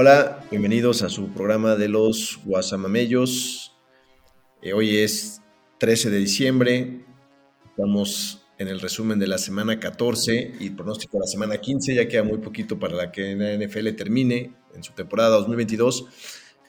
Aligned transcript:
Hola, 0.00 0.44
bienvenidos 0.48 1.02
a 1.02 1.08
su 1.08 1.30
programa 1.30 1.74
de 1.74 1.88
los 1.88 2.38
Guasamamellos. 2.44 3.74
Eh, 4.62 4.72
hoy 4.72 4.96
es 4.96 5.42
13 5.78 6.10
de 6.10 6.18
diciembre. 6.18 7.04
Estamos 7.66 8.46
en 8.58 8.68
el 8.68 8.78
resumen 8.78 9.18
de 9.18 9.26
la 9.26 9.38
semana 9.38 9.80
14 9.80 10.52
y 10.60 10.70
pronóstico 10.70 11.16
de 11.16 11.22
la 11.22 11.26
semana 11.26 11.58
15. 11.58 11.96
Ya 11.96 12.06
queda 12.06 12.22
muy 12.22 12.38
poquito 12.38 12.78
para 12.78 12.94
la 12.94 13.10
que 13.10 13.34
la 13.34 13.52
NFL 13.54 13.88
termine 13.96 14.54
en 14.72 14.84
su 14.84 14.92
temporada 14.92 15.30
2022. 15.30 16.06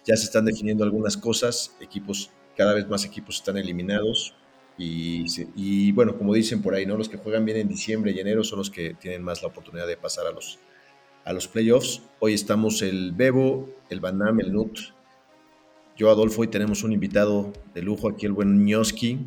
Ya 0.08 0.16
se 0.16 0.24
están 0.24 0.46
definiendo 0.46 0.84
algunas 0.84 1.16
cosas. 1.16 1.76
Equipos, 1.82 2.32
cada 2.58 2.74
vez 2.74 2.88
más 2.88 3.06
equipos 3.06 3.36
están 3.36 3.58
eliminados. 3.58 4.34
Y, 4.76 5.26
y 5.56 5.92
bueno, 5.92 6.18
como 6.18 6.34
dicen 6.34 6.64
por 6.64 6.74
ahí, 6.74 6.88
¿no? 6.88 6.98
Los 6.98 7.10
que 7.10 7.18
juegan 7.18 7.46
bien 7.46 7.60
en 7.60 7.68
diciembre 7.68 8.12
y 8.12 8.20
enero 8.20 8.44
son 8.44 8.58
los 8.58 8.72
que 8.72 8.96
tienen 8.96 9.22
más 9.22 9.44
la 9.44 9.50
oportunidad 9.50 9.86
de 9.86 9.98
pasar 9.98 10.26
a 10.26 10.32
los, 10.32 10.58
a 11.26 11.34
los 11.34 11.48
playoffs. 11.48 12.02
Hoy 12.20 12.34
estamos 12.34 12.82
el 12.82 13.12
Bebo, 13.12 13.70
el 13.90 14.00
Banam, 14.00 14.40
el 14.40 14.54
Nut, 14.54 14.80
yo 16.00 16.10
Adolfo 16.10 16.46
y 16.46 16.48
tenemos 16.48 16.84
un 16.84 16.94
invitado 16.94 17.52
de 17.74 17.82
lujo 17.82 18.08
aquí, 18.08 18.26
el 18.26 18.32
buen 18.32 18.64
Nioski, 18.64 19.20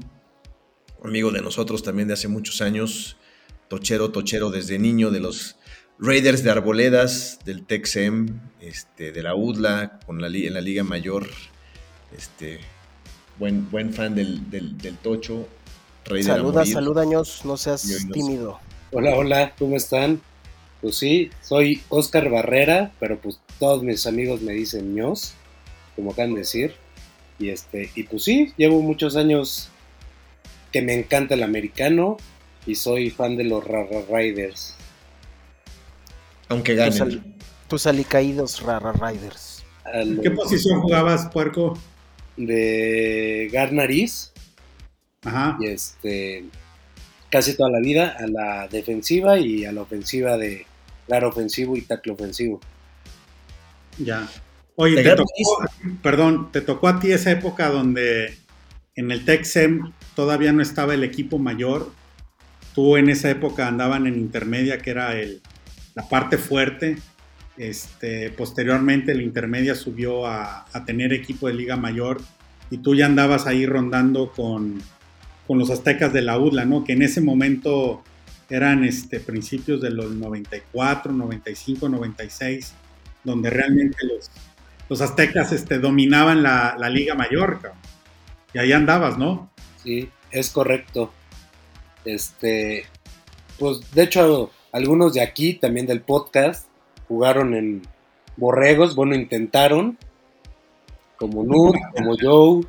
amigo 1.04 1.30
de 1.30 1.42
nosotros 1.42 1.82
también 1.82 2.08
de 2.08 2.14
hace 2.14 2.28
muchos 2.28 2.62
años, 2.62 3.18
tochero, 3.68 4.10
tochero 4.10 4.50
desde 4.50 4.78
niño 4.78 5.10
de 5.10 5.20
los 5.20 5.56
Raiders 5.98 6.42
de 6.42 6.50
Arboledas, 6.50 7.40
del 7.44 7.66
Texem, 7.66 8.40
este, 8.60 9.12
de 9.12 9.22
la 9.22 9.34
UDLA, 9.34 10.00
con 10.06 10.22
la, 10.22 10.28
en 10.28 10.54
la 10.54 10.62
Liga 10.62 10.82
Mayor, 10.82 11.28
este, 12.16 12.60
buen, 13.38 13.70
buen 13.70 13.92
fan 13.92 14.14
del, 14.14 14.50
del, 14.50 14.78
del 14.78 14.96
Tocho. 14.96 15.46
Rey 16.06 16.22
saluda, 16.22 16.64
saluda, 16.64 17.02
años, 17.02 17.42
no 17.44 17.56
seas 17.58 17.86
tímido. 18.12 18.58
Hola, 18.92 19.14
hola, 19.14 19.54
¿cómo 19.58 19.76
están? 19.76 20.20
Pues 20.82 20.96
sí, 20.96 21.30
soy 21.40 21.80
Oscar 21.88 22.28
Barrera, 22.28 22.90
pero 22.98 23.16
pues 23.18 23.40
todos 23.60 23.84
mis 23.84 24.04
amigos 24.08 24.42
me 24.42 24.52
dicen 24.52 24.96
ños, 24.96 25.32
como 25.94 26.10
acaban 26.10 26.34
de 26.34 26.40
decir. 26.40 26.74
Y 27.38 27.50
este, 27.50 27.90
y 27.94 28.02
pues 28.02 28.24
sí, 28.24 28.52
llevo 28.56 28.82
muchos 28.82 29.14
años 29.14 29.70
que 30.72 30.82
me 30.82 30.94
encanta 30.94 31.34
el 31.34 31.44
americano 31.44 32.16
y 32.66 32.74
soy 32.74 33.10
fan 33.10 33.36
de 33.36 33.44
los 33.44 33.64
Rara 33.64 34.02
Riders. 34.10 34.74
Aunque 36.48 36.74
ganen. 36.74 37.36
Tus, 37.68 37.86
alicaídos 37.86 38.60
Rara 38.60 38.92
Riders. 38.92 39.62
¿Qué 40.20 40.30
posición 40.32 40.80
jugabas, 40.80 41.28
puerco? 41.28 41.78
De 42.36 43.48
Garnariz. 43.52 44.32
Ajá. 45.22 45.56
Y 45.60 45.68
este 45.68 46.44
casi 47.30 47.56
toda 47.56 47.70
la 47.70 47.80
vida 47.80 48.14
a 48.18 48.26
la 48.26 48.68
defensiva 48.68 49.38
y 49.38 49.64
a 49.64 49.72
la 49.72 49.80
ofensiva 49.80 50.36
de 50.36 50.66
claro 51.06 51.28
ofensivo 51.28 51.76
y 51.76 51.82
tackle 51.82 52.12
ofensivo. 52.12 52.60
Ya. 53.98 54.28
Oye, 54.76 55.02
te 55.02 55.14
tocó, 55.14 55.68
perdón, 56.02 56.50
te 56.50 56.60
tocó 56.60 56.88
a 56.88 56.98
ti 56.98 57.12
esa 57.12 57.30
época 57.30 57.68
donde 57.68 58.36
en 58.94 59.10
el 59.10 59.24
Texem 59.24 59.92
todavía 60.14 60.52
no 60.52 60.62
estaba 60.62 60.94
el 60.94 61.04
equipo 61.04 61.38
mayor. 61.38 61.92
Tú 62.74 62.96
en 62.96 63.10
esa 63.10 63.30
época 63.30 63.68
andaban 63.68 64.06
en 64.06 64.16
intermedia, 64.16 64.78
que 64.78 64.90
era 64.90 65.18
el, 65.18 65.42
la 65.94 66.08
parte 66.08 66.38
fuerte. 66.38 66.96
Este, 67.58 68.30
posteriormente 68.30 69.12
el 69.12 69.20
intermedia 69.20 69.74
subió 69.74 70.26
a, 70.26 70.66
a, 70.72 70.84
tener 70.86 71.12
equipo 71.12 71.48
de 71.48 71.54
liga 71.54 71.76
mayor 71.76 72.22
y 72.70 72.78
tú 72.78 72.94
ya 72.94 73.04
andabas 73.04 73.46
ahí 73.46 73.66
rondando 73.66 74.32
con, 74.32 74.80
con 75.46 75.58
los 75.58 75.70
aztecas 75.70 76.14
de 76.14 76.22
la 76.22 76.38
UDLA, 76.38 76.64
¿no? 76.64 76.82
Que 76.82 76.94
en 76.94 77.02
ese 77.02 77.20
momento 77.20 78.02
eran 78.52 78.84
este, 78.84 79.18
principios 79.18 79.80
de 79.80 79.90
los 79.90 80.12
94, 80.12 81.10
95, 81.10 81.88
96, 81.88 82.74
donde 83.24 83.48
realmente 83.48 83.96
los, 84.06 84.30
los 84.90 85.00
aztecas 85.00 85.52
este, 85.52 85.78
dominaban 85.78 86.42
la, 86.42 86.76
la 86.78 86.90
Liga 86.90 87.14
Mayor, 87.14 87.60
y 88.52 88.58
ahí 88.58 88.72
andabas, 88.72 89.16
¿no? 89.16 89.50
Sí, 89.82 90.10
es 90.30 90.50
correcto. 90.50 91.10
Este, 92.04 92.84
pues 93.58 93.80
de 93.94 94.02
hecho, 94.02 94.50
algunos 94.70 95.14
de 95.14 95.22
aquí, 95.22 95.54
también 95.54 95.86
del 95.86 96.02
podcast, 96.02 96.68
jugaron 97.08 97.54
en 97.54 97.82
Borregos, 98.36 98.94
bueno, 98.94 99.14
intentaron, 99.14 99.96
como 101.16 101.42
Nud, 101.42 101.74
como 101.96 102.16
Joe, 102.20 102.66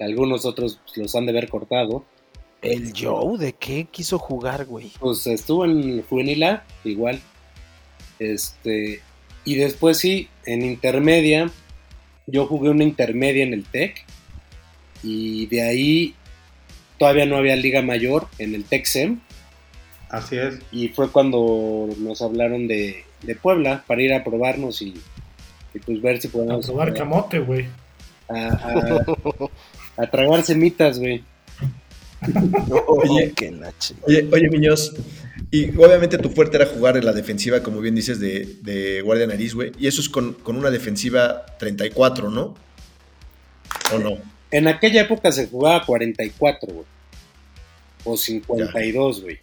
algunos 0.00 0.46
otros 0.46 0.80
los 0.96 1.14
han 1.14 1.26
de 1.26 1.32
haber 1.32 1.50
cortado. 1.50 2.06
¿El 2.62 2.92
Joe 2.94 3.38
de 3.38 3.54
qué 3.54 3.86
quiso 3.90 4.18
jugar, 4.18 4.66
güey? 4.66 4.92
Pues 5.00 5.26
estuvo 5.26 5.64
en 5.64 6.02
Juvenil 6.02 6.42
A, 6.42 6.64
igual. 6.84 7.20
Este, 8.18 9.00
y 9.44 9.54
después 9.56 9.98
sí, 9.98 10.28
en 10.44 10.62
intermedia, 10.62 11.50
yo 12.26 12.46
jugué 12.46 12.70
una 12.70 12.84
intermedia 12.84 13.44
en 13.44 13.54
el 13.54 13.64
TEC. 13.64 14.04
Y 15.02 15.46
de 15.46 15.62
ahí 15.62 16.14
todavía 16.98 17.24
no 17.24 17.36
había 17.36 17.56
liga 17.56 17.80
mayor 17.80 18.28
en 18.38 18.54
el 18.54 18.64
TEC-SEM. 18.64 19.20
Así 20.10 20.36
es. 20.36 20.58
Y 20.70 20.88
fue 20.88 21.10
cuando 21.10 21.88
nos 21.98 22.20
hablaron 22.20 22.68
de, 22.68 23.04
de 23.22 23.34
Puebla 23.36 23.84
para 23.86 24.02
ir 24.02 24.12
a 24.12 24.22
probarnos 24.22 24.82
y, 24.82 24.94
y 25.72 25.78
pues 25.78 26.02
ver 26.02 26.20
si 26.20 26.28
podemos... 26.28 26.66
A 26.66 26.68
probar 26.68 26.92
camote, 26.92 27.38
güey. 27.38 27.66
A, 28.28 28.48
a, 28.48 30.02
a 30.02 30.10
tragar 30.10 30.42
semitas, 30.42 30.98
güey. 30.98 31.24
oye, 32.86 33.32
oye, 34.06 34.28
oye, 34.30 34.48
Miños, 34.50 34.92
y 35.50 35.70
obviamente 35.76 36.16
tu 36.18 36.30
fuerte 36.30 36.56
era 36.56 36.66
jugar 36.66 36.96
en 36.96 37.04
la 37.04 37.12
defensiva, 37.12 37.62
como 37.62 37.80
bien 37.80 37.94
dices, 37.96 38.20
de, 38.20 38.56
de 38.62 39.00
Guardia 39.00 39.26
Nariz, 39.26 39.54
güey. 39.54 39.72
Y 39.78 39.88
eso 39.88 40.00
es 40.00 40.08
con, 40.08 40.34
con, 40.34 40.56
una 40.56 40.70
defensiva 40.70 41.44
34, 41.58 42.30
¿no? 42.30 42.54
¿O 43.92 43.98
no? 43.98 44.18
En 44.52 44.68
aquella 44.68 45.02
época 45.02 45.32
se 45.32 45.48
jugaba 45.48 45.84
44, 45.84 46.72
güey. 46.72 46.86
O 48.04 48.16
52, 48.16 49.22
güey. 49.22 49.40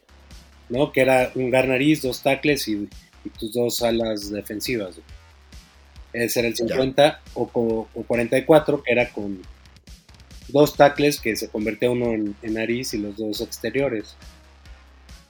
¿No? 0.69 0.93
Que 0.93 1.01
era 1.01 1.31
un 1.35 1.49
Garnariz, 1.49 2.01
dos 2.01 2.23
tacles 2.23 2.67
y, 2.69 2.87
y, 3.25 3.29
tus 3.37 3.51
dos 3.51 3.81
alas 3.81 4.31
defensivas, 4.31 4.95
güey. 4.95 6.25
Ese 6.25 6.39
era 6.39 6.47
el 6.47 6.55
50 6.55 7.21
o, 7.33 7.87
o 7.93 8.03
44, 8.03 8.81
que 8.81 8.91
era 8.91 9.09
con 9.09 9.41
dos 10.49 10.75
tackles 10.75 11.19
que 11.19 11.35
se 11.35 11.49
convertía 11.49 11.89
uno 11.89 12.13
en, 12.13 12.35
en 12.41 12.53
nariz 12.53 12.93
y 12.93 12.97
los 12.97 13.17
dos 13.17 13.41
exteriores. 13.41 14.15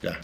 Ya. 0.02 0.20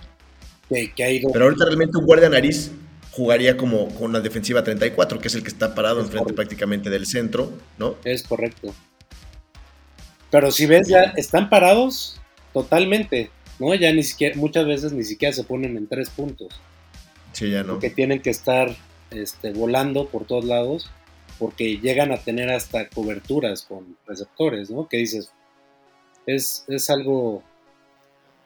Que, 0.70 0.92
que 0.94 1.04
ha 1.04 1.12
ido... 1.12 1.32
Pero 1.32 1.46
ahorita 1.46 1.66
realmente 1.66 1.98
un 1.98 2.06
guardia 2.06 2.30
nariz 2.30 2.72
jugaría 3.12 3.58
como 3.58 3.90
con 3.90 4.10
una 4.10 4.20
defensiva 4.20 4.64
34, 4.64 5.20
que 5.20 5.28
es 5.28 5.36
el 5.36 5.44
que 5.44 5.50
está 5.50 5.76
parado 5.76 6.00
es 6.00 6.06
enfrente 6.06 6.24
correcto. 6.24 6.36
prácticamente 6.36 6.90
del 6.90 7.06
centro, 7.06 7.52
¿no? 7.78 7.96
Es 8.04 8.24
correcto. 8.24 8.74
Pero 10.32 10.52
si 10.52 10.66
ves, 10.66 10.88
ya 10.88 11.14
están 11.16 11.50
parados 11.50 12.20
totalmente, 12.54 13.30
¿no? 13.60 13.76
Ya 13.76 13.94
ni 13.94 14.02
siquiera, 14.02 14.36
muchas 14.36 14.66
veces 14.66 14.92
ni 14.92 15.04
siquiera 15.04 15.34
se 15.34 15.44
ponen 15.44 15.78
en 15.78 15.88
tres 15.88 16.10
puntos. 16.10 16.60
Sí, 17.34 17.52
ya 17.52 17.62
no. 17.64 17.74
Porque 17.74 17.92
tienen 17.92 18.22
que 18.22 18.32
estar 18.32 18.76
este, 19.12 19.54
volando 19.54 20.08
por 20.08 20.26
todos 20.26 20.46
lados 20.46 20.90
porque 21.38 21.78
llegan 21.78 22.12
a 22.12 22.18
tener 22.18 22.50
hasta 22.52 22.90
coberturas 22.90 23.64
con 23.64 23.98
receptores, 24.06 24.70
¿no? 24.70 24.88
Que 24.88 24.98
dices, 24.98 25.32
es, 26.26 26.66
es 26.68 26.90
algo 26.90 27.44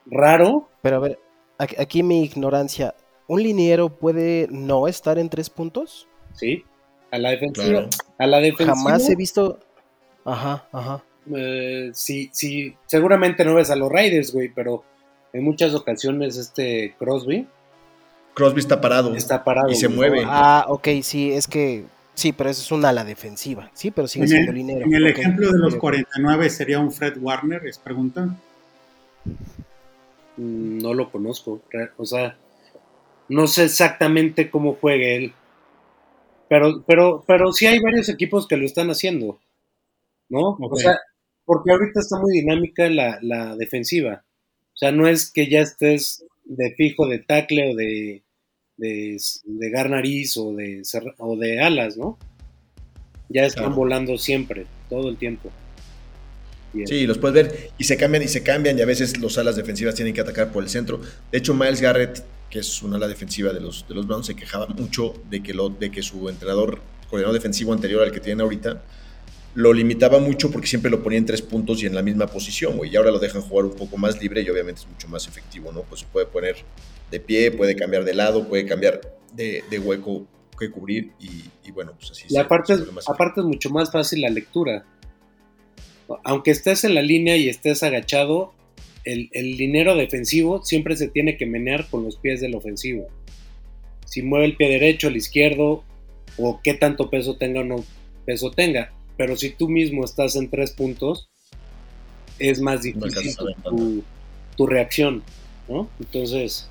raro. 0.06 0.68
Pero 0.82 0.96
a 0.96 1.00
ver, 1.00 1.18
aquí 1.58 2.02
mi 2.02 2.24
ignorancia, 2.24 2.94
¿un 3.26 3.42
liniero 3.42 3.88
puede 3.88 4.48
no 4.50 4.88
estar 4.88 5.18
en 5.18 5.28
tres 5.28 5.50
puntos? 5.50 6.08
Sí, 6.34 6.64
a 7.10 7.18
la 7.18 7.30
defensiva. 7.30 7.66
Claro. 7.66 7.88
A 8.18 8.26
la 8.26 8.38
defensiva. 8.38 8.76
Jamás 8.76 9.08
he 9.08 9.16
visto. 9.16 9.58
Ajá, 10.24 10.68
ajá. 10.72 11.02
Eh, 11.34 11.90
sí, 11.92 12.30
sí, 12.32 12.76
seguramente 12.86 13.44
no 13.44 13.54
ves 13.54 13.70
a 13.70 13.76
los 13.76 13.90
Raiders, 13.90 14.32
güey, 14.32 14.48
pero 14.48 14.84
en 15.32 15.44
muchas 15.44 15.74
ocasiones 15.74 16.36
este 16.36 16.94
Crosby. 16.98 17.46
Crosby 18.34 18.60
está 18.60 18.80
parado. 18.80 19.14
Está 19.14 19.44
parado. 19.44 19.70
Y 19.70 19.74
se 19.74 19.88
mueve. 19.88 20.22
Ah, 20.24 20.64
ok, 20.68 20.88
sí, 21.02 21.32
es 21.32 21.46
que 21.46 21.84
Sí, 22.18 22.32
pero 22.32 22.50
eso 22.50 22.62
es 22.62 22.72
una 22.72 22.88
ala 22.88 23.04
defensiva. 23.04 23.70
Sí, 23.74 23.92
pero 23.92 24.08
sigue 24.08 24.24
en 24.24 24.28
siendo 24.28 24.50
el, 24.50 24.56
dinero. 24.56 24.84
En 24.84 24.92
el 24.92 25.04
okay. 25.04 25.22
ejemplo 25.22 25.52
de 25.52 25.58
los 25.60 25.76
49 25.76 26.50
sería 26.50 26.80
un 26.80 26.90
Fred 26.90 27.16
Warner, 27.16 27.64
es 27.64 27.78
pregunta. 27.78 28.26
Mm, 30.36 30.78
No 30.78 30.94
lo 30.94 31.12
conozco. 31.12 31.62
O 31.96 32.04
sea, 32.04 32.36
no 33.28 33.46
sé 33.46 33.66
exactamente 33.66 34.50
cómo 34.50 34.74
juegue 34.74 35.14
él. 35.14 35.32
Pero, 36.48 36.82
pero, 36.84 37.22
pero 37.24 37.52
sí 37.52 37.66
hay 37.66 37.78
varios 37.78 38.08
equipos 38.08 38.48
que 38.48 38.56
lo 38.56 38.66
están 38.66 38.90
haciendo, 38.90 39.38
¿no? 40.28 40.58
O 40.60 40.74
sea, 40.74 40.98
porque 41.44 41.70
ahorita 41.70 42.00
está 42.00 42.18
muy 42.18 42.32
dinámica 42.32 42.88
la, 42.88 43.20
la 43.22 43.54
defensiva. 43.54 44.24
O 44.74 44.76
sea, 44.76 44.90
no 44.90 45.06
es 45.06 45.30
que 45.30 45.48
ya 45.48 45.60
estés 45.60 46.24
de 46.46 46.74
fijo 46.74 47.06
de 47.06 47.20
tackle 47.20 47.70
o 47.70 47.76
de, 47.76 48.24
de, 48.78 49.18
de 49.44 49.70
nariz 49.70 50.36
o 50.38 50.54
de, 50.54 50.82
o 51.18 51.36
de 51.36 51.60
alas, 51.60 51.96
¿no? 51.96 52.18
Ya 53.28 53.44
están 53.44 53.64
Claro. 53.64 53.76
volando 53.76 54.16
siempre, 54.16 54.66
todo 54.88 55.10
el 55.10 55.16
tiempo. 55.18 55.50
Sí, 56.86 57.06
los 57.06 57.18
puedes 57.18 57.34
ver 57.34 57.70
y 57.78 57.84
se 57.84 57.96
cambian 57.96 58.22
y 58.22 58.28
se 58.28 58.42
cambian 58.42 58.78
y 58.78 58.82
a 58.82 58.86
veces 58.86 59.18
los 59.18 59.36
alas 59.38 59.56
defensivas 59.56 59.94
tienen 59.94 60.14
que 60.14 60.20
atacar 60.20 60.52
por 60.52 60.62
el 60.62 60.68
centro. 60.68 61.00
De 61.32 61.38
hecho, 61.38 61.54
Miles 61.54 61.80
Garrett, 61.80 62.22
que 62.50 62.60
es 62.60 62.82
una 62.82 62.96
ala 62.96 63.08
defensiva 63.08 63.52
de 63.52 63.60
los, 63.60 63.86
de 63.88 63.94
los 63.94 64.06
Browns, 64.06 64.26
se 64.26 64.36
quejaba 64.36 64.66
mucho 64.66 65.14
de 65.30 65.42
que, 65.42 65.54
lo, 65.54 65.70
de 65.70 65.90
que 65.90 66.02
su 66.02 66.28
entrenador, 66.28 66.80
coordinador 67.08 67.34
defensivo 67.34 67.72
anterior 67.72 68.02
al 68.02 68.12
que 68.12 68.20
tienen 68.20 68.42
ahorita, 68.42 68.82
lo 69.58 69.72
limitaba 69.72 70.20
mucho 70.20 70.52
porque 70.52 70.68
siempre 70.68 70.88
lo 70.88 71.02
ponía 71.02 71.18
en 71.18 71.26
tres 71.26 71.42
puntos 71.42 71.82
y 71.82 71.86
en 71.86 71.94
la 71.94 72.02
misma 72.02 72.28
posición, 72.28 72.76
güey. 72.76 72.92
Y 72.92 72.96
ahora 72.96 73.10
lo 73.10 73.18
dejan 73.18 73.42
jugar 73.42 73.64
un 73.66 73.74
poco 73.74 73.96
más 73.96 74.20
libre 74.22 74.40
y 74.42 74.48
obviamente 74.48 74.82
es 74.82 74.86
mucho 74.86 75.08
más 75.08 75.26
efectivo, 75.26 75.72
¿no? 75.72 75.82
Pues 75.82 76.02
se 76.02 76.06
puede 76.06 76.26
poner 76.26 76.56
de 77.10 77.18
pie, 77.18 77.50
puede 77.50 77.74
cambiar 77.74 78.04
de 78.04 78.14
lado, 78.14 78.46
puede 78.46 78.64
cambiar 78.66 79.00
de, 79.32 79.64
de 79.68 79.78
hueco 79.80 80.26
que 80.56 80.70
cubrir 80.70 81.10
y, 81.18 81.44
y 81.66 81.72
bueno, 81.72 81.92
pues 81.98 82.12
así 82.12 82.24
Y 82.28 82.34
se- 82.34 82.38
aparte, 82.38 82.76
se 82.76 82.92
más 82.92 83.08
aparte 83.08 83.40
es 83.40 83.46
mucho 83.46 83.68
más 83.70 83.90
fácil 83.90 84.20
la 84.20 84.30
lectura. 84.30 84.84
Aunque 86.24 86.52
estés 86.52 86.84
en 86.84 86.94
la 86.94 87.02
línea 87.02 87.36
y 87.36 87.48
estés 87.48 87.82
agachado, 87.82 88.54
el, 89.04 89.28
el 89.32 89.56
dinero 89.56 89.96
defensivo 89.96 90.62
siempre 90.64 90.96
se 90.96 91.08
tiene 91.08 91.36
que 91.36 91.46
menear 91.46 91.88
con 91.90 92.04
los 92.04 92.16
pies 92.16 92.40
del 92.40 92.54
ofensivo. 92.54 93.08
Si 94.06 94.22
mueve 94.22 94.46
el 94.46 94.56
pie 94.56 94.68
derecho, 94.68 95.08
el 95.08 95.16
izquierdo, 95.16 95.82
o 96.38 96.60
qué 96.62 96.74
tanto 96.74 97.10
peso 97.10 97.36
tenga 97.36 97.60
o 97.60 97.64
no 97.64 97.84
peso 98.24 98.50
tenga. 98.52 98.92
Pero 99.18 99.36
si 99.36 99.50
tú 99.50 99.68
mismo 99.68 100.04
estás 100.04 100.34
en 100.36 100.48
tres 100.48 100.70
puntos, 100.72 101.28
es 102.38 102.60
más 102.60 102.80
difícil 102.82 103.34
tu, 103.68 104.04
tu 104.56 104.66
reacción, 104.66 105.22
¿no? 105.68 105.90
Entonces, 106.00 106.70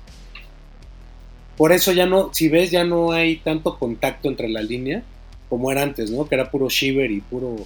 por 1.56 1.72
eso 1.72 1.92
ya 1.92 2.06
no, 2.06 2.32
si 2.32 2.48
ves, 2.48 2.70
ya 2.70 2.84
no 2.84 3.12
hay 3.12 3.36
tanto 3.36 3.78
contacto 3.78 4.28
entre 4.28 4.48
la 4.48 4.62
línea 4.62 5.02
como 5.48 5.70
era 5.70 5.82
antes, 5.82 6.10
¿no? 6.10 6.28
Que 6.28 6.34
era 6.36 6.50
puro 6.50 6.68
shiver 6.68 7.10
y 7.10 7.20
puro 7.20 7.56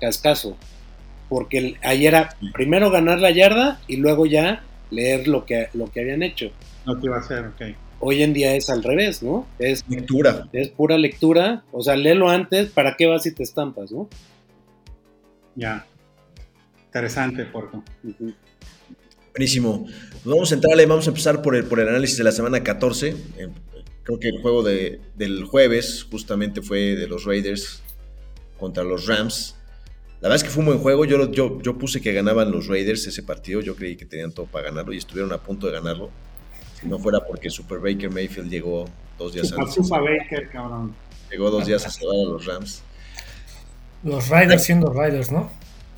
cascazo. 0.00 0.56
Porque 1.28 1.58
el- 1.58 1.76
ahí 1.82 2.06
era 2.06 2.36
primero 2.52 2.90
ganar 2.90 3.18
la 3.20 3.30
yarda 3.30 3.80
y 3.86 3.96
luego 3.96 4.26
ya 4.26 4.64
leer 4.90 5.28
lo 5.28 5.46
que, 5.46 5.68
lo 5.74 5.90
que 5.90 6.00
habían 6.00 6.22
hecho. 6.22 6.50
Lo 6.84 6.98
que 7.00 7.06
iba 7.06 7.16
a 7.16 7.20
hacer, 7.20 7.46
ok. 7.46 7.62
Hoy 8.04 8.22
en 8.24 8.32
día 8.32 8.56
es 8.56 8.68
al 8.68 8.82
revés, 8.82 9.22
¿no? 9.22 9.46
Es, 9.60 9.84
lectura. 9.88 10.48
es 10.52 10.70
pura 10.70 10.98
lectura, 10.98 11.62
o 11.70 11.82
sea, 11.82 11.94
léelo 11.94 12.28
antes, 12.28 12.68
¿para 12.70 12.96
qué 12.96 13.06
vas 13.06 13.24
y 13.26 13.32
te 13.32 13.44
estampas, 13.44 13.92
no? 13.92 14.08
Ya. 15.54 15.86
Interesante, 16.86 17.44
Porco. 17.44 17.84
Ujú. 18.02 18.32
Buenísimo. 19.34 19.84
Pues 19.84 20.24
vamos 20.24 20.50
a 20.50 20.54
entrarle, 20.56 20.84
vamos 20.86 21.06
a 21.06 21.10
empezar 21.10 21.40
por 21.42 21.54
el, 21.54 21.64
por 21.64 21.78
el 21.80 21.88
análisis 21.88 22.18
de 22.18 22.24
la 22.24 22.32
semana 22.32 22.62
14. 22.62 23.08
Eh, 23.38 23.48
Creo 24.04 24.18
que 24.18 24.28
el 24.30 24.42
juego 24.42 24.64
de- 24.64 25.00
del 25.14 25.44
jueves 25.44 26.04
justamente 26.10 26.60
fue 26.60 26.96
de 26.96 27.06
los 27.06 27.24
Raiders 27.24 27.84
contra 28.58 28.82
los 28.82 29.06
Rams. 29.06 29.54
La 30.20 30.28
verdad 30.28 30.36
es 30.36 30.42
que 30.42 30.50
fue 30.50 30.60
un 30.62 30.66
buen 30.66 30.78
juego. 30.80 31.04
Yo, 31.04 31.18
lo- 31.18 31.30
yo, 31.30 31.62
yo 31.62 31.78
puse 31.78 32.00
que 32.00 32.12
ganaban 32.12 32.50
los 32.50 32.66
Raiders 32.66 33.06
ese 33.06 33.22
partido. 33.22 33.60
Yo 33.60 33.76
creí 33.76 33.94
que 33.96 34.04
tenían 34.04 34.32
todo 34.32 34.46
para 34.46 34.70
ganarlo 34.70 34.92
y 34.92 34.96
estuvieron 34.96 35.32
a 35.32 35.38
punto 35.38 35.68
de 35.68 35.74
ganarlo. 35.74 36.10
Si 36.82 36.88
no 36.88 36.98
fuera 36.98 37.24
porque 37.24 37.48
Super 37.48 37.78
Baker 37.78 38.10
Mayfield 38.10 38.50
llegó 38.50 38.86
dos 39.16 39.32
días 39.32 39.52
antes. 39.52 39.76
chupa 39.76 40.00
Baker, 40.00 40.50
cabrón. 40.50 40.92
Llegó 41.30 41.48
dos 41.48 41.64
días 41.64 41.86
a 41.86 41.90
salvar 41.90 42.16
a 42.16 42.30
los 42.32 42.44
Rams. 42.44 42.82
Los 44.02 44.28
Riders 44.28 44.64
siendo 44.64 44.92
Riders, 44.92 45.30
¿no? 45.30 45.48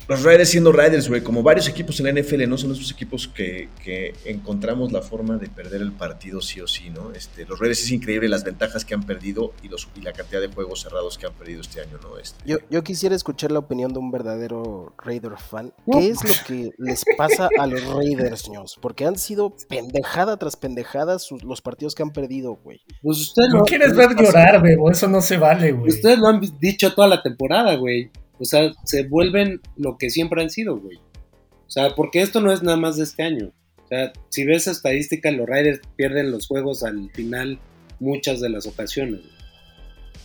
Los 0.07 0.23
Raiders 0.23 0.49
siendo 0.49 0.71
Raiders, 0.71 1.09
güey, 1.09 1.21
como 1.21 1.41
varios 1.41 1.67
equipos 1.67 1.99
en 1.99 2.05
la 2.15 2.21
NFL, 2.21 2.47
¿no? 2.47 2.57
Son 2.57 2.71
esos 2.71 2.91
equipos 2.91 3.27
que, 3.27 3.69
que 3.83 4.13
encontramos 4.25 4.91
la 4.91 5.01
forma 5.01 5.37
de 5.37 5.49
perder 5.49 5.81
el 5.81 5.91
partido 5.91 6.41
sí 6.41 6.61
o 6.61 6.67
sí, 6.67 6.89
¿no? 6.91 7.11
Este, 7.13 7.45
los 7.45 7.59
Raiders 7.59 7.81
es 7.83 7.91
increíble 7.91 8.29
las 8.29 8.43
ventajas 8.43 8.85
que 8.85 8.93
han 8.93 9.03
perdido 9.03 9.53
y, 9.63 9.67
los, 9.69 9.87
y 9.95 10.01
la 10.01 10.13
cantidad 10.13 10.41
de 10.41 10.47
juegos 10.49 10.81
cerrados 10.81 11.17
que 11.17 11.25
han 11.25 11.33
perdido 11.33 11.61
este 11.61 11.81
año, 11.81 11.97
¿no? 12.03 12.17
Este, 12.19 12.37
Yo, 12.45 12.57
yo 12.69 12.83
quisiera 12.83 13.15
escuchar 13.15 13.51
la 13.51 13.59
opinión 13.59 13.93
de 13.93 13.99
un 13.99 14.11
verdadero 14.11 14.93
Raider 15.03 15.37
fan. 15.37 15.73
¿Qué 15.91 16.09
es 16.09 16.23
lo 16.23 16.33
que 16.47 16.71
les 16.77 17.03
pasa 17.17 17.49
a 17.59 17.65
los 17.65 17.83
Raiders, 17.85 18.41
señores? 18.41 18.75
Porque 18.79 19.05
han 19.05 19.17
sido 19.17 19.55
pendejada 19.69 20.37
tras 20.37 20.55
pendejada 20.55 21.17
sus- 21.19 21.43
los 21.43 21.61
partidos 21.61 21.95
que 21.95 22.03
han 22.03 22.11
perdido, 22.11 22.59
güey. 22.63 22.81
Pues 23.01 23.19
ustedes 23.19 23.49
No 23.49 23.59
lo, 23.59 23.63
quieres 23.65 23.95
ver 23.95 24.15
llorar, 24.15 24.61
Bebo, 24.61 24.91
eso 24.91 25.07
no 25.07 25.21
se 25.21 25.37
vale, 25.37 25.71
güey. 25.71 25.89
ustedes 25.89 26.19
lo 26.19 26.27
han 26.27 26.41
dicho 26.59 26.93
toda 26.93 27.07
la 27.07 27.23
temporada, 27.23 27.75
güey. 27.75 28.11
O 28.39 28.45
sea, 28.45 28.71
se 28.83 29.07
vuelven 29.07 29.61
lo 29.77 29.97
que 29.97 30.09
siempre 30.09 30.41
han 30.41 30.49
sido, 30.49 30.77
güey. 30.77 30.97
O 30.97 31.69
sea, 31.71 31.95
porque 31.95 32.21
esto 32.21 32.41
no 32.41 32.51
es 32.51 32.61
nada 32.63 32.77
más 32.77 32.97
de 32.97 33.03
este 33.03 33.23
año. 33.23 33.51
O 33.83 33.87
sea, 33.87 34.11
si 34.29 34.45
ves 34.45 34.67
estadística, 34.67 35.31
los 35.31 35.47
Raiders 35.47 35.79
pierden 35.95 36.31
los 36.31 36.47
juegos 36.47 36.83
al 36.83 37.09
final 37.11 37.59
muchas 37.99 38.41
de 38.41 38.49
las 38.49 38.65
ocasiones. 38.67 39.21
güey. 39.21 39.35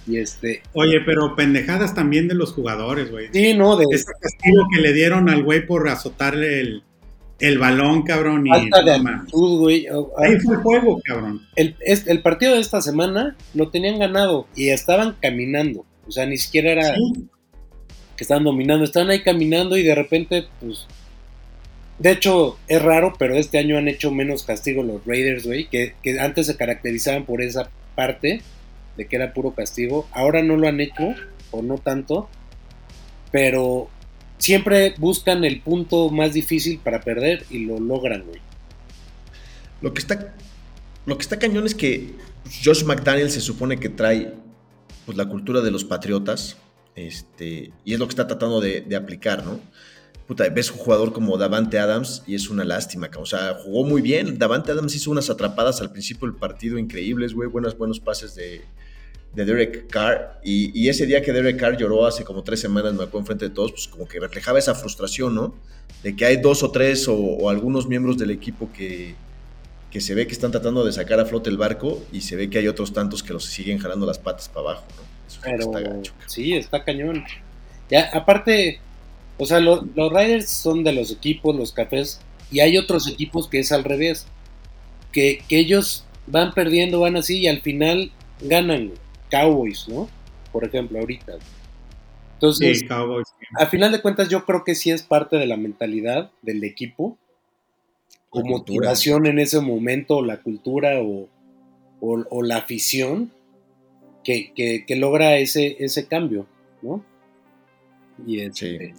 Y 0.07 0.17
este, 0.19 0.63
Oye, 0.73 1.01
pero 1.05 1.37
pendejadas 1.37 1.95
también 1.95 2.27
de 2.27 2.35
los 2.35 2.53
jugadores, 2.53 3.11
güey. 3.11 3.29
sí, 3.33 3.55
no, 3.55 3.77
de 3.77 3.85
Ese 3.91 4.07
castigo 4.21 4.65
que 4.75 4.81
le 4.81 4.93
dieron 4.93 5.29
al 5.29 5.45
güey 5.45 5.67
por 5.67 5.89
azotarle 5.89 6.61
el, 6.61 6.83
el 7.39 7.59
balón, 7.59 8.03
cabrón. 8.03 8.47
Y, 8.47 8.51
falta 8.51 8.83
de 8.83 8.93
actitud, 8.93 9.59
güey. 9.61 9.87
Ahí 10.19 10.37
fue 10.41 10.55
el 10.57 10.63
juego, 10.63 11.01
cabrón. 11.05 11.43
El, 11.55 11.77
es- 11.81 12.07
el 12.07 12.23
partido 12.23 12.55
de 12.55 12.61
esta 12.61 12.81
semana 12.81 13.37
lo 13.55 13.71
tenían 13.71 13.99
ganado 13.99 14.49
y 14.57 14.71
estaban 14.71 15.17
caminando. 15.21 15.85
O 16.09 16.11
sea, 16.11 16.25
ni 16.27 16.39
siquiera 16.39 16.73
era 16.73 16.95
Sí. 16.95 17.27
Que 18.21 18.25
estaban 18.25 18.45
dominando, 18.45 18.85
estaban 18.85 19.09
ahí 19.09 19.23
caminando 19.23 19.79
y 19.79 19.83
de 19.83 19.95
repente, 19.95 20.45
pues. 20.61 20.87
De 21.99 22.11
hecho, 22.11 22.59
es 22.69 22.83
raro, 22.83 23.15
pero 23.19 23.35
este 23.35 23.57
año 23.57 23.79
han 23.79 23.89
hecho 23.89 24.11
menos 24.11 24.43
castigo 24.43 24.83
los 24.83 25.07
Raiders, 25.07 25.47
güey, 25.47 25.71
que, 25.71 25.95
que 26.03 26.21
antes 26.21 26.47
se 26.47 26.59
caracterizaban 26.59 27.25
por 27.25 27.41
esa 27.41 27.71
parte 27.95 28.43
de 28.99 29.07
que 29.07 29.17
era 29.17 29.33
puro 29.33 29.55
castigo. 29.55 30.07
Ahora 30.13 30.43
no 30.43 30.59
lo 30.59 30.69
han 30.69 30.83
hecho, 30.83 31.15
o 31.51 31.63
no 31.63 31.79
tanto, 31.79 32.29
pero 33.33 33.89
siempre 34.37 34.95
buscan 34.99 35.43
el 35.45 35.63
punto 35.63 36.11
más 36.11 36.35
difícil 36.35 36.79
para 36.79 37.01
perder 37.01 37.47
y 37.49 37.61
lo 37.61 37.81
logran, 37.81 38.27
güey. 38.27 38.43
Lo 39.81 39.95
que 39.95 40.01
está, 40.01 40.35
lo 41.07 41.17
que 41.17 41.23
está 41.23 41.39
cañón 41.39 41.65
es 41.65 41.75
que 41.75 42.11
Josh 42.63 42.85
McDaniel 42.85 43.31
se 43.31 43.41
supone 43.41 43.81
que 43.81 43.89
trae 43.89 44.35
pues, 45.07 45.17
la 45.17 45.25
cultura 45.25 45.63
de 45.63 45.71
los 45.71 45.85
patriotas, 45.85 46.59
este, 46.95 47.73
y 47.85 47.95
es 47.95 47.99
lo 47.99 48.07
que 48.07 48.11
está 48.11 48.27
tratando 48.27 48.61
de, 48.61 48.85
aplicar, 48.97 49.45
¿no? 49.45 49.61
Puta, 50.27 50.49
ves 50.49 50.71
un 50.71 50.79
jugador 50.79 51.13
como 51.13 51.37
Davante 51.39 51.79
Adams 51.79 52.23
y 52.27 52.37
es 52.37 52.51
una 52.51 52.65
lástima, 52.65 53.11
o 53.19 53.27
sea, 53.27 53.55
jugó 53.55 53.85
muy 53.85 54.01
bien. 54.01 54.39
Davante 54.39 54.71
Adams 54.71 54.95
hizo 54.95 55.11
unas 55.11 55.29
atrapadas 55.29 55.81
al 55.81 55.91
principio 55.91 56.29
del 56.29 56.37
partido 56.37 56.79
increíbles, 56.79 57.35
güey, 57.35 57.49
buenos, 57.49 57.77
buenos 57.77 57.99
pases 57.99 58.37
de, 58.37 58.63
de 59.35 59.45
Derek 59.45 59.89
Carr. 59.89 60.41
Y, 60.45 60.89
ese 60.89 61.07
día 61.07 61.21
que 61.23 61.33
Derek 61.33 61.59
Carr 61.59 61.77
lloró 61.77 62.07
hace 62.07 62.23
como 62.25 62.45
tres 62.45 62.61
semanas, 62.61 62.93
me 62.93 63.03
acuerdo 63.03 63.21
enfrente 63.21 63.49
de 63.49 63.55
todos, 63.55 63.73
pues 63.73 63.89
como 63.89 64.07
que 64.07 64.21
reflejaba 64.21 64.59
esa 64.59 64.75
frustración, 64.75 65.35
¿no? 65.35 65.55
De 66.05 66.15
que 66.15 66.25
hay 66.25 66.37
dos 66.37 66.63
o 66.63 66.71
tres 66.71 67.09
o, 67.09 67.17
o 67.17 67.51
algunos 67.51 67.89
miembros 67.89 68.17
del 68.17 68.31
equipo 68.31 68.71
que, 68.73 69.17
que 69.91 70.01
se 70.01 70.15
ve 70.15 70.27
que 70.27 70.33
están 70.33 70.53
tratando 70.53 70.85
de 70.85 70.93
sacar 70.93 71.19
a 71.19 71.27
flote 71.27 71.51
el 71.51 71.57
barco 71.57 72.01
y 72.13 72.21
se 72.21 72.37
ve 72.37 72.49
que 72.49 72.59
hay 72.59 72.69
otros 72.69 72.93
tantos 72.93 73.23
que 73.23 73.33
los 73.33 73.45
siguen 73.45 73.79
jalando 73.79 74.07
las 74.07 74.19
patas 74.19 74.49
para 74.49 74.61
abajo, 74.61 74.85
¿no? 74.97 75.10
Pero 75.43 75.57
está 75.59 75.81
gacho, 75.81 76.13
cabrón. 76.13 76.27
sí, 76.27 76.55
está 76.55 76.85
cañón. 76.85 77.25
Ya, 77.91 78.11
aparte, 78.13 78.79
o 79.39 79.47
sea, 79.47 79.61
lo- 79.61 79.87
los 79.95 80.13
Riders 80.13 80.49
son 80.51 80.85
de 80.85 80.93
los 80.93 81.11
equipos, 81.11 81.57
los 81.57 81.73
cafés, 81.73 82.21
y 82.51 82.61
hay 82.61 82.77
otros 82.79 83.09
equipos 83.09 83.49
que 83.49 83.59
es 83.61 83.73
al 83.73 83.85
revés. 83.85 84.27
Que, 85.13 85.43
que 85.49 85.59
ellos 85.59 86.05
van 86.27 86.53
perdiendo, 86.55 87.01
van 87.01 87.17
así, 87.17 87.39
y 87.39 87.49
al 87.49 87.61
final 87.63 88.13
ganan. 88.41 88.93
Cowboys, 89.31 89.89
¿no? 89.89 90.09
Por 90.53 90.65
ejemplo, 90.65 90.99
ahorita. 91.01 91.35
Entonces, 92.35 92.81
Sí, 92.81 92.87
Cowboys. 92.87 93.27
a 93.59 93.67
final 93.67 93.93
de 93.93 94.01
cuentas, 94.01 94.29
yo 94.29 94.45
creo 94.45 94.65
que 94.65 94.75
sí 94.75 94.91
es 94.91 95.03
parte 95.03 95.37
de 95.37 95.47
la 95.47 95.57
mentalidad 95.57 96.31
del 96.43 96.63
equipo, 96.65 97.17
o 98.31 98.45
motivación 98.45 99.27
en 99.27 99.39
ese 99.41 99.61
momento, 99.61 100.19
o 100.19 100.25
la 100.25 100.39
cultura, 100.41 101.01
o, 101.01 101.29
o- 102.01 102.25
o 102.31 102.43
la 102.43 102.57
afición, 102.59 103.33
que, 104.25 104.53
que- 104.55 104.85
que 104.87 104.97
logra 104.97 105.37
ese, 105.39 105.77
ese 105.79 106.07
cambio, 106.07 106.47
¿no? 106.83 107.05
Y 108.27 108.41
este, 108.41 108.95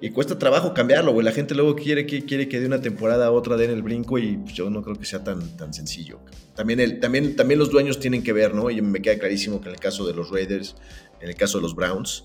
Y 0.00 0.10
cuesta 0.10 0.38
trabajo 0.38 0.72
cambiarlo, 0.72 1.12
güey. 1.12 1.24
La 1.24 1.32
gente 1.32 1.54
luego 1.54 1.74
quiere 1.76 2.06
que, 2.06 2.24
quiere 2.24 2.48
que 2.48 2.58
de 2.60 2.66
una 2.66 2.80
temporada 2.80 3.26
a 3.26 3.30
otra 3.32 3.56
den 3.56 3.70
el 3.70 3.82
brinco 3.82 4.18
y 4.18 4.36
pues, 4.38 4.54
yo 4.54 4.70
no 4.70 4.82
creo 4.82 4.96
que 4.96 5.04
sea 5.04 5.22
tan, 5.22 5.56
tan 5.56 5.74
sencillo. 5.74 6.20
También, 6.54 6.80
el, 6.80 7.00
también, 7.00 7.36
también 7.36 7.58
los 7.58 7.70
dueños 7.70 8.00
tienen 8.00 8.22
que 8.22 8.32
ver, 8.32 8.54
¿no? 8.54 8.70
Y 8.70 8.80
me 8.80 9.02
queda 9.02 9.18
clarísimo 9.18 9.60
que 9.60 9.68
en 9.68 9.74
el 9.74 9.80
caso 9.80 10.06
de 10.06 10.14
los 10.14 10.30
Raiders, 10.30 10.76
en 11.20 11.28
el 11.28 11.34
caso 11.34 11.58
de 11.58 11.62
los 11.62 11.74
Browns, 11.74 12.24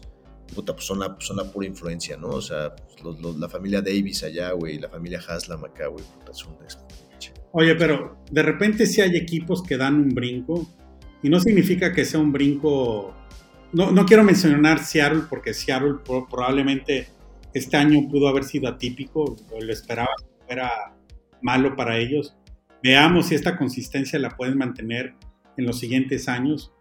puta, 0.56 0.74
pues 0.74 0.86
son 0.86 1.00
la, 1.00 1.18
son 1.20 1.38
la 1.38 1.44
pura 1.52 1.68
influencia, 1.68 2.16
¿no? 2.18 2.30
O 2.30 2.42
sea, 2.42 2.76
pues, 2.76 3.04
los- 3.04 3.20
los- 3.20 3.38
la 3.38 3.50
familia 3.50 3.82
Davis 3.82 4.24
allá, 4.24 4.52
güey, 4.52 4.80
la 4.80 4.88
familia 4.90 5.20
Haslam 5.28 5.66
acá, 5.66 5.88
güey, 5.88 6.04
puta, 6.06 6.32
es 6.32 6.46
es- 6.68 6.80
Oye, 7.52 7.76
pero 7.76 8.16
de 8.32 8.44
repente 8.44 8.86
sí 8.86 9.02
hay 9.02 9.16
equipos 9.18 9.64
que 9.64 9.76
dan 9.76 9.96
un 9.96 10.10
brinco 10.10 10.70
Y 11.22 11.30
no 11.30 11.40
significa 11.40 11.94
que 11.94 12.06
sea 12.06 12.20
un 12.20 12.32
brinco. 12.32 13.14
No, 13.74 13.92
no 13.92 14.06
quiero 14.06 14.24
mencionar 14.24 14.84
Seattle 14.84 15.24
porque 15.30 15.54
Seattle 15.54 15.96
probablemente 16.04 17.08
este 17.54 17.78
año 17.78 18.08
pudo 18.10 18.28
haber 18.28 18.44
sido 18.44 18.68
atípico, 18.68 19.36
lo 19.60 19.74
esperaba 19.74 20.10
que 20.18 20.46
fuera 20.46 20.72
malo 21.42 21.76
para 21.76 21.98
ellos. 21.98 22.36
Veamos 22.82 23.28
si 23.28 23.36
esta 23.36 23.58
consistencia 23.58 24.18
la 24.20 24.36
pueden 24.36 24.58
mantener 24.58 25.14
en 25.58 25.66
los 25.66 25.80
siguientes 25.80 26.28
años. 26.28 26.72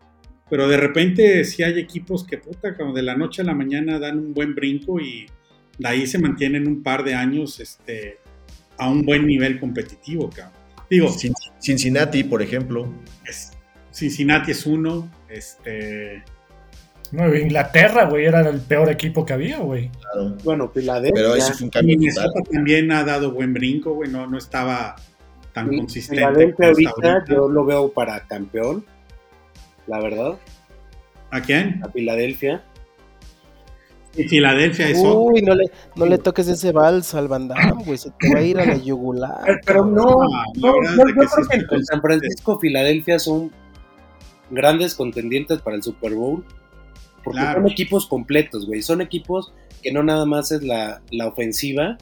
Pero 0.48 0.68
de 0.68 0.78
repente 0.78 1.44
si 1.44 1.62
hay 1.62 1.78
equipos 1.78 2.24
que 2.24 2.38
puta, 2.38 2.76
como 2.76 2.94
de 2.94 3.02
la 3.02 3.16
noche 3.16 3.42
a 3.42 3.44
la 3.44 3.54
mañana 3.54 3.98
dan 3.98 4.18
un 4.18 4.32
buen 4.32 4.54
brinco 4.54 5.00
y 5.00 5.26
de 5.78 5.88
ahí 5.88 6.06
se 6.06 6.18
mantienen 6.18 6.66
un 6.66 6.82
par 6.82 7.04
de 7.04 7.14
años 7.14 7.60
este, 7.60 8.18
a 8.78 8.88
un 8.88 9.02
buen 9.02 9.26
nivel 9.26 9.60
competitivo, 9.60 10.30
Digo, 10.90 11.14
Cincinnati, 11.60 12.24
por 12.24 12.40
ejemplo. 12.40 12.90
Cincinnati 13.98 14.52
es 14.52 14.64
uno. 14.66 15.08
Este. 15.28 16.22
No, 17.10 17.34
Inglaterra, 17.34 18.04
güey, 18.04 18.26
era 18.26 18.46
el 18.48 18.60
peor 18.60 18.90
equipo 18.90 19.24
que 19.24 19.32
había, 19.32 19.58
güey. 19.58 19.90
Bueno, 20.44 20.68
Filadelfia. 20.68 21.14
Pero 21.14 21.34
ese 21.34 21.54
fue 21.54 21.64
un 21.64 21.70
cambio 21.70 21.96
también 22.52 22.92
ha 22.92 23.02
dado 23.02 23.32
buen 23.32 23.54
brinco, 23.54 23.94
güey. 23.94 24.10
No, 24.10 24.26
no 24.26 24.36
estaba 24.36 24.94
tan 25.52 25.68
consistente. 25.68 26.22
Filadelfia 26.22 26.68
ahorita 26.68 27.24
yo 27.28 27.48
lo 27.48 27.64
veo 27.64 27.92
para 27.92 28.20
campeón, 28.26 28.84
la 29.86 30.00
verdad. 30.00 30.38
¿A 31.30 31.40
quién? 31.40 31.80
A 31.82 31.88
Filadelfia. 31.88 32.62
Y 34.14 34.24
Filadelfia 34.24 34.88
eso. 34.88 35.20
Uy, 35.20 35.42
no 35.42 35.54
le, 35.54 35.70
no 35.96 36.04
le 36.04 36.18
toques 36.18 36.48
ese 36.48 36.72
vals 36.72 37.14
al 37.14 37.28
Van 37.28 37.48
güey, 37.84 37.96
se 37.96 38.10
te 38.18 38.32
va 38.32 38.40
a 38.40 38.42
ir 38.42 38.58
a 38.58 38.66
la 38.66 38.76
yugular. 38.76 39.60
Pero, 39.64 39.84
no, 39.84 40.18
no, 40.56 40.74
yo 40.82 41.04
creo 41.04 41.68
que 41.68 41.74
en 41.74 41.84
San 41.84 42.02
Francisco, 42.02 42.58
Filadelfia 42.58 43.18
son 43.18 43.50
grandes 44.50 44.94
contendientes 44.94 45.60
para 45.60 45.76
el 45.76 45.82
Super 45.82 46.14
Bowl. 46.14 46.44
Porque 47.24 47.40
son 47.40 47.68
equipos 47.68 48.06
completos, 48.06 48.66
güey. 48.66 48.82
Son 48.82 49.00
equipos 49.00 49.52
que 49.82 49.92
no 49.92 50.02
nada 50.02 50.24
más 50.24 50.50
es 50.52 50.62
la, 50.62 51.02
la 51.10 51.26
ofensiva 51.26 51.98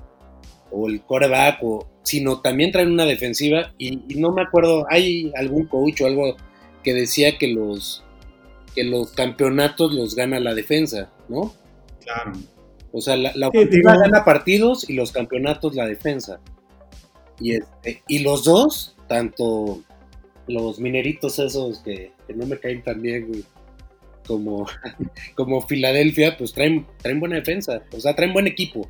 o 0.71 0.89
el 0.89 1.03
coreback, 1.03 1.59
o, 1.63 1.89
sino 2.03 2.41
también 2.41 2.71
traen 2.71 2.93
una 2.93 3.05
defensiva. 3.05 3.73
Y, 3.79 4.01
y, 4.09 4.21
no 4.21 4.33
me 4.33 4.43
acuerdo, 4.43 4.87
hay 4.89 5.33
algún 5.37 5.67
coach 5.67 6.03
o 6.03 6.07
algo 6.07 6.37
que 6.85 6.95
decía 6.95 7.39
que 7.39 7.49
los, 7.49 8.05
que 8.75 8.85
los 8.85 9.13
campeonatos 9.13 9.93
los 9.93 10.15
gana 10.15 10.39
la 10.39 10.55
defensa, 10.55 11.11
¿no? 11.29 11.55
Claro. 12.03 12.33
O 12.93 13.01
sea, 13.01 13.17
la, 13.17 13.33
la 13.35 13.49
ofensiva 13.49 13.97
gana 13.97 14.25
partidos 14.25 14.89
y 14.89 14.95
los 14.95 15.13
campeonatos 15.13 15.75
la 15.75 15.87
defensa. 15.87 16.41
Y, 17.41 17.55
este, 17.55 18.03
y 18.09 18.21
los 18.21 18.45
dos, 18.45 18.97
tanto 19.09 19.83
los 20.47 20.79
mineritos 20.79 21.39
esos 21.39 21.81
que, 21.81 22.13
no 22.35 22.47
me 22.47 22.59
caen 22.59 22.83
tan 22.83 23.01
bien, 23.01 23.29
güey, 23.29 23.45
como, 24.27 24.67
como 25.35 25.67
Filadelfia, 25.67 26.37
pues 26.37 26.53
traen, 26.53 26.87
traen 27.03 27.21
buena 27.21 27.37
defensa. 27.37 27.83
O 27.93 28.01
sea, 28.01 28.15
traen 28.15 28.33
buen 28.33 28.47
equipo. 28.47 28.89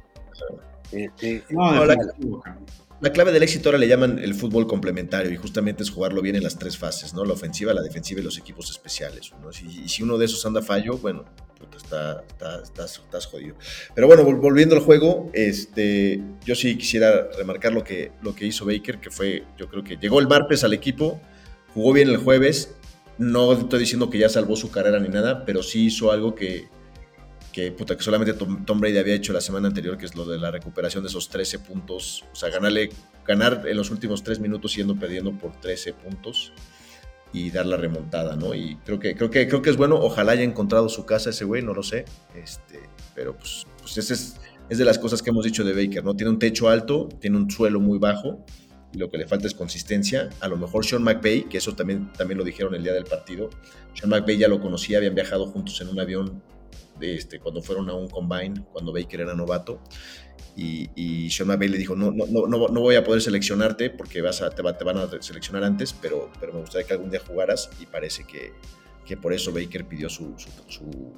Este, 0.93 1.43
no, 1.51 1.85
la, 1.85 1.97
la 3.01 3.13
clave 3.13 3.33
del 3.33 3.43
éxito 3.43 3.69
ahora 3.69 3.79
le 3.79 3.89
llaman 3.89 4.19
el 4.19 4.35
fútbol 4.35 4.67
complementario 4.67 5.31
y 5.31 5.37
justamente 5.37 5.83
es 5.83 5.91
jugarlo 5.91 6.23
bien 6.23 6.37
en 6.37 6.43
las 6.43 6.59
tres 6.59 6.79
fases, 6.79 7.13
¿no? 7.13 7.25
La 7.25 7.35
ofensiva, 7.35 7.75
la 7.75 7.83
defensiva 7.83 8.21
y 8.21 8.25
los 8.25 8.39
equipos 8.39 8.71
especiales. 8.71 9.33
¿no? 9.43 9.51
y 9.51 9.89
si 9.89 10.03
uno 10.03 10.17
de 10.17 10.27
esos 10.27 10.47
anda 10.47 10.63
fallo, 10.63 10.97
bueno, 10.99 11.25
está, 11.77 12.25
estás, 12.27 12.99
estás, 12.99 13.27
jodido. 13.27 13.57
Pero 13.95 14.07
bueno, 14.07 14.25
volviendo 14.25 14.75
al 14.75 14.83
juego, 14.83 15.31
este, 15.33 16.21
yo 16.45 16.55
sí 16.55 16.77
quisiera 16.77 17.29
remarcar 17.37 17.73
lo 17.73 17.85
que, 17.85 18.13
lo 18.23 18.35
que 18.35 18.47
hizo 18.47 18.65
Baker, 18.65 18.99
que 18.99 19.11
fue, 19.11 19.45
yo 19.57 19.69
creo 19.69 19.85
que 19.85 19.97
llegó 19.97 20.21
el 20.21 20.29
martes 20.29 20.65
al 20.65 20.73
equipo, 20.73 21.21
jugó 21.75 21.93
bien 21.93 22.09
el 22.09 22.17
jueves, 22.19 22.75
no 23.19 23.53
estoy 23.53 23.81
diciendo 23.81 24.11
que 24.11 24.19
ya 24.19 24.29
salvó 24.29 24.57
su 24.57 24.71
carrera 24.71 24.99
ni 25.01 25.09
nada, 25.09 25.45
pero 25.45 25.63
sí 25.63 25.87
hizo 25.87 26.11
algo 26.13 26.35
que, 26.35 26.69
que, 27.53 27.73
puta, 27.73 27.97
que 27.97 28.03
solamente 28.03 28.35
Tom, 28.35 28.81
Brady 28.81 28.99
había 28.99 29.15
hecho 29.15 29.33
la 29.33 29.41
semana 29.41 29.69
anterior, 29.69 29.97
que 29.97 30.07
es 30.07 30.15
lo 30.15 30.27
de 30.27 30.39
la 30.39 30.51
recuperación 30.51 31.03
de 31.03 31.09
esos 31.09 31.29
13 31.29 31.61
puntos. 31.61 32.25
O 32.33 32.37
sea, 32.37 32.51
ganarle, 32.51 32.91
ganar 33.27 33.63
en 33.67 33.77
los 33.77 33.91
últimos 33.91 34.23
3 34.23 34.41
minutos 34.41 34.73
siendo 34.73 34.97
perdiendo 34.97 35.33
por 35.33 35.59
13 35.61 35.95
puntos 35.95 36.53
y 37.33 37.51
dar 37.51 37.67
la 37.67 37.77
remontada, 37.77 38.37
¿no? 38.37 38.55
Y 38.55 38.77
creo 38.85 38.99
que, 38.99 39.15
creo 39.17 39.31
que, 39.31 39.49
creo 39.49 39.63
que 39.63 39.71
es 39.71 39.77
bueno. 39.77 39.97
Ojalá 39.97 40.33
haya 40.33 40.43
encontrado 40.43 40.89
su 40.89 41.07
casa 41.07 41.31
ese 41.31 41.45
güey, 41.45 41.63
no 41.63 41.73
lo 41.73 41.83
sé. 41.83 42.05
Este, 42.35 42.81
pero 43.15 43.37
pues, 43.37 43.67
pues 43.81 43.97
ese 43.99 44.15
es, 44.15 44.37
es 44.69 44.79
de 44.79 44.85
las 44.85 44.99
cosas 44.99 45.23
que 45.23 45.31
hemos 45.31 45.45
dicho 45.45 45.65
de 45.65 45.73
Baker, 45.73 46.05
¿no? 46.05 46.15
Tiene 46.15 46.31
un 46.31 46.39
techo 46.39 46.69
alto, 46.69 47.09
tiene 47.21 47.39
un 47.39 47.51
suelo 47.51 47.81
muy 47.81 47.99
bajo 47.99 48.45
lo 48.97 49.11
que 49.11 49.19
le 49.19 49.27
falta 49.27 49.47
es 49.47 49.55
consistencia. 49.55 50.31
A 50.41 50.49
lo 50.49 50.57
mejor 50.57 50.85
Sean 50.85 51.03
McVay, 51.03 51.45
que 51.45 51.59
eso 51.59 51.75
también, 51.75 52.13
también 52.13 52.39
lo 52.39 52.45
dijeron 52.45 52.75
el 52.75 52.83
día 52.83 52.93
del 52.93 53.05
partido. 53.05 53.51
Sean 53.95 54.11
McVay 54.11 54.39
ya 54.39 54.49
lo 54.49 54.61
conocía, 54.61 54.99
habían 54.99 55.15
viajado 55.15 55.47
juntos 55.47 55.81
en 55.81 55.89
un 55.89 56.01
avión 56.01 56.43
este, 57.01 57.39
cuando 57.39 57.63
fueron 57.63 57.91
a 57.91 57.95
un 57.95 58.09
combine, 58.09 58.65
cuando 58.73 58.93
Baker 58.93 59.21
era 59.21 59.35
novato. 59.35 59.81
Y, 60.57 61.29
Sean 61.31 61.49
McVay 61.49 61.69
le 61.69 61.77
dijo, 61.77 61.95
no, 61.95 62.11
no, 62.11 62.47
no, 62.47 62.69
no 62.69 62.81
voy 62.81 62.97
a 62.97 63.05
poder 63.05 63.21
seleccionarte 63.21 63.91
porque 63.91 64.23
vas 64.23 64.41
a, 64.41 64.49
te, 64.49 64.63
te, 64.63 64.85
van 64.85 64.97
a 64.97 65.23
seleccionar 65.23 65.65
antes, 65.65 65.93
pero, 65.93 66.31
pero 66.41 66.55
me 66.55 66.61
gustaría 66.61 66.87
que 66.87 66.95
algún 66.95 67.11
día 67.11 67.21
jugaras 67.21 67.69
y 67.79 67.85
parece 67.85 68.25
que, 68.27 68.53
que 69.05 69.19
por 69.19 69.35
eso 69.35 69.53
Baker 69.53 69.85
pidió 69.85 70.09
su, 70.09 70.35
su, 70.39 71.13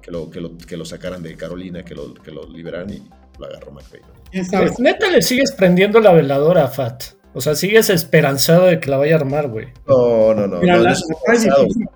que, 0.00 0.10
lo, 0.10 0.30
que, 0.30 0.40
lo, 0.40 0.56
que, 0.56 0.76
lo, 0.78 0.86
sacaran 0.86 1.22
de 1.22 1.36
Carolina, 1.36 1.84
que 1.84 1.94
lo, 1.94 2.14
que 2.14 2.30
lo 2.30 2.48
liberaran 2.48 2.90
y 2.90 3.02
lo 3.38 3.44
agarró 3.46 3.72
McVay. 3.72 4.00
Neta 4.32 5.10
le 5.10 5.22
sigues 5.22 5.52
prendiendo 5.52 6.00
la 6.00 6.12
veladora 6.12 6.64
a 6.64 6.68
Fat. 6.68 7.02
O 7.32 7.40
sea, 7.40 7.54
sigues 7.54 7.90
esperanzado 7.90 8.66
de 8.66 8.80
que 8.80 8.90
la 8.90 8.96
vaya 8.96 9.14
a 9.14 9.18
armar, 9.18 9.48
güey. 9.48 9.68
No, 9.86 10.34
no, 10.34 10.46
no. 10.48 10.60
no, 10.60 10.94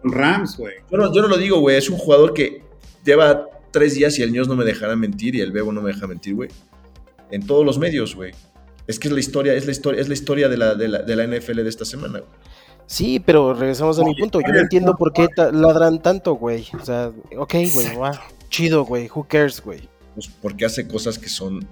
Rams, 0.04 0.56
güey. 0.56 0.74
Yo 0.90 0.96
no, 0.96 1.12
yo 1.12 1.22
no 1.22 1.28
lo 1.28 1.36
digo, 1.36 1.58
güey. 1.58 1.76
Es 1.76 1.90
un 1.90 1.98
jugador 1.98 2.34
que 2.34 2.62
lleva 3.04 3.48
tres 3.72 3.94
días 3.94 4.16
y 4.18 4.22
el 4.22 4.32
News 4.32 4.46
no 4.46 4.54
me 4.54 4.64
dejará 4.64 4.94
mentir 4.94 5.34
y 5.34 5.40
el 5.40 5.50
Bebo 5.50 5.72
no 5.72 5.82
me 5.82 5.92
deja 5.92 6.06
mentir, 6.06 6.34
güey. 6.36 6.50
En 7.30 7.44
todos 7.46 7.66
los 7.66 7.78
medios, 7.78 8.14
güey. 8.14 8.32
Es 8.86 8.98
que 8.98 9.08
es 9.08 9.14
la 9.14 9.20
historia, 9.20 9.54
es 9.54 9.66
la 9.66 9.72
historia, 9.72 10.00
es 10.00 10.08
la 10.08 10.14
historia 10.14 10.48
de 10.48 10.56
la, 10.56 10.74
de 10.74 10.88
la, 10.88 11.02
de 11.02 11.16
la 11.16 11.26
NFL 11.26 11.62
de 11.62 11.68
esta 11.68 11.84
semana, 11.84 12.20
güey. 12.20 12.30
Sí, 12.86 13.18
pero 13.18 13.54
regresamos 13.54 13.98
a 13.98 14.04
mi 14.04 14.14
punto. 14.14 14.40
Yo 14.40 14.52
no 14.52 14.60
entiendo 14.60 14.94
por 14.94 15.12
qué 15.12 15.26
ladran 15.52 16.00
tanto, 16.00 16.34
güey. 16.34 16.66
O 16.80 16.84
sea, 16.84 17.10
ok, 17.36 17.54
güey, 17.72 17.88
chido, 18.50 18.84
güey. 18.84 19.10
Who 19.12 19.26
cares, 19.26 19.60
güey? 19.60 19.88
Pues 20.14 20.28
porque 20.40 20.64
hace 20.64 20.86
cosas 20.86 21.18
que 21.18 21.28
son 21.28 21.66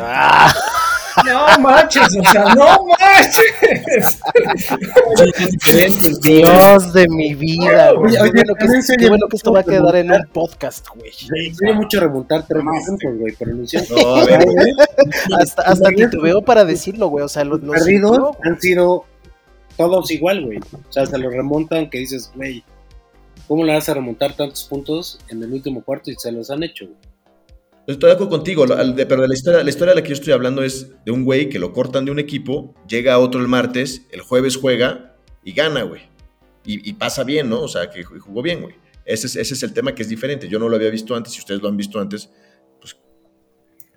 Ah. 0.00 0.52
No 1.26 1.58
manches, 1.60 2.16
o 2.16 2.24
sea, 2.30 2.54
no 2.54 2.86
manches. 2.98 4.20
Dios 6.22 6.92
de 6.92 7.06
mi 7.08 7.34
vida, 7.34 7.92
güey. 7.92 8.16
Oye, 8.16 8.22
oye, 8.22 8.42
que, 8.58 8.96
qué 8.98 9.08
bueno 9.08 9.28
que 9.28 9.36
esto 9.36 9.52
va 9.52 9.60
a 9.60 9.64
quedar 9.64 9.96
en 9.96 10.10
un 10.10 10.26
podcast, 10.32 10.86
güey. 10.94 11.10
Tiene 11.58 11.74
mucho 11.74 12.00
remontar 12.00 12.46
tres 12.46 12.62
güey, 13.18 13.34
pero 13.38 13.54
no, 13.54 13.62
hasta, 15.38 15.62
hasta 15.62 15.90
veo 16.22 16.42
para 16.42 16.64
decirlo, 16.64 17.08
güey. 17.08 17.24
O 17.24 17.28
sea, 17.28 17.44
los, 17.44 17.62
los 17.62 17.74
perdidos 17.76 18.36
han 18.42 18.60
sido 18.60 19.04
todos 19.76 20.10
igual, 20.10 20.44
güey. 20.44 20.58
O 20.58 20.92
sea, 20.92 21.06
se 21.06 21.18
lo 21.18 21.30
remontan 21.30 21.90
que 21.90 21.98
dices, 21.98 22.32
güey, 22.34 22.64
¿cómo 23.48 23.64
le 23.64 23.74
vas 23.74 23.88
a 23.88 23.94
remontar 23.94 24.34
tantos 24.34 24.64
puntos 24.64 25.18
en 25.28 25.42
el 25.42 25.52
último 25.52 25.82
cuarto 25.82 26.10
y 26.10 26.14
se 26.14 26.32
los 26.32 26.50
han 26.50 26.62
hecho, 26.62 26.86
güey? 26.86 27.11
Estoy 27.86 28.08
de 28.08 28.14
acuerdo 28.14 28.30
contigo, 28.30 28.64
pero 28.66 29.26
la 29.26 29.34
historia, 29.34 29.64
la 29.64 29.70
historia 29.70 29.92
de 29.92 30.00
la 30.00 30.02
que 30.02 30.10
yo 30.10 30.14
estoy 30.14 30.32
hablando 30.32 30.62
es 30.62 30.92
de 31.04 31.10
un 31.10 31.24
güey 31.24 31.48
que 31.48 31.58
lo 31.58 31.72
cortan 31.72 32.04
de 32.04 32.12
un 32.12 32.20
equipo, 32.20 32.74
llega 32.86 33.14
a 33.14 33.18
otro 33.18 33.40
el 33.40 33.48
martes, 33.48 34.06
el 34.12 34.20
jueves 34.20 34.56
juega 34.56 35.16
y 35.42 35.52
gana, 35.52 35.82
güey. 35.82 36.02
Y, 36.64 36.92
pasa 36.92 37.24
bien, 37.24 37.48
¿no? 37.48 37.60
O 37.60 37.66
sea, 37.66 37.90
que 37.90 38.04
jugó 38.04 38.40
bien, 38.40 38.60
güey. 38.62 38.76
Ese 39.04 39.26
es, 39.26 39.34
ese 39.34 39.54
es 39.54 39.62
el 39.64 39.72
tema 39.72 39.96
que 39.96 40.02
es 40.02 40.08
diferente. 40.08 40.48
Yo 40.48 40.60
no 40.60 40.68
lo 40.68 40.76
había 40.76 40.90
visto 40.90 41.16
antes, 41.16 41.32
si 41.32 41.40
ustedes 41.40 41.60
lo 41.60 41.68
han 41.68 41.76
visto 41.76 41.98
antes, 41.98 42.30
pues 42.80 42.96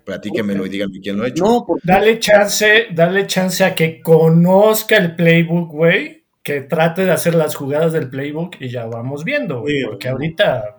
platíquenmelo 0.04 0.66
y 0.66 0.68
díganme 0.68 1.00
quién 1.00 1.16
lo 1.16 1.22
ha 1.22 1.28
hecho. 1.28 1.44
No, 1.44 1.66
dale 1.84 2.18
chance, 2.18 2.88
dale 2.92 3.28
chance 3.28 3.62
a 3.62 3.72
que 3.72 4.00
conozca 4.00 4.96
el 4.96 5.14
playbook, 5.14 5.70
güey, 5.70 6.24
que 6.42 6.62
trate 6.62 7.04
de 7.04 7.12
hacer 7.12 7.36
las 7.36 7.54
jugadas 7.54 7.92
del 7.92 8.10
playbook 8.10 8.56
y 8.58 8.68
ya 8.68 8.86
vamos 8.86 9.22
viendo, 9.22 9.60
güey, 9.60 9.84
porque 9.84 10.08
ahorita 10.08 10.78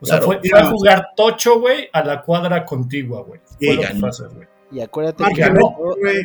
o 0.00 0.06
sea, 0.06 0.20
fue, 0.22 0.40
a 0.54 0.64
jugar 0.66 1.08
tocho, 1.14 1.60
güey, 1.60 1.88
a 1.92 2.02
la 2.02 2.22
cuadra 2.22 2.64
contigua, 2.64 3.22
güey. 3.22 3.40
Y 4.72 4.80
acuérdate 4.80 5.24
que, 5.34 5.44
a, 5.44 5.52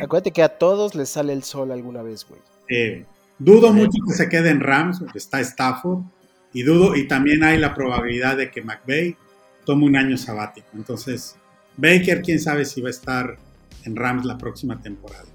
acuérdate 0.02 0.30
que, 0.30 0.42
a 0.42 0.48
todos 0.48 0.94
les 0.94 1.08
sale 1.08 1.32
el 1.32 1.42
sol 1.42 1.72
alguna 1.72 2.02
vez, 2.02 2.26
güey. 2.26 3.04
dudo 3.38 3.72
mucho 3.72 3.98
que 4.06 4.14
se 4.14 4.28
quede 4.28 4.50
en 4.50 4.60
Rams, 4.60 5.02
está 5.14 5.40
Stafford, 5.40 6.00
y 6.52 6.62
dudo, 6.62 6.96
y 6.96 7.06
también 7.06 7.44
hay 7.44 7.58
la 7.58 7.74
probabilidad 7.74 8.36
de 8.36 8.50
que 8.50 8.62
McVeigh 8.62 9.16
tome 9.64 9.84
un 9.84 9.96
año 9.96 10.16
sabático. 10.16 10.68
Entonces, 10.74 11.36
Baker, 11.76 12.22
quién 12.22 12.40
sabe 12.40 12.64
si 12.64 12.80
va 12.80 12.88
a 12.88 12.90
estar 12.90 13.36
en 13.84 13.96
Rams 13.96 14.24
la 14.24 14.38
próxima 14.38 14.80
temporada. 14.80 15.26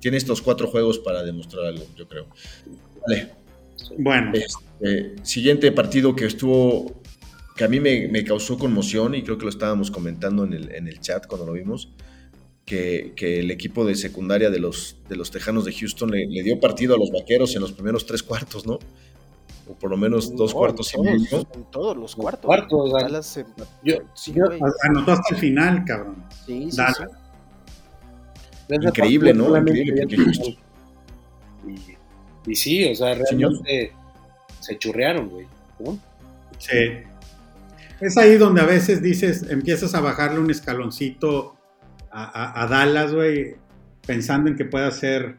Tiene 0.00 0.16
estos 0.18 0.42
cuatro 0.42 0.66
juegos 0.66 0.98
para 0.98 1.22
demostrar 1.22 1.64
algo, 1.66 1.86
yo 1.96 2.06
creo. 2.06 2.26
Vale. 3.06 3.30
Bueno. 3.96 4.32
Este, 4.34 5.14
siguiente 5.24 5.72
partido 5.72 6.14
que 6.14 6.26
estuvo 6.26 7.01
que 7.56 7.64
a 7.64 7.68
mí 7.68 7.80
me, 7.80 8.24
causó 8.24 8.58
conmoción 8.58 9.14
y 9.14 9.22
creo 9.22 9.38
que 9.38 9.44
lo 9.44 9.50
estábamos 9.50 9.90
comentando 9.90 10.44
en 10.44 10.54
el, 10.54 10.74
en 10.74 10.88
el, 10.88 11.00
chat 11.00 11.26
cuando 11.26 11.46
lo 11.46 11.52
vimos. 11.52 11.90
que, 12.64 13.12
el 13.18 13.50
equipo 13.50 13.84
de 13.84 13.94
secundaria 13.94 14.50
de 14.50 14.58
los, 14.58 14.96
de 15.08 15.16
los 15.16 15.30
Tejanos 15.30 15.64
de 15.64 15.72
Houston 15.72 16.10
le, 16.10 16.26
dio 16.42 16.58
partido 16.60 16.94
a 16.94 16.98
los 16.98 17.10
Vaqueros 17.10 17.54
en 17.54 17.60
los 17.60 17.72
primeros 17.72 18.06
tres 18.06 18.22
cuartos, 18.22 18.66
¿no? 18.66 18.78
O 19.68 19.74
por 19.74 19.90
lo 19.90 19.96
menos 19.96 20.34
dos 20.34 20.54
cuartos 20.54 20.92
y 20.94 21.00
medio. 21.00 21.46
En 21.54 21.64
todos 21.70 21.96
los 21.96 22.16
cuartos. 22.16 22.50
yo, 23.84 23.96
anotó 24.82 25.12
hasta 25.12 25.34
el 25.34 25.40
final, 25.40 25.84
cabrón. 25.84 26.24
Sí, 26.46 26.70
sí, 26.70 26.80
Increíble, 28.70 29.34
¿no? 29.34 29.56
Increíble. 29.56 30.06
Y, 32.46 32.56
sí, 32.56 32.90
o 32.90 32.94
sea, 32.94 33.14
realmente 33.14 33.92
se 34.60 34.78
churrearon, 34.78 35.28
güey. 35.28 35.46
Sí. 36.58 37.11
Es 38.02 38.16
ahí 38.16 38.36
donde 38.36 38.60
a 38.60 38.66
veces 38.66 39.00
dices, 39.00 39.44
empiezas 39.48 39.94
a 39.94 40.00
bajarle 40.00 40.40
un 40.40 40.50
escaloncito 40.50 41.56
a, 42.10 42.66
Dallas, 42.68 43.14
güey, 43.14 43.54
pensando 44.04 44.50
en 44.50 44.56
que 44.56 44.64
pueda 44.64 44.90
ser 44.90 45.36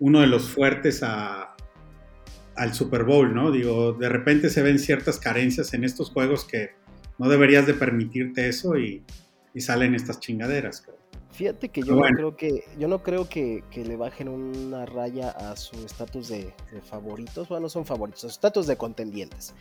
uno 0.00 0.22
de 0.22 0.26
los 0.26 0.48
fuertes 0.48 1.02
al 1.02 2.74
Super 2.74 3.04
Bowl, 3.04 3.34
¿no? 3.34 3.52
Digo, 3.52 3.92
de 3.92 4.08
repente 4.08 4.48
se 4.48 4.62
ven 4.62 4.78
ciertas 4.78 5.18
carencias 5.18 5.74
en 5.74 5.84
estos 5.84 6.10
juegos 6.10 6.46
que 6.46 6.70
no 7.18 7.28
deberías 7.28 7.66
de 7.66 7.74
permitirte 7.74 8.48
eso 8.48 8.78
y, 8.78 9.04
salen 9.58 9.94
estas 9.94 10.18
chingaderas. 10.18 10.84
Fíjate 11.32 11.68
que 11.68 11.82
yo 11.82 11.96
no 11.96 12.02
creo 12.02 12.36
que 12.36 12.64
yo 12.78 12.88
no 12.88 13.02
creo 13.02 13.28
que, 13.28 13.62
le 13.74 13.96
bajen 13.96 14.28
una 14.28 14.86
raya 14.86 15.30
a 15.30 15.54
su 15.56 15.76
estatus 15.84 16.28
de, 16.28 16.54
de, 16.72 16.80
favoritos. 16.80 17.48
Bueno, 17.48 17.64
no 17.64 17.68
son 17.68 17.84
favoritos, 17.84 18.24
estatus 18.24 18.66
de 18.66 18.76
contendientes. 18.76 19.54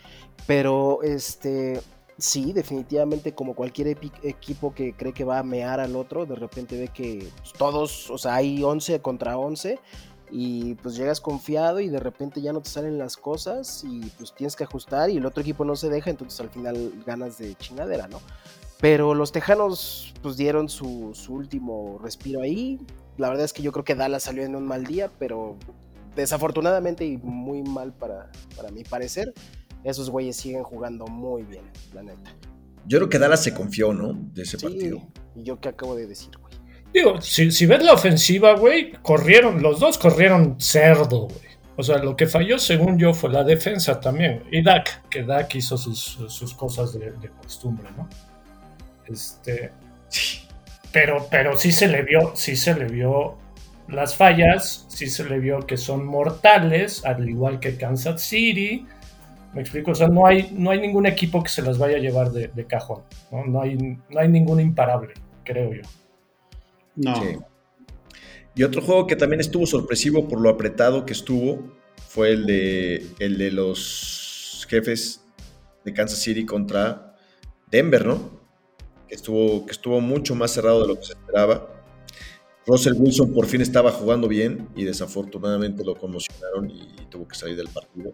Pero 0.48 1.00
este 1.04 1.82
Sí, 2.18 2.54
definitivamente 2.54 3.36
como 3.36 3.56
cualquier 3.56 3.98
equipo 4.24 4.74
que 4.74 4.94
cree 4.94 5.12
que 5.12 5.26
va 5.26 5.40
a 5.40 5.44
mear 5.44 5.82
al 5.82 5.98
otro, 5.98 6.26
de 6.26 6.36
repente 6.36 6.80
ve 6.80 6.88
que 6.88 7.28
pues, 7.38 7.52
todos, 7.52 8.10
o 8.10 8.18
sea, 8.18 8.36
hay 8.36 8.64
11 8.64 9.02
contra 9.02 9.38
11 9.38 9.80
y 10.32 10.76
pues 10.76 10.96
llegas 10.96 11.20
confiado 11.20 11.82
y 11.82 11.90
de 11.90 12.00
repente 12.00 12.42
ya 12.42 12.54
no 12.54 12.62
te 12.62 12.70
salen 12.70 12.98
las 12.98 13.18
cosas 13.18 13.84
y 13.86 14.00
pues 14.18 14.34
tienes 14.34 14.56
que 14.56 14.64
ajustar 14.64 15.10
y 15.10 15.18
el 15.18 15.26
otro 15.26 15.42
equipo 15.42 15.66
no 15.66 15.76
se 15.76 15.90
deja, 15.90 16.10
entonces 16.10 16.40
al 16.40 16.50
final 16.50 17.04
ganas 17.06 17.38
de 17.38 17.54
chingadera, 17.56 18.08
¿no? 18.08 18.22
Pero 18.80 19.14
los 19.14 19.34
Tejanos 19.34 20.14
pues 20.22 20.38
dieron 20.38 20.70
su, 20.70 21.14
último 21.28 22.00
respiro 22.02 22.42
ahí. 22.42 22.80
La 23.18 23.28
verdad 23.28 23.44
es 23.44 23.52
que 23.52 23.62
yo 23.62 23.74
creo 23.74 23.84
que 23.84 23.96
Dallas 23.96 24.24
salió 24.24 24.44
en 24.44 24.56
un 24.56 24.66
mal 24.66 24.86
día, 24.86 25.10
pero 25.20 25.58
desafortunadamente 26.16 27.06
y 27.06 27.18
muy 27.18 27.62
mal 27.64 27.92
para, 27.94 28.32
para 28.56 28.72
mi 28.72 28.84
parecer 28.84 29.34
esos 29.86 30.10
güeyes 30.10 30.36
siguen 30.36 30.64
jugando 30.64 31.06
muy 31.06 31.44
bien, 31.44 31.64
la 31.94 32.04
neta. 32.04 32.36
Yo 32.88 33.00
creo 33.00 33.10
que 33.10 33.20
Dallas 33.20 33.44
se 33.44 33.54
confió, 33.54 33.94
¿no? 33.94 34.14
De 34.34 34.44
ese 34.44 34.58
sí, 34.58 34.66
partido. 34.66 35.02
Y 35.36 35.44
yo 35.44 35.60
qué 35.60 35.70
acabo 35.70 35.96
de 35.96 36.08
decir, 36.08 36.32
güey. 36.38 36.54
Digo, 36.94 37.20
si, 37.22 37.66
ves 37.66 37.84
la 37.84 37.94
ofensiva, 37.94 38.56
güey, 38.56 38.94
corrieron, 39.02 39.62
los 39.62 39.80
dos 39.80 39.98
corrieron 39.98 40.60
cerdo, 40.60 41.28
güey. 41.28 41.46
O 41.78 41.84
sea, 41.84 41.98
lo 41.98 42.16
que 42.16 42.26
falló, 42.26 42.58
según 42.58 42.98
yo, 42.98 43.14
fue 43.14 43.30
la 43.30 43.44
defensa 43.44 44.00
también. 44.00 44.44
Y 44.50 44.64
Dak, 44.64 45.10
que 45.10 45.24
Dak 45.24 45.54
hizo 45.56 45.78
sus, 45.78 46.54
cosas 46.56 46.94
de, 46.94 47.12
costumbre, 47.44 47.90
¿no? 47.98 48.08
Este. 49.08 49.72
Pero, 50.94 51.28
pero 51.30 51.58
sí 51.58 51.74
se 51.74 51.90
le 51.90 52.04
vio, 52.04 52.32
sí 52.36 52.56
se 52.56 52.74
le 52.74 52.86
vio 52.86 53.38
las 53.90 54.16
fallas, 54.16 54.86
sí 54.88 55.08
se 55.08 55.26
le 55.26 55.40
vio 55.40 55.60
que 55.68 55.76
son 55.76 56.06
mortales, 56.06 57.04
al 57.04 57.28
igual 57.28 57.60
que 57.60 57.76
Kansas 57.76 58.22
City. 58.22 58.88
Me 59.56 59.62
explico, 59.62 59.92
o 59.92 59.96
sea, 59.96 60.10
no 60.10 60.28
hay, 60.28 60.50
no 60.52 60.70
hay 60.70 60.82
ningún 60.82 61.06
equipo 61.06 61.42
que 61.42 61.48
se 61.48 61.62
las 61.62 61.78
vaya 61.78 61.96
a 61.96 62.00
llevar 62.00 62.30
de, 62.32 62.66
cajón, 62.68 63.04
¿no? 63.32 63.46
No, 63.46 63.62
hay, 63.62 63.78
no 63.78 64.20
hay 64.20 64.28
ningún 64.28 64.60
imparable, 64.60 65.14
creo 65.46 65.74
yo. 65.74 65.82
No. 66.98 67.14
Y 68.54 68.64
otro 68.64 68.82
juego 68.82 69.08
que 69.08 69.16
también 69.16 69.40
estuvo 69.40 69.66
sorpresivo 69.66 70.28
por 70.28 70.42
lo 70.42 70.50
apretado 70.50 71.06
que 71.06 71.14
estuvo 71.14 71.72
fue 72.10 72.32
el 72.32 72.46
de, 72.46 73.06
el 73.20 73.38
de 73.38 73.52
los 73.52 74.68
jefes 74.70 75.24
de 75.86 75.94
Kansas 75.94 76.20
City 76.20 76.46
contra 76.46 77.16
Denver, 77.72 78.06
¿no? 78.06 78.42
Que 79.08 79.16
estuvo, 79.16 79.66
que 79.66 79.72
estuvo 79.72 80.02
mucho 80.02 80.36
más 80.36 80.52
cerrado 80.52 80.82
de 80.82 80.88
lo 80.90 81.00
que 81.00 81.06
se 81.06 81.14
esperaba. 81.14 81.70
Russell 82.68 82.96
Wilson 82.98 83.32
por 83.34 83.46
fin 83.46 83.62
estaba 83.62 83.92
jugando 83.92 84.28
bien 84.28 84.68
y 84.76 84.84
desafortunadamente 84.84 85.86
lo 85.86 85.96
conmocionaron 85.96 86.70
y 86.70 87.06
tuvo 87.10 87.26
que 87.26 87.36
salir 87.36 87.56
del 87.56 87.70
partido 87.70 88.12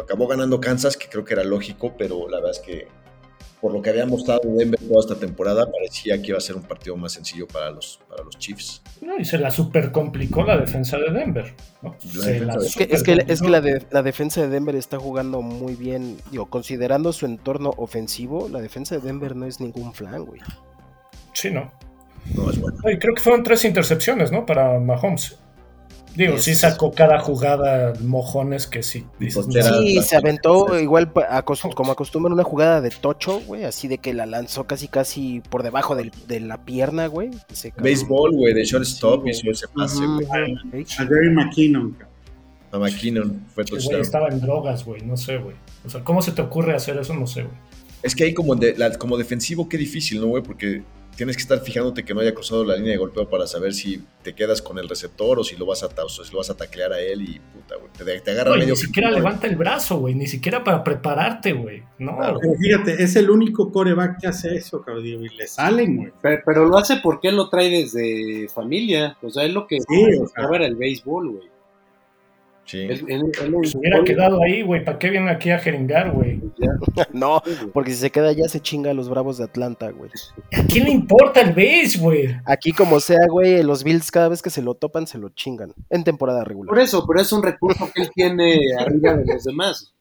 acabó 0.00 0.26
ganando 0.26 0.60
Kansas, 0.60 0.96
que 0.96 1.08
creo 1.08 1.24
que 1.24 1.34
era 1.34 1.44
lógico, 1.44 1.94
pero 1.96 2.28
la 2.28 2.38
verdad 2.38 2.52
es 2.52 2.60
que 2.60 2.88
por 3.64 3.72
lo 3.72 3.80
que 3.80 3.88
había 3.88 4.04
mostrado 4.04 4.42
Denver 4.44 4.78
toda 4.78 5.00
esta 5.00 5.14
temporada, 5.14 5.64
parecía 5.72 6.20
que 6.20 6.28
iba 6.28 6.36
a 6.36 6.40
ser 6.42 6.54
un 6.54 6.64
partido 6.64 6.98
más 6.98 7.12
sencillo 7.12 7.46
para 7.46 7.70
los, 7.70 7.98
para 8.10 8.22
los 8.22 8.36
Chiefs. 8.38 8.82
No, 9.00 9.18
y 9.18 9.24
se 9.24 9.38
la 9.38 9.50
super 9.50 9.90
complicó 9.90 10.44
la 10.44 10.58
defensa 10.58 10.98
de 10.98 11.10
Denver. 11.10 11.54
es, 11.82 12.76
que, 12.76 12.82
es, 12.90 13.02
que, 13.02 13.24
es 13.26 13.40
que, 13.40 13.48
la, 13.48 13.62
de, 13.62 13.82
la 13.90 14.02
defensa 14.02 14.42
de 14.42 14.48
Denver 14.48 14.76
está 14.76 14.98
jugando 14.98 15.40
muy 15.40 15.76
bien. 15.76 16.18
Digo, 16.30 16.50
considerando 16.50 17.14
su 17.14 17.24
entorno 17.24 17.72
ofensivo, 17.78 18.50
la 18.50 18.60
defensa 18.60 18.96
de 18.96 19.00
Denver 19.00 19.34
no 19.34 19.46
es 19.46 19.60
ningún 19.60 19.94
flan, 19.94 20.26
güey. 20.26 20.42
Sí, 21.32 21.50
no. 21.50 21.72
No 22.34 22.50
es 22.50 22.60
bueno. 22.60 22.76
Y 22.90 22.98
creo 22.98 23.14
que 23.14 23.22
fueron 23.22 23.42
tres 23.42 23.64
intercepciones, 23.64 24.30
¿no? 24.30 24.44
Para 24.44 24.78
Mahomes. 24.78 25.38
Digo, 26.16 26.38
sí 26.38 26.54
sacó 26.54 26.92
cada 26.92 27.18
jugada 27.18 27.92
mojones 28.00 28.66
que 28.66 28.82
sí. 28.82 29.04
sí, 29.18 30.00
se 30.02 30.16
aventó 30.16 30.78
igual 30.78 31.12
como 31.74 31.92
acostumbra 31.92 32.32
una 32.32 32.44
jugada 32.44 32.80
de 32.80 32.90
tocho, 32.90 33.40
güey, 33.40 33.64
así 33.64 33.88
de 33.88 33.98
que 33.98 34.14
la 34.14 34.24
lanzó 34.26 34.64
casi 34.64 34.86
casi 34.86 35.42
por 35.50 35.62
debajo 35.62 35.96
de 35.96 36.40
la 36.40 36.64
pierna, 36.64 37.08
güey. 37.08 37.30
Béisbol, 37.78 38.32
güey, 38.32 38.54
de 38.54 38.64
shortstop 38.64 39.26
hizo 39.26 39.50
ese 39.50 39.66
pase, 39.68 40.06
güey. 40.06 40.26
A 40.98 41.04
Gary 41.04 41.30
McKinnon. 41.30 41.96
A 42.70 42.78
McKinnon 42.78 43.44
fue 43.54 43.64
touchdown. 43.64 44.00
estaba 44.00 44.28
en 44.28 44.40
drogas, 44.40 44.84
güey, 44.84 45.02
no 45.02 45.16
sé, 45.16 45.38
güey. 45.38 45.56
O 45.84 45.90
sea, 45.90 46.02
¿cómo 46.02 46.22
se 46.22 46.32
te 46.32 46.42
ocurre 46.42 46.74
hacer 46.74 46.96
eso? 46.96 47.14
No 47.14 47.26
sé, 47.26 47.42
güey. 47.42 47.56
Es 48.02 48.14
que 48.14 48.24
ahí 48.24 48.34
como, 48.34 48.54
como 48.98 49.16
defensivo, 49.16 49.68
qué 49.68 49.78
difícil, 49.78 50.20
¿no, 50.20 50.26
güey? 50.26 50.42
Porque 50.42 50.82
tienes 51.16 51.36
que 51.36 51.42
estar 51.42 51.60
fijándote 51.60 52.04
que 52.04 52.14
no 52.14 52.20
haya 52.20 52.34
cruzado 52.34 52.64
la 52.64 52.76
línea 52.76 52.92
de 52.92 52.98
golpeo 52.98 53.28
para 53.28 53.46
saber 53.46 53.72
si 53.72 54.02
te 54.22 54.34
quedas 54.34 54.62
con 54.62 54.78
el 54.78 54.88
receptor 54.88 55.38
o 55.38 55.44
si 55.44 55.56
lo 55.56 55.66
vas 55.66 55.82
a, 55.82 55.86
o 55.86 56.08
si 56.08 56.32
lo 56.32 56.38
vas 56.38 56.50
a 56.50 56.56
taclear 56.56 56.92
a 56.92 57.00
él 57.00 57.22
y 57.22 57.40
puta, 57.40 57.76
güey. 57.76 57.90
Te, 57.92 58.20
te 58.20 58.30
agarra 58.32 58.56
Ni 58.56 58.76
siquiera 58.76 59.10
levanta 59.10 59.46
el 59.46 59.56
brazo, 59.56 59.98
güey. 59.98 60.14
Ni 60.14 60.26
siquiera 60.26 60.64
para 60.64 60.82
prepararte, 60.82 61.52
güey. 61.52 61.82
No. 61.98 62.18
fíjate, 62.60 63.02
es 63.02 63.16
el 63.16 63.30
único 63.30 63.70
coreback 63.70 64.20
que 64.20 64.26
hace 64.26 64.54
eso, 64.54 64.82
cabrón. 64.82 65.06
Y 65.06 65.28
le 65.28 65.46
salen, 65.46 65.96
güey. 65.96 66.12
Pero, 66.22 66.66
lo 66.66 66.78
hace 66.78 66.96
porque 67.02 67.28
él 67.28 67.36
lo 67.36 67.48
trae 67.48 67.70
desde 67.70 68.48
familia. 68.48 69.16
O 69.22 69.30
sea, 69.30 69.44
es 69.44 69.52
lo 69.52 69.66
que 69.66 69.78
sí, 69.80 70.04
o 70.36 70.54
el 70.54 70.76
béisbol, 70.76 71.30
güey. 71.30 71.53
Sí. 72.64 72.88
se 72.96 73.78
hubiera 73.78 74.02
quedado 74.04 74.42
ahí, 74.42 74.62
güey. 74.62 74.84
¿Para 74.84 74.98
qué 74.98 75.10
viene 75.10 75.30
aquí 75.30 75.50
a 75.50 75.58
jeringar, 75.58 76.12
güey? 76.12 76.40
no, 77.12 77.42
porque 77.72 77.90
si 77.90 77.98
se 77.98 78.10
queda 78.10 78.28
allá 78.28 78.48
se 78.48 78.60
chinga 78.60 78.90
a 78.90 78.94
los 78.94 79.08
Bravos 79.08 79.38
de 79.38 79.44
Atlanta, 79.44 79.90
güey. 79.90 80.10
¿A 80.52 80.64
quién 80.66 80.84
le 80.84 80.90
importa 80.90 81.42
el 81.42 81.50
base, 81.50 81.98
güey? 81.98 82.34
Aquí 82.46 82.72
como 82.72 83.00
sea, 83.00 83.26
güey, 83.28 83.62
los 83.62 83.84
Bills 83.84 84.10
cada 84.10 84.28
vez 84.28 84.40
que 84.40 84.50
se 84.50 84.62
lo 84.62 84.74
topan 84.74 85.06
se 85.06 85.18
lo 85.18 85.28
chingan. 85.30 85.74
En 85.90 86.04
temporada 86.04 86.42
regular. 86.42 86.68
Por 86.68 86.82
eso, 86.82 87.04
pero 87.06 87.20
es 87.20 87.32
un 87.32 87.42
recurso 87.42 87.90
que 87.94 88.02
él 88.02 88.10
tiene 88.14 88.58
arriba 88.78 89.14
de 89.14 89.34
los 89.34 89.44
demás, 89.44 89.94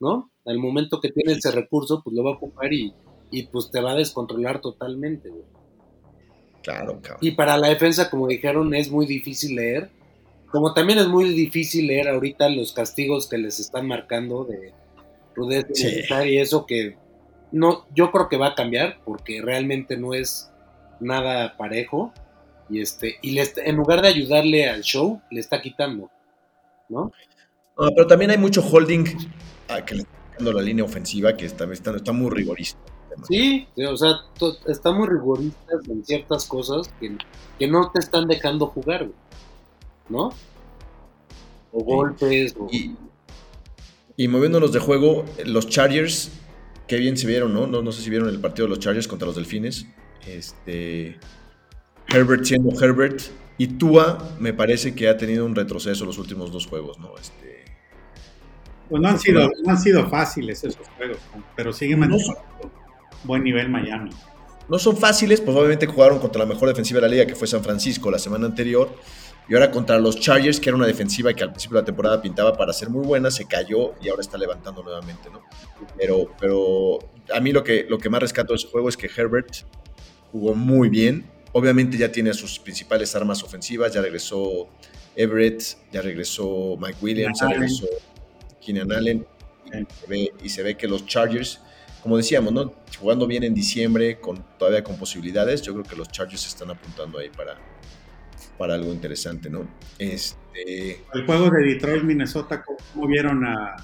¿no? 0.00 0.30
Al 0.44 0.58
momento 0.58 1.00
que 1.00 1.10
tiene 1.10 1.38
ese 1.38 1.52
recurso, 1.52 2.02
pues 2.02 2.16
lo 2.16 2.24
va 2.24 2.32
a 2.32 2.34
ocupar 2.34 2.72
y, 2.72 2.92
y 3.30 3.44
pues 3.44 3.70
te 3.70 3.80
va 3.80 3.92
a 3.92 3.96
descontrolar 3.96 4.60
totalmente, 4.60 5.28
güey. 5.28 5.44
Claro, 6.62 6.98
cabrón. 7.00 7.18
Y 7.20 7.30
para 7.30 7.56
la 7.56 7.68
defensa, 7.68 8.10
como 8.10 8.26
dijeron, 8.26 8.74
es 8.74 8.90
muy 8.90 9.06
difícil 9.06 9.54
leer 9.54 9.90
como 10.50 10.74
también 10.74 10.98
es 10.98 11.08
muy 11.08 11.32
difícil 11.32 11.86
leer 11.86 12.08
ahorita 12.08 12.48
los 12.48 12.72
castigos 12.72 13.28
que 13.28 13.38
les 13.38 13.60
están 13.60 13.86
marcando 13.86 14.44
de 14.44 14.72
rudeza 15.34 16.26
y 16.26 16.38
eso 16.38 16.66
que 16.66 16.96
no, 17.52 17.86
yo 17.94 18.10
creo 18.10 18.28
que 18.28 18.36
va 18.36 18.48
a 18.48 18.54
cambiar 18.54 19.00
porque 19.04 19.40
realmente 19.42 19.96
no 19.96 20.14
es 20.14 20.50
nada 21.00 21.56
parejo 21.56 22.12
y 22.68 22.80
este 22.80 23.16
y 23.22 23.38
en 23.38 23.76
lugar 23.76 24.02
de 24.02 24.08
ayudarle 24.08 24.68
al 24.68 24.82
show 24.82 25.20
le 25.30 25.40
está 25.40 25.60
quitando, 25.60 26.10
¿no? 26.88 27.12
pero 27.94 28.06
también 28.06 28.30
hay 28.32 28.38
mucho 28.38 28.60
holding 28.60 29.04
a 29.68 29.84
que 29.84 29.94
le 29.94 30.00
está 30.02 30.12
quitando 30.30 30.52
la 30.52 30.62
línea 30.62 30.84
ofensiva 30.84 31.36
que 31.36 31.46
está, 31.46 31.64
está, 31.72 32.12
muy 32.12 32.30
rigorista. 32.30 32.78
Sí, 33.28 33.66
o 33.88 33.96
sea, 33.96 34.16
está 34.66 34.92
muy 34.92 35.08
rigorista 35.08 35.72
en 35.88 36.04
ciertas 36.04 36.44
cosas 36.46 36.88
que, 37.00 37.16
que 37.58 37.66
no 37.68 37.90
te 37.90 38.00
están 38.00 38.26
dejando 38.26 38.66
jugar, 38.66 39.08
¿no? 40.08 40.32
O 41.72 41.84
golpes. 41.84 42.54
Y, 44.16 44.28
moviéndonos 44.28 44.72
de 44.72 44.80
juego, 44.80 45.24
los 45.44 45.68
Chargers, 45.68 46.30
qué 46.86 46.96
bien 46.96 47.16
se 47.16 47.26
vieron, 47.26 47.54
¿no? 47.54 47.66
¿no? 47.66 47.82
No 47.82 47.92
sé 47.92 48.02
si 48.02 48.10
vieron 48.10 48.28
el 48.28 48.40
partido 48.40 48.66
de 48.66 48.70
los 48.70 48.80
Chargers 48.80 49.06
contra 49.06 49.26
los 49.26 49.36
Delfines. 49.36 49.86
Este, 50.26 51.18
Herbert 52.08 52.44
siendo 52.44 52.70
Herbert. 52.80 53.20
Y 53.60 53.66
Tua 53.66 54.36
me 54.38 54.52
parece 54.52 54.94
que 54.94 55.08
ha 55.08 55.16
tenido 55.16 55.44
un 55.44 55.54
retroceso 55.54 56.04
los 56.04 56.18
últimos 56.18 56.52
dos 56.52 56.66
juegos, 56.66 56.98
¿no? 56.98 57.16
Este, 57.18 57.64
pues 58.88 59.02
no 59.02 59.08
han 59.08 59.18
sido, 59.18 59.50
no 59.64 59.70
han 59.70 59.78
sido 59.78 60.08
fáciles 60.08 60.64
esos 60.64 60.86
juegos, 60.96 61.18
pero 61.54 61.72
sigue 61.72 61.96
manteniendo 61.96 62.40
buen 63.24 63.42
nivel 63.42 63.68
Miami. 63.68 64.10
no 64.68 64.78
son 64.78 64.96
fáciles, 64.96 65.40
pues 65.40 65.56
obviamente 65.56 65.86
jugaron 65.86 66.18
contra 66.18 66.40
la 66.40 66.46
mejor 66.46 66.68
defensiva 66.68 67.00
de 67.00 67.08
la 67.08 67.12
liga, 67.12 67.26
que 67.26 67.34
fue 67.34 67.46
San 67.46 67.62
Francisco 67.62 68.10
la 68.10 68.18
semana 68.18 68.46
anterior, 68.46 68.94
y 69.48 69.54
ahora 69.54 69.70
contra 69.70 69.98
los 69.98 70.20
Chargers, 70.20 70.60
que 70.60 70.68
era 70.68 70.76
una 70.76 70.86
defensiva 70.86 71.32
que 71.32 71.42
al 71.42 71.50
principio 71.50 71.76
de 71.76 71.82
la 71.82 71.86
temporada 71.86 72.20
pintaba 72.20 72.54
para 72.54 72.72
ser 72.72 72.90
muy 72.90 73.04
buena, 73.04 73.30
se 73.30 73.46
cayó 73.46 73.94
y 74.02 74.08
ahora 74.10 74.20
está 74.20 74.36
levantando 74.36 74.82
nuevamente, 74.82 75.30
¿no? 75.30 75.42
Pero, 75.96 76.30
pero 76.38 76.98
a 77.34 77.40
mí 77.40 77.52
lo 77.52 77.64
que, 77.64 77.86
lo 77.88 77.98
que 77.98 78.10
más 78.10 78.20
rescato 78.20 78.52
de 78.52 78.58
ese 78.58 78.68
juego 78.68 78.90
es 78.90 78.96
que 78.96 79.08
Herbert 79.14 79.64
jugó 80.30 80.54
muy 80.54 80.90
bien. 80.90 81.30
Obviamente 81.52 81.96
ya 81.96 82.12
tiene 82.12 82.34
sus 82.34 82.58
principales 82.58 83.16
armas 83.16 83.42
ofensivas, 83.42 83.94
ya 83.94 84.02
regresó 84.02 84.68
Everett, 85.16 85.62
ya 85.90 86.02
regresó 86.02 86.76
Mike 86.78 86.98
Williams, 87.00 87.40
ya 87.40 87.48
regresó 87.48 87.86
Keenan 88.60 88.92
Allen, 88.92 89.26
y 90.42 90.48
se, 90.50 90.62
ve, 90.62 90.76
que 90.76 90.86
los 90.86 91.06
Chargers, 91.06 91.60
como 92.02 92.18
decíamos, 92.18 92.52
¿no? 92.52 92.74
jugando 93.00 93.26
bien 93.26 93.44
en 93.44 93.54
diciembre, 93.54 94.20
con, 94.20 94.44
todavía 94.58 94.84
con 94.84 94.96
posibilidades, 94.98 95.62
yo 95.62 95.72
creo 95.72 95.84
que 95.84 95.96
los 95.96 96.08
Chargers 96.08 96.46
están 96.46 96.70
apuntando 96.70 97.18
ahí 97.18 97.30
para, 97.30 97.56
para 98.58 98.74
algo 98.74 98.92
interesante, 98.92 99.48
¿no? 99.48 99.66
Este... 99.98 101.00
El 101.14 101.24
juego 101.24 101.48
de 101.50 101.62
Detroit, 101.62 102.02
Minnesota, 102.02 102.64
¿cómo 102.64 103.06
vieron 103.06 103.44
a...? 103.44 103.76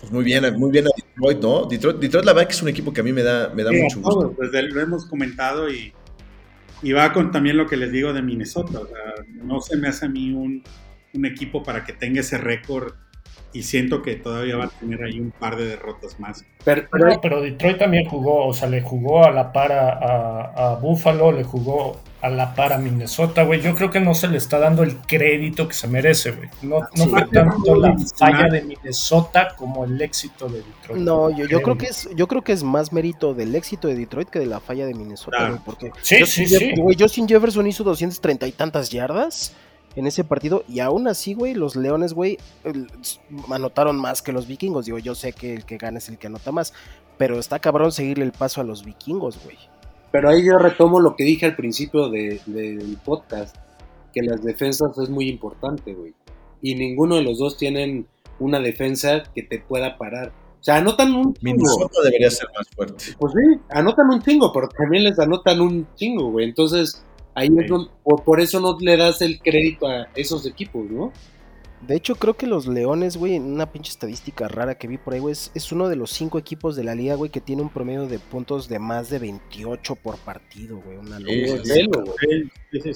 Pues 0.00 0.12
muy 0.12 0.24
bien, 0.24 0.44
muy 0.58 0.70
bien 0.70 0.86
a 0.86 0.90
Detroit, 0.96 1.40
¿no? 1.40 1.66
Detroit, 1.66 1.98
Detroit 1.98 2.24
la 2.24 2.32
verdad 2.32 2.48
que 2.48 2.54
es 2.54 2.62
un 2.62 2.68
equipo 2.68 2.92
que 2.92 3.00
a 3.00 3.04
mí 3.04 3.12
me 3.12 3.22
da, 3.22 3.52
me 3.54 3.62
da 3.62 3.70
mucho 3.72 4.00
gusto. 4.00 4.32
Pues 4.36 4.50
lo 4.52 4.80
hemos 4.80 5.06
comentado 5.06 5.70
y, 5.70 5.92
y 6.82 6.92
va 6.92 7.12
con 7.12 7.30
también 7.30 7.56
lo 7.56 7.66
que 7.66 7.76
les 7.76 7.92
digo 7.92 8.12
de 8.12 8.22
Minnesota. 8.22 8.80
O 8.80 8.86
sea, 8.86 9.24
no 9.42 9.60
se 9.60 9.76
me 9.76 9.88
hace 9.88 10.06
a 10.06 10.08
mí 10.08 10.32
un, 10.32 10.62
un 11.14 11.26
equipo 11.26 11.62
para 11.62 11.84
que 11.84 11.92
tenga 11.92 12.20
ese 12.20 12.38
récord 12.38 12.92
y 13.56 13.62
siento 13.62 14.02
que 14.02 14.16
todavía 14.16 14.56
va 14.56 14.66
a 14.66 14.68
tener 14.68 15.02
ahí 15.02 15.18
un 15.18 15.30
par 15.30 15.56
de 15.56 15.66
derrotas 15.66 16.20
más. 16.20 16.44
Pero, 16.62 16.86
pero, 17.22 17.40
Detroit 17.40 17.78
también 17.78 18.06
jugó, 18.06 18.46
o 18.46 18.52
sea, 18.52 18.68
le 18.68 18.82
jugó 18.82 19.24
a 19.24 19.30
la 19.30 19.52
par 19.52 19.72
a, 19.72 20.78
Buffalo, 20.82 21.32
le 21.32 21.42
jugó 21.42 21.98
a 22.20 22.28
la 22.28 22.54
par 22.54 22.74
a 22.74 22.78
Minnesota, 22.78 23.44
güey. 23.44 23.62
Yo 23.62 23.74
creo 23.74 23.90
que 23.90 24.00
no 24.00 24.14
se 24.14 24.28
le 24.28 24.36
está 24.36 24.58
dando 24.58 24.82
el 24.82 24.98
crédito 24.98 25.68
que 25.68 25.74
se 25.74 25.88
merece, 25.88 26.32
güey. 26.32 26.50
No, 26.60 26.80
no 26.96 27.06
fue 27.06 27.26
tanto 27.28 27.76
la 27.76 27.96
falla 28.18 28.48
de 28.48 28.62
Minnesota 28.62 29.54
como 29.56 29.84
el 29.84 30.02
éxito 30.02 30.48
de 30.48 30.58
Detroit. 30.58 31.02
No, 31.02 31.30
yo, 31.30 31.46
yo 31.46 31.62
creo 31.62 31.78
que 31.78 31.86
es, 31.86 32.10
yo 32.14 32.28
creo 32.28 32.42
que 32.42 32.52
es 32.52 32.62
más 32.62 32.92
mérito 32.92 33.32
del 33.32 33.54
éxito 33.54 33.88
de 33.88 33.94
Detroit 33.94 34.28
que 34.28 34.40
de 34.40 34.46
la 34.46 34.60
falla 34.60 34.84
de 34.84 34.92
Minnesota, 34.92 35.48
güey, 35.48 35.60
porque 35.64 35.92
sí, 36.02 36.26
sí, 36.26 36.46
sí. 36.46 36.74
Güey, 36.76 36.96
Justin 36.98 37.26
Jefferson 37.26 37.66
hizo 37.66 37.84
230 37.84 38.48
y 38.48 38.52
tantas 38.52 38.90
yardas 38.90 39.54
en 39.96 40.06
ese 40.06 40.22
partido. 40.22 40.62
Y 40.68 40.80
aún 40.80 41.08
así, 41.08 41.34
güey, 41.34 41.54
los 41.54 41.74
Leones, 41.74 42.12
güey, 42.12 42.38
anotaron 43.50 43.96
más 43.96 44.22
que 44.22 44.32
los 44.32 44.46
vikingos. 44.46 44.86
Digo, 44.86 44.98
yo 44.98 45.14
sé 45.14 45.32
que 45.32 45.54
el 45.54 45.64
que 45.64 45.78
gana 45.78 45.98
es 45.98 46.08
el 46.08 46.18
que 46.18 46.28
anota 46.28 46.52
más. 46.52 46.72
Pero 47.18 47.38
está 47.38 47.58
cabrón 47.58 47.92
seguirle 47.92 48.24
el 48.24 48.32
paso 48.32 48.60
a 48.60 48.64
los 48.64 48.84
vikingos, 48.84 49.42
güey. 49.42 49.56
Pero 50.12 50.28
ahí 50.28 50.44
yo 50.44 50.58
retomo 50.58 51.00
lo 51.00 51.16
que 51.16 51.24
dije 51.24 51.46
al 51.46 51.56
principio 51.56 52.08
del 52.08 52.98
podcast, 53.04 53.56
que 54.14 54.22
las 54.22 54.42
defensas 54.42 54.96
es 54.98 55.10
muy 55.10 55.28
importante, 55.28 55.94
güey. 55.94 56.14
Y 56.62 56.74
ninguno 56.74 57.16
de 57.16 57.22
los 57.22 57.38
dos 57.38 57.56
tienen 57.56 58.06
una 58.38 58.60
defensa 58.60 59.24
que 59.34 59.42
te 59.42 59.58
pueda 59.58 59.98
parar. 59.98 60.32
O 60.60 60.64
sea, 60.66 60.76
anotan 60.76 61.14
un 61.14 61.34
chingo. 61.34 61.38
Minnesota 61.42 62.00
debería 62.04 62.30
ser 62.30 62.48
más 62.56 62.68
fuerte. 62.74 63.04
Pues 63.18 63.32
sí, 63.32 63.60
anotan 63.70 64.10
un 64.10 64.22
chingo, 64.22 64.52
pero 64.52 64.68
también 64.68 65.04
les 65.04 65.18
anotan 65.18 65.60
un 65.60 65.86
chingo, 65.96 66.30
güey. 66.30 66.46
Entonces, 66.46 67.04
Ahí 67.36 67.50
por, 68.02 68.40
eso 68.40 68.60
no 68.60 68.78
le 68.80 68.96
das 68.96 69.20
el 69.20 69.38
crédito 69.38 69.86
a 69.86 70.08
esos 70.14 70.46
equipos, 70.46 70.90
¿no? 70.90 71.12
De 71.86 71.94
hecho, 71.94 72.14
creo 72.14 72.34
que 72.34 72.46
los 72.46 72.66
Leones, 72.66 73.18
güey, 73.18 73.34
en 73.34 73.42
una 73.44 73.70
pinche 73.70 73.90
estadística 73.90 74.48
rara 74.48 74.76
que 74.76 74.88
vi 74.88 74.96
por 74.96 75.12
ahí, 75.12 75.20
güey, 75.20 75.32
es, 75.32 75.72
uno 75.72 75.90
de 75.90 75.96
los 75.96 76.10
cinco 76.10 76.38
equipos 76.38 76.76
de 76.76 76.84
la 76.84 76.94
liga, 76.94 77.14
güey, 77.14 77.30
que 77.30 77.42
tiene 77.42 77.60
un 77.60 77.68
promedio 77.68 78.06
de 78.06 78.18
puntos 78.18 78.70
de 78.70 78.78
más 78.78 79.10
de 79.10 79.18
28 79.18 79.96
por 79.96 80.16
partido, 80.16 80.80
güey. 80.80 80.96
Una 80.96 81.20
locura. 81.20 81.62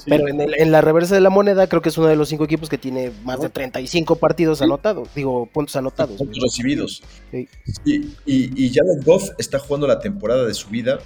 Pero 0.06 0.26
en, 0.26 0.72
la 0.72 0.80
reversa 0.80 1.14
de 1.14 1.20
la 1.20 1.28
moneda, 1.28 1.66
creo 1.66 1.82
que 1.82 1.90
es 1.90 1.98
uno 1.98 2.06
de 2.06 2.16
los 2.16 2.30
cinco 2.30 2.44
equipos 2.44 2.70
que 2.70 2.78
tiene 2.78 3.12
más 3.22 3.42
de 3.42 3.50
35 3.50 4.16
partidos 4.16 4.62
anotados, 4.62 5.14
digo, 5.14 5.44
puntos 5.44 5.76
anotados. 5.76 6.16
Puntos 6.16 6.42
recibidos. 6.42 7.02
Y, 7.30 7.40
y, 7.84 8.64
y 8.64 8.72
Jared 8.72 9.04
Goff 9.04 9.28
está 9.36 9.58
jugando 9.58 9.86
la 9.86 10.00
temporada 10.00 10.46
de 10.46 10.54
su 10.54 10.70
vida 10.70 10.98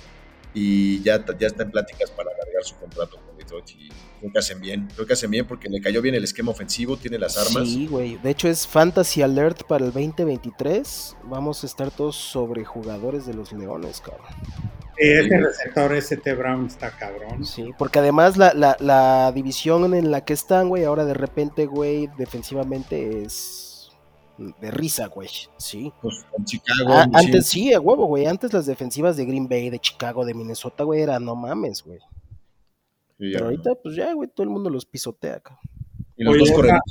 y 0.54 1.02
ya, 1.02 1.24
ya 1.38 1.48
está 1.48 1.64
en 1.64 1.70
pláticas 1.72 2.10
para 2.12 2.30
alargar 2.30 2.64
su 2.64 2.76
contrato 2.76 3.18
con 3.26 3.36
Detroit 3.36 3.68
y 3.70 3.88
creo 4.20 4.32
que 4.32 4.38
hacen 4.38 4.60
bien, 4.60 4.88
creo 4.94 5.06
que 5.06 5.12
hacen 5.12 5.30
bien 5.30 5.46
porque 5.46 5.68
le 5.68 5.80
cayó 5.80 6.00
bien 6.00 6.14
el 6.14 6.24
esquema 6.24 6.52
ofensivo, 6.52 6.96
tiene 6.96 7.18
las 7.18 7.36
armas. 7.36 7.68
Sí, 7.68 7.86
güey, 7.86 8.16
de 8.18 8.30
hecho 8.30 8.48
es 8.48 8.66
Fantasy 8.66 9.20
Alert 9.22 9.64
para 9.64 9.84
el 9.84 9.92
2023, 9.92 11.16
vamos 11.24 11.62
a 11.64 11.66
estar 11.66 11.90
todos 11.90 12.16
sobre 12.16 12.64
jugadores 12.64 13.26
de 13.26 13.34
los 13.34 13.52
Leones, 13.52 14.00
cabrón. 14.00 14.26
ese 14.96 15.36
receptor 15.38 15.92
ST 15.92 16.34
Brown 16.34 16.66
está 16.66 16.90
cabrón. 16.96 17.44
Sí, 17.44 17.72
porque 17.76 17.98
además 17.98 18.36
la, 18.36 18.54
la, 18.54 18.76
la 18.78 19.32
división 19.32 19.92
en 19.92 20.10
la 20.10 20.24
que 20.24 20.32
están, 20.32 20.68
güey, 20.68 20.84
ahora 20.84 21.04
de 21.04 21.14
repente, 21.14 21.66
güey, 21.66 22.08
defensivamente 22.16 23.24
es 23.24 23.63
de 24.38 24.70
risa, 24.70 25.06
güey. 25.06 25.28
Sí. 25.58 25.92
Pues 26.00 26.24
con 26.30 26.44
Chicago. 26.44 26.92
Ah, 26.92 27.06
antes 27.12 27.46
sí, 27.46 27.72
a 27.72 27.80
huevo, 27.80 28.06
güey. 28.06 28.26
Antes 28.26 28.52
las 28.52 28.66
defensivas 28.66 29.16
de 29.16 29.24
Green 29.24 29.48
Bay, 29.48 29.70
de 29.70 29.78
Chicago, 29.78 30.24
de 30.24 30.34
Minnesota, 30.34 30.84
güey, 30.84 31.02
eran 31.02 31.24
no 31.24 31.36
mames, 31.36 31.82
güey. 31.82 31.98
Pero 33.18 33.46
ahorita, 33.46 33.74
pues 33.82 33.94
ya, 33.96 34.12
güey, 34.12 34.28
todo 34.28 34.44
el 34.44 34.50
mundo 34.50 34.70
los 34.70 34.84
pisotea 34.84 35.36
acá. 35.36 35.58
Y 36.16 36.24
los 36.24 36.38
dos 36.38 36.50
corredores, 36.50 36.82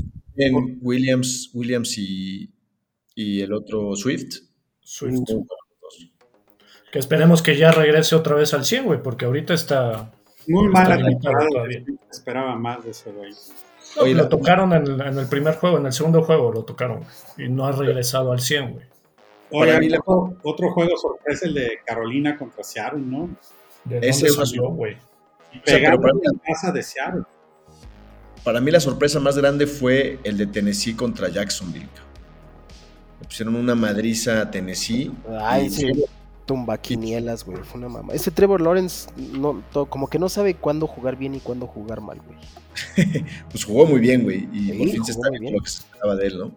Williams, 0.82 1.51
Williams 1.53 1.97
y, 1.97 2.49
y, 3.15 3.41
el 3.41 3.53
otro 3.53 3.95
Swift. 3.95 4.41
Swift. 4.82 5.29
Que 6.91 6.99
esperemos 6.99 7.41
que 7.41 7.58
ya 7.58 7.71
regrese 7.71 8.15
otra 8.15 8.36
vez 8.36 8.53
al 8.53 8.65
100, 8.65 8.86
güey, 8.86 9.03
porque 9.03 9.25
ahorita 9.25 9.53
está. 9.53 10.12
Muy 10.47 10.67
mala 10.69 10.99
todavía. 11.19 11.84
Esperaba 12.12 12.56
más 12.56 12.84
de 12.84 12.91
ese 12.91 13.12
güey 13.12 13.34
lo 13.95 14.29
tocaron 14.29 14.73
en 14.73 15.17
el, 15.17 15.27
primer 15.27 15.56
juego, 15.56 15.77
en 15.77 15.86
el 15.86 15.93
segundo 15.93 16.23
juego 16.23 16.51
lo 16.51 16.63
tocaron 16.63 17.01
y 17.38 17.47
no 17.49 17.65
ha 17.65 17.71
regresado 17.71 18.32
al 18.32 18.39
100, 18.39 18.73
güey. 18.73 18.86
Oye, 19.51 19.99
otro, 20.41 20.71
juego 20.71 20.97
sorpresa 20.97 21.45
el 21.45 21.53
de 21.53 21.79
Carolina 21.86 22.38
contra 22.38 22.63
Seattle, 22.63 23.01
¿no? 23.01 23.29
¿De 23.84 23.99
Ese 24.01 24.29
salió, 24.29 24.69
güey? 24.69 24.97
Pegando 25.63 26.01
para, 26.01 26.13
la 26.15 26.32
casa 26.43 26.71
de 26.71 26.82
Seattle. 26.82 27.23
Para 28.43 28.60
mí 28.60 28.71
la 28.71 28.79
sorpresa 28.79 29.19
más 29.19 29.38
grande 29.38 29.67
fue 29.67 30.19
el 30.23 30.38
de 30.38 30.47
Tennessee 30.47 30.95
contra 30.95 31.29
Jacksonville. 31.29 31.89
Le 33.21 33.27
pusieron 33.27 33.56
una 33.56 33.75
madriza 33.75 34.41
a 34.41 34.49
Tennessee. 34.49 35.12
Ay, 35.39 35.69
sí 35.69 35.91
tumbaquinielas, 36.45 37.45
güey. 37.45 37.63
Fue 37.63 37.79
una 37.79 37.89
mamá. 37.89 38.13
Ese 38.13 38.32
Trevor 38.32 38.62
Lawrence, 38.62 39.10
no, 39.17 39.63
como 39.89 40.10
que 40.10 40.19
no 40.19 40.29
sabe 40.29 40.56
cuándo 40.56 40.88
jugar 40.88 41.15
bien 41.15 41.36
y 41.36 41.39
cuándo 41.39 41.67
jugar 41.67 42.01
mal, 42.01 42.19
güey. 42.25 42.38
pues 43.49 43.63
jugó 43.63 43.86
muy 43.86 43.99
bien, 43.99 44.23
güey. 44.23 44.47
Y 44.51 44.71
por 44.73 44.89
fin 44.89 45.06
se 45.06 45.12
está 45.12 45.29
viendo 45.29 45.51
lo 45.51 45.63
que 45.63 45.69
se 45.69 45.79
esperaba 45.79 46.15
de 46.15 46.27
él, 46.27 46.38
¿no? 46.38 46.51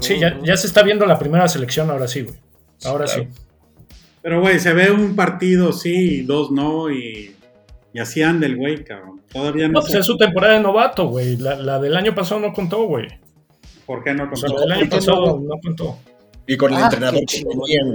sí, 0.00 0.18
ya, 0.18 0.56
se 0.56 0.66
está 0.66 0.82
viendo 0.82 1.04
la 1.06 1.18
primera 1.18 1.46
selección, 1.48 1.90
ahora 1.90 2.08
sí, 2.08 2.22
güey. 2.22 2.36
Ahora 2.84 3.06
sí. 3.06 3.28
Pero, 4.22 4.40
güey, 4.40 4.58
se 4.58 4.72
ve 4.72 4.90
un 4.90 5.14
partido 5.14 5.72
sí 5.72 6.20
y 6.20 6.22
dos 6.22 6.50
no, 6.50 6.90
y, 6.90 7.36
y 7.92 7.98
así 7.98 8.22
anda 8.22 8.46
el 8.46 8.56
güey, 8.56 8.82
cabrón. 8.84 9.22
Todavía 9.32 9.68
no. 9.68 9.74
No, 9.74 9.80
pues 9.80 9.94
es 9.94 10.06
su 10.06 10.16
temporada 10.16 10.54
de 10.54 10.60
novato, 10.60 11.08
güey. 11.08 11.36
La, 11.36 11.78
del 11.78 11.96
año 11.96 12.14
pasado 12.14 12.40
no 12.40 12.52
contó, 12.52 12.84
güey. 12.84 13.06
¿Por 13.84 14.02
qué 14.02 14.14
no 14.14 14.28
contó? 14.28 14.48
la 14.48 14.60
del 14.60 14.72
año 14.72 14.90
pasado 14.90 15.40
no? 15.40 15.60
contó. 15.62 15.98
Y 16.46 16.56
con 16.56 16.72
el 16.72 16.78
ah, 16.78 16.84
entrenador 16.84 17.20
que 17.26 17.44
tenían, 17.44 17.94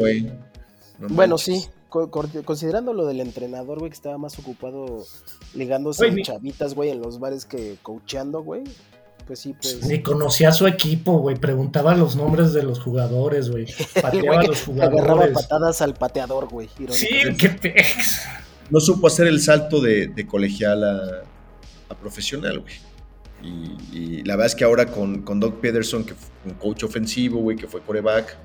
güey 1.01 1.15
bueno, 1.15 1.37
sí, 1.37 1.67
considerando 1.89 2.93
lo 2.93 3.05
del 3.05 3.19
entrenador, 3.19 3.79
güey, 3.79 3.91
que 3.91 3.95
estaba 3.95 4.17
más 4.17 4.39
ocupado 4.39 5.05
ligándose 5.53 6.07
a 6.07 6.15
chavitas, 6.23 6.73
güey, 6.73 6.89
en 6.89 7.01
los 7.01 7.19
bares 7.19 7.45
que 7.45 7.77
coacheando, 7.81 8.41
güey. 8.41 8.63
Pues 9.27 9.39
sí, 9.39 9.53
pues. 9.53 9.85
Ni 9.85 10.01
conocía 10.01 10.49
a 10.49 10.51
su 10.51 10.67
equipo, 10.67 11.19
güey. 11.19 11.35
Preguntaba 11.35 11.95
los 11.95 12.15
nombres 12.15 12.53
de 12.53 12.63
los 12.63 12.79
jugadores, 12.79 13.49
güey. 13.49 13.65
Pateaba 14.01 14.39
a 14.39 14.43
los 14.43 14.63
jugadores. 14.63 14.99
Agarraba 14.99 15.33
patadas 15.33 15.81
al 15.81 15.93
pateador, 15.93 16.49
güey. 16.49 16.69
Sí, 16.89 17.07
qué 17.37 17.49
pex. 17.49 18.21
No 18.69 18.79
supo 18.79 19.07
hacer 19.07 19.27
el 19.27 19.41
salto 19.41 19.81
de, 19.81 20.25
colegial 20.27 20.83
a, 20.83 21.95
profesional, 21.95 22.61
güey. 22.61 22.73
Y, 23.91 24.23
la 24.23 24.35
verdad 24.35 24.47
es 24.47 24.55
que 24.55 24.63
ahora 24.63 24.85
con, 24.85 25.23
con 25.23 25.39
Doug 25.39 25.59
Pederson, 25.59 26.03
que 26.03 26.13
fue 26.13 26.29
un 26.45 26.53
coach 26.53 26.83
ofensivo, 26.83 27.39
güey, 27.41 27.57
que 27.57 27.67
fue 27.67 27.81
coreback, 27.81 28.37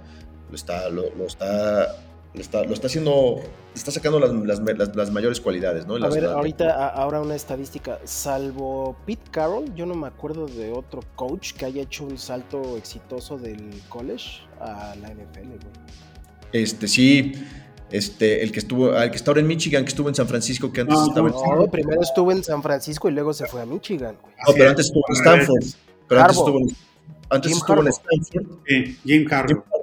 lo 0.50 0.56
está, 0.56 0.88
lo 0.88 1.26
está 1.26 1.96
lo 2.36 2.42
está, 2.42 2.64
lo 2.64 2.74
está 2.74 2.86
haciendo, 2.86 3.40
está 3.74 3.90
sacando 3.90 4.20
las, 4.20 4.60
las, 4.94 5.10
mayores 5.10 5.40
cualidades, 5.40 5.86
¿no? 5.86 5.94
a 5.94 6.08
ver, 6.08 6.26
ahorita, 6.26 6.88
ahora 6.90 7.22
una 7.22 7.34
estadística, 7.34 7.98
salvo 8.04 8.94
Pete 9.06 9.30
Carroll, 9.30 9.74
yo 9.74 9.86
no 9.86 9.94
me 9.94 10.06
acuerdo 10.06 10.46
de 10.46 10.70
otro 10.70 11.00
coach 11.14 11.54
que 11.54 11.64
haya 11.64 11.82
hecho 11.82 12.04
un 12.04 12.18
salto 12.18 12.76
exitoso 12.76 13.38
del 13.38 13.80
college 13.88 14.42
a 14.60 14.94
la 15.00 15.08
NFL, 15.08 15.46
güey. 15.46 15.58
Este, 16.52 16.86
sí, 16.86 17.32
este, 17.90 18.42
el 18.42 18.52
que 18.52 18.58
estuvo, 18.58 18.94
el 18.94 19.10
que 19.10 19.16
está 19.16 19.30
ahora 19.30 19.40
en 19.40 19.46
Michigan, 19.46 19.84
que 19.84 19.88
estuvo 19.88 20.10
en 20.10 20.14
San 20.14 20.28
Francisco, 20.28 20.70
que 20.70 20.82
antes 20.82 20.98
estaba 21.08 21.28
en... 21.28 21.34
No, 21.34 21.66
primero 21.68 22.02
estuvo 22.02 22.32
en 22.32 22.44
San 22.44 22.62
Francisco 22.62 23.08
y 23.08 23.12
luego 23.12 23.32
se 23.32 23.46
fue 23.46 23.62
a 23.62 23.66
Michigan. 23.66 24.16
Güey. 24.20 24.34
No, 24.46 24.54
pero 24.54 24.70
antes 24.70 24.86
estuvo 24.86 25.04
en 25.08 25.16
Stanford. 25.16 25.64
Pero 26.06 26.20
antes 26.20 26.36
estuvo, 26.36 26.58
antes 27.30 27.52
estuvo 27.52 27.80
en 27.80 27.88
Stanford. 27.88 28.46
Jim 29.04 29.26
Harbaugh. 29.30 29.64
Jim 29.64 29.75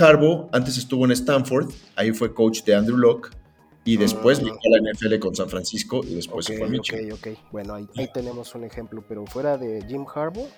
Harbaugh 0.00 0.48
antes 0.52 0.78
estuvo 0.78 1.04
en 1.04 1.12
Stanford, 1.12 1.70
ahí 1.96 2.12
fue 2.12 2.32
coach 2.32 2.62
de 2.62 2.74
Andrew 2.74 2.96
Locke, 2.96 3.30
y 3.84 3.96
después 3.96 4.42
uh, 4.42 4.48
a 4.48 4.80
la 4.80 4.92
NFL 4.92 5.18
con 5.20 5.34
San 5.34 5.48
Francisco 5.48 6.02
y 6.04 6.14
después 6.14 6.44
se 6.44 6.58
fue 6.58 6.66
a 6.66 6.70
Michigan. 6.70 7.12
Ok, 7.12 7.26
ok, 7.28 7.38
bueno, 7.52 7.74
ahí, 7.74 8.08
tenemos 8.12 8.54
un 8.54 8.64
ejemplo, 8.64 9.04
pero 9.08 9.24
fuera 9.26 9.56
de 9.56 9.82
Jim 9.86 10.04
Harbaugh. 10.12 10.48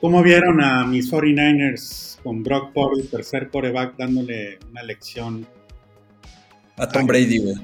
¿Cómo 0.00 0.22
vieron 0.22 0.60
a 0.60 0.84
mis 0.84 1.10
49ers 1.12 2.20
con 2.22 2.42
Brock 2.42 2.72
Purdy, 2.72 3.04
tercer 3.04 3.50
coreback, 3.50 3.96
dándole 3.96 4.58
una 4.70 4.82
lección? 4.82 5.46
A 6.76 6.88
Tom 6.88 7.06
Brady, 7.06 7.38
güey. 7.38 7.56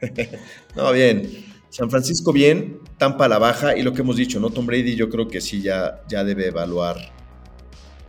no, 0.76 0.92
bien. 0.92 1.44
San 1.70 1.90
Francisco 1.90 2.32
bien, 2.32 2.78
Tampa 2.98 3.26
a 3.26 3.28
la 3.28 3.38
baja 3.38 3.76
y 3.76 3.82
lo 3.82 3.92
que 3.92 4.02
hemos 4.02 4.16
dicho, 4.16 4.40
¿no? 4.40 4.50
Tom 4.50 4.66
Brady 4.66 4.96
yo 4.96 5.08
creo 5.10 5.28
que 5.28 5.40
sí 5.40 5.60
ya, 5.60 6.02
ya 6.08 6.24
debe 6.24 6.46
evaluar, 6.46 6.96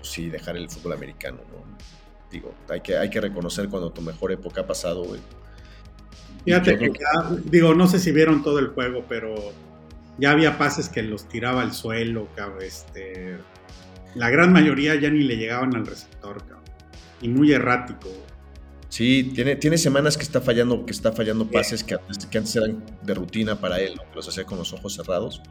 pues 0.08 0.14
sí, 0.14 0.30
dejar 0.30 0.56
el 0.56 0.70
fútbol 0.70 0.94
americano, 0.94 1.40
¿no? 1.52 1.78
digo, 2.32 2.54
hay 2.70 2.82
que, 2.82 2.98
hay 2.98 3.10
que 3.10 3.22
reconocer 3.22 3.70
cuando 3.70 3.92
tu 3.92 4.02
mejor 4.02 4.32
época 4.32 4.62
ha 4.62 4.68
pasado, 4.68 5.04
güey. 5.04 5.20
Fíjate 6.46 6.78
que, 6.78 6.94
digo, 7.46 7.74
no 7.74 7.88
sé 7.88 8.00
si 8.00 8.12
vieron 8.12 8.42
todo 8.42 8.60
el 8.60 8.68
juego, 8.68 9.06
pero 9.08 9.36
ya 10.18 10.32
había 10.32 10.58
pases 10.58 10.88
que 10.88 11.04
los 11.04 11.28
tiraba 11.28 11.62
al 11.62 11.74
suelo, 11.74 12.30
cabrón. 12.36 12.62
Este, 12.62 13.38
la 14.16 14.30
gran 14.30 14.54
mayoría 14.54 14.96
ya 14.96 15.10
ni 15.10 15.24
le 15.24 15.36
llegaban 15.36 15.76
al 15.76 15.86
receptor, 15.86 16.38
cabrón. 16.40 16.64
Y 17.22 17.30
muy 17.30 17.52
errático. 17.52 18.10
Sí, 18.90 19.32
tiene, 19.36 19.58
tiene 19.58 19.78
semanas 19.78 20.16
que 20.16 20.24
está 20.24 20.40
fallando, 20.40 20.86
que 20.86 20.94
está 20.94 21.12
fallando 21.12 21.50
pases 21.50 21.84
que 21.84 21.96
antes, 22.38 22.56
eran 22.56 22.84
de 23.04 23.14
rutina 23.14 23.60
para 23.60 23.80
él, 23.80 24.00
que 24.10 24.16
los 24.16 24.28
hacía 24.30 24.46
con 24.46 24.58
los 24.58 24.72
ojos 24.72 24.94
cerrados. 24.96 25.42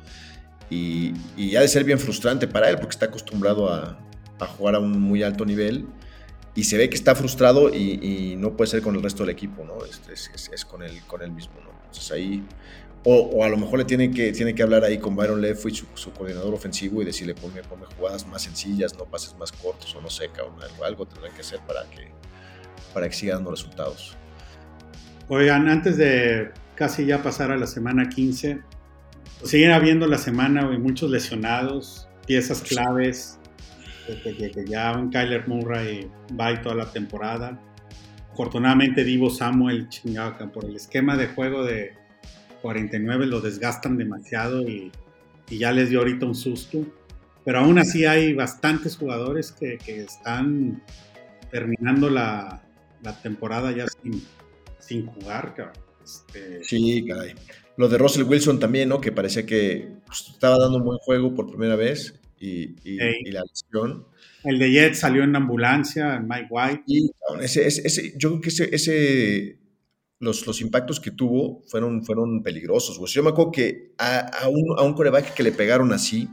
Y, 0.70 1.12
y, 1.36 1.56
ha 1.56 1.60
de 1.60 1.68
ser 1.68 1.84
bien 1.84 1.98
frustrante 1.98 2.48
para 2.48 2.68
él 2.70 2.76
porque 2.76 2.92
está 2.92 3.06
acostumbrado 3.06 3.72
a, 3.72 3.98
a 4.38 4.46
jugar 4.46 4.74
a 4.74 4.78
un 4.78 5.00
muy 5.00 5.22
alto 5.22 5.44
nivel 5.44 5.86
y 6.56 6.64
se 6.64 6.78
ve 6.78 6.88
que 6.88 6.96
está 6.96 7.14
frustrado 7.14 7.68
y, 7.72 8.34
no 8.38 8.56
puede 8.56 8.70
ser 8.70 8.82
con 8.82 8.96
el 8.96 9.02
resto 9.02 9.22
del 9.22 9.30
equipo, 9.30 9.62
¿no? 9.64 9.84
Es, 9.84 10.30
es, 10.50 10.64
con, 10.64 10.82
él, 10.82 11.00
con 11.06 11.22
él 11.22 11.30
mismo, 11.30 11.54
¿no? 11.62 11.70
Entonces 11.84 12.10
ahí, 12.10 12.42
o, 13.04 13.44
a 13.44 13.48
lo 13.48 13.58
mejor 13.58 13.78
le 13.78 13.84
tiene 13.84 14.10
que, 14.10 14.32
tiene 14.32 14.54
que 14.54 14.62
hablar 14.62 14.82
ahí 14.82 14.98
con 14.98 15.14
Byron 15.14 15.40
Leftwich, 15.40 15.76
su, 15.76 15.86
su 15.94 16.12
coordinador 16.12 16.54
ofensivo, 16.54 17.02
y 17.02 17.04
decirle, 17.04 17.34
ponme, 17.34 17.62
ponme 17.62 17.84
jugadas 17.96 18.26
más 18.26 18.42
sencillas, 18.42 18.96
no 18.96 19.04
pases 19.04 19.36
más 19.38 19.52
cortos 19.52 19.94
o 19.94 20.00
no 20.00 20.08
sé, 20.08 20.30
algo, 20.38 20.84
algo 20.84 21.06
tendrán 21.06 21.32
que 21.34 21.42
hacer 21.42 21.60
para 21.66 21.84
que, 21.90 22.08
para 22.94 23.06
que 23.08 23.14
siga 23.14 23.34
dando 23.34 23.50
resultados. 23.50 24.16
Oigan, 25.28 25.68
antes 25.68 25.98
de 25.98 26.52
casi 26.74 27.04
ya 27.04 27.22
pasar 27.22 27.50
a 27.50 27.56
la 27.56 27.66
semana 27.66 28.08
15, 28.08 28.60
pues 29.40 29.50
siguen 29.50 29.72
habiendo 29.72 30.06
la 30.06 30.18
semana 30.18 30.66
muchos 30.78 31.10
lesionados, 31.10 32.08
piezas 32.26 32.62
claves 32.62 33.38
que, 34.06 34.64
ya 34.66 34.92
un 34.96 35.10
Kyler 35.10 35.48
Murray 35.48 36.08
va 36.38 36.60
toda 36.62 36.74
la 36.74 36.92
temporada. 36.92 37.60
Afortunadamente 38.32 39.04
Divo 39.04 39.30
Samuel 39.30 39.88
chingado 39.88 40.52
por 40.52 40.64
el 40.64 40.76
esquema 40.76 41.16
de 41.16 41.28
juego 41.28 41.64
de 41.64 41.94
49 42.62 43.26
lo 43.26 43.40
desgastan 43.40 43.96
demasiado 43.96 44.62
y, 44.62 44.92
ya 45.48 45.70
les 45.70 45.90
dio 45.90 46.00
ahorita 46.00 46.26
un 46.26 46.34
susto. 46.34 46.84
Pero 47.44 47.60
aún 47.60 47.78
así 47.78 48.04
hay 48.04 48.34
bastantes 48.34 48.96
jugadores 48.96 49.52
que, 49.52 49.78
están 49.86 50.82
terminando 51.50 52.10
la, 52.10 52.62
temporada 53.22 53.70
ya 53.70 53.86
sin, 54.80 55.06
jugar, 55.06 55.54
este, 56.04 56.64
Sí, 56.64 57.04
caray. 57.06 57.34
Lo 57.76 57.88
de 57.88 57.98
Russell 57.98 58.24
Wilson 58.24 58.58
también, 58.58 58.88
¿no? 58.88 59.00
Que 59.00 59.12
parecía 59.12 59.46
que 59.46 59.92
pues, 60.06 60.30
estaba 60.32 60.58
dando 60.58 60.78
un 60.78 60.84
buen 60.84 60.98
juego 60.98 61.34
por 61.34 61.48
primera 61.48 61.76
vez 61.76 62.18
y, 62.38 63.30
la 63.30 63.42
lesión. 63.42 64.06
El 64.44 64.58
de 64.58 64.70
Jet 64.70 64.94
salió 64.94 65.24
en 65.24 65.34
ambulancia, 65.34 66.20
Mike 66.20 66.48
White. 66.50 66.82
Y 66.86 67.10
ese, 67.40 67.66
ese, 67.66 68.12
yo 68.16 68.30
creo 68.30 68.40
que 68.40 68.48
ese, 68.48 68.74
ese 68.74 69.58
los, 70.18 70.46
los, 70.46 70.60
impactos 70.60 71.00
que 71.00 71.10
tuvo 71.10 71.62
fueron, 71.66 72.04
fueron 72.04 72.42
peligrosos. 72.42 72.98
Yo 73.12 73.22
me 73.22 73.30
acuerdo 73.30 73.52
que 73.52 73.94
a, 73.98 74.18
a, 74.44 74.48
un, 74.48 74.78
a 74.78 74.82
un 74.82 74.94
coreback 74.94 75.34
que 75.34 75.42
le 75.42 75.52
pegaron 75.52 75.92
así 75.92 76.28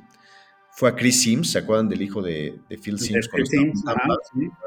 fue 0.71 0.89
a 0.89 0.95
Chris 0.95 1.21
Sims, 1.21 1.51
¿se 1.51 1.59
acuerdan 1.59 1.89
del 1.89 2.01
hijo 2.01 2.21
de, 2.21 2.59
de 2.69 2.77
Phil 2.77 2.99
Sims? 2.99 3.29
Sims 3.49 3.83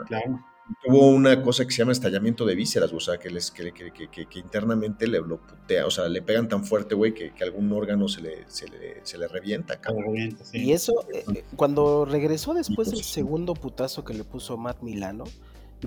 claro 0.07 0.41
tuvo 0.85 1.09
una 1.09 1.43
cosa 1.43 1.65
que 1.65 1.71
se 1.71 1.79
llama 1.79 1.93
estallamiento 1.93 2.45
de 2.45 2.55
vísceras, 2.55 2.93
o 2.93 3.01
sea, 3.01 3.19
que, 3.19 3.31
les, 3.31 3.51
que, 3.51 3.73
que, 3.73 4.09
que, 4.09 4.39
internamente 4.39 5.07
le 5.07 5.21
lo 5.21 5.39
putea, 5.39 5.87
o 5.87 5.91
sea, 5.91 6.09
le 6.09 6.23
pegan 6.23 6.49
tan 6.49 6.65
fuerte, 6.65 6.95
güey, 6.95 7.15
que, 7.15 7.33
algún 7.43 7.73
órgano 7.73 8.09
se 8.09 8.21
le, 8.21 8.45
se 8.49 8.69
le, 8.69 9.01
se 9.05 9.19
le 9.19 9.29
revienta, 9.29 9.81
cabrón. 9.81 10.37
Y 10.53 10.73
eso, 10.73 10.93
eh, 11.13 11.45
cuando 11.57 12.05
regresó 12.05 12.55
después 12.55 12.91
del 12.91 13.03
segundo 13.03 13.55
putazo 13.55 14.05
que 14.05 14.15
le 14.15 14.25
puso 14.25 14.57
Matt 14.57 14.83
Milano, 14.83 15.25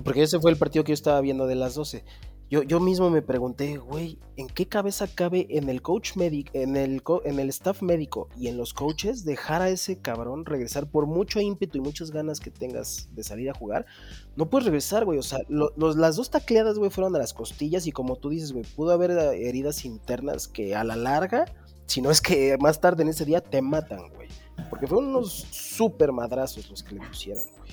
porque 0.04 0.22
ese 0.22 0.38
fue 0.40 0.50
el 0.50 0.56
partido 0.56 0.84
que 0.84 0.90
yo 0.90 0.94
estaba 0.94 1.20
viendo 1.20 1.46
de 1.46 1.56
las 1.56 1.74
12, 1.74 2.04
yo, 2.50 2.64
yo 2.64 2.80
mismo 2.80 3.10
me 3.10 3.22
pregunté, 3.22 3.76
güey, 3.76 4.18
¿en 4.36 4.48
qué 4.48 4.66
cabeza 4.66 5.06
cabe 5.06 5.46
en 5.50 5.68
el 5.68 5.82
coach 5.82 6.16
médico, 6.16 6.50
en 6.54 6.76
el, 6.76 7.00
en 7.24 7.38
el 7.38 7.48
staff 7.50 7.80
médico 7.80 8.28
y 8.36 8.48
en 8.48 8.56
los 8.56 8.74
coaches 8.74 9.24
dejar 9.24 9.62
a 9.62 9.68
ese 9.68 10.00
cabrón 10.00 10.44
regresar 10.44 10.90
por 10.90 11.06
mucho 11.06 11.40
ímpetu 11.40 11.78
y 11.78 11.80
muchas 11.80 12.10
ganas 12.10 12.40
que 12.40 12.50
tengas 12.50 13.08
de 13.14 13.22
salir 13.22 13.50
a 13.50 13.54
jugar? 13.54 13.86
No 14.34 14.50
puedes 14.50 14.64
regresar, 14.64 15.04
güey. 15.04 15.20
O 15.20 15.22
sea, 15.22 15.38
los, 15.48 15.94
las 15.94 16.16
dos 16.16 16.30
tacleadas, 16.30 16.76
güey, 16.76 16.90
fueron 16.90 17.14
a 17.14 17.20
las 17.20 17.32
costillas 17.32 17.86
y 17.86 17.92
como 17.92 18.16
tú 18.16 18.30
dices, 18.30 18.52
güey, 18.52 18.64
pudo 18.74 18.90
haber 18.90 19.12
eh, 19.12 19.48
heridas 19.48 19.84
internas 19.84 20.48
que 20.48 20.74
a 20.74 20.82
la 20.82 20.96
larga, 20.96 21.44
si 21.86 22.02
no 22.02 22.10
es 22.10 22.20
que 22.20 22.58
más 22.58 22.80
tarde 22.80 23.04
en 23.04 23.10
ese 23.10 23.24
día 23.24 23.40
te 23.40 23.62
matan, 23.62 24.08
güey. 24.16 24.26
Porque 24.68 24.88
fueron 24.88 25.10
unos 25.10 25.32
súper 25.52 26.10
madrazos 26.10 26.68
los 26.68 26.82
que 26.82 26.96
le 26.96 27.06
pusieron, 27.06 27.44
güey. 27.58 27.70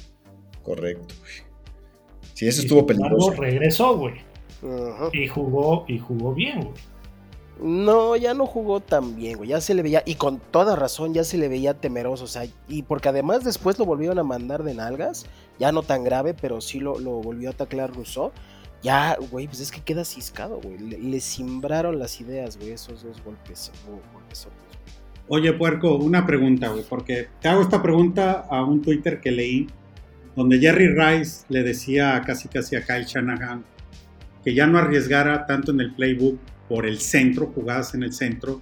Correcto, 0.62 1.16
güey. 1.20 1.48
Sí, 2.36 2.48
eso 2.48 2.62
estuvo 2.62 2.86
peligroso. 2.86 3.32
regresó, 3.32 3.98
güey. 3.98 4.28
Y 5.14 5.28
jugó, 5.28 5.86
y 5.88 6.00
jugó 6.00 6.34
bien, 6.34 6.62
güey. 6.62 6.74
No, 7.62 8.16
ya 8.16 8.36
no 8.36 8.46
jugó 8.46 8.82
tan 8.82 9.16
bien, 9.16 9.38
güey. 9.38 9.50
Ya 9.50 9.62
se 9.62 9.74
le 9.74 9.82
veía, 9.82 10.04
y 10.06 10.16
con 10.16 10.40
toda 10.40 10.76
razón, 10.76 11.14
ya 11.14 11.24
se 11.24 11.38
le 11.38 11.48
veía 11.48 11.74
temeroso. 11.74 12.26
O 12.26 12.28
sea, 12.28 12.46
y 12.68 12.84
porque 12.84 13.10
además 13.10 13.44
después 13.44 13.80
lo 13.80 13.86
volvieron 13.86 14.20
a 14.20 14.24
mandar 14.24 14.64
de 14.64 14.76
nalgas. 14.76 15.26
Ya 15.58 15.72
no 15.72 15.82
tan 15.82 16.04
grave, 16.04 16.36
pero 16.40 16.62
sí 16.62 16.80
lo, 16.80 17.00
volvió 17.00 17.50
a 17.50 17.54
taclar 17.54 17.94
Rousseau. 17.94 18.32
Ya, 18.84 19.18
güey, 19.32 19.48
pues 19.48 19.60
es 19.60 19.72
que 19.72 19.82
queda 19.82 20.06
ciscado, 20.06 20.60
güey. 20.62 20.78
Le, 20.78 21.20
simbraron 21.20 21.98
las 21.98 22.22
ideas, 22.22 22.58
güey, 22.58 22.72
esos 22.72 23.04
dos 23.04 23.24
golpes. 23.24 23.72
Oye, 25.28 25.52
Puerco, 25.54 25.96
una 25.96 26.28
pregunta, 26.28 26.70
güey, 26.70 26.84
porque 26.88 27.28
te 27.42 27.48
hago 27.48 27.62
esta 27.62 27.82
pregunta 27.82 28.46
a 28.50 28.64
un 28.64 28.84
Twitter 28.84 29.20
que 29.20 29.32
leí, 29.32 29.68
donde 30.36 30.60
Jerry 30.60 30.90
Rice 30.90 31.46
le 31.50 31.64
decía 31.64 32.22
casi 32.26 32.48
casi 32.48 32.76
a 32.76 32.86
Kyle 32.86 33.06
Shanahan 33.06 33.66
que 34.48 34.54
ya 34.54 34.66
no 34.66 34.78
arriesgara 34.78 35.46
tanto 35.46 35.74
en 35.74 35.82
el 35.82 35.94
playbook 35.94 36.40
por 36.70 36.86
el 36.86 37.00
centro, 37.00 37.48
jugadas 37.48 37.94
en 37.96 38.04
el 38.04 38.14
centro, 38.14 38.62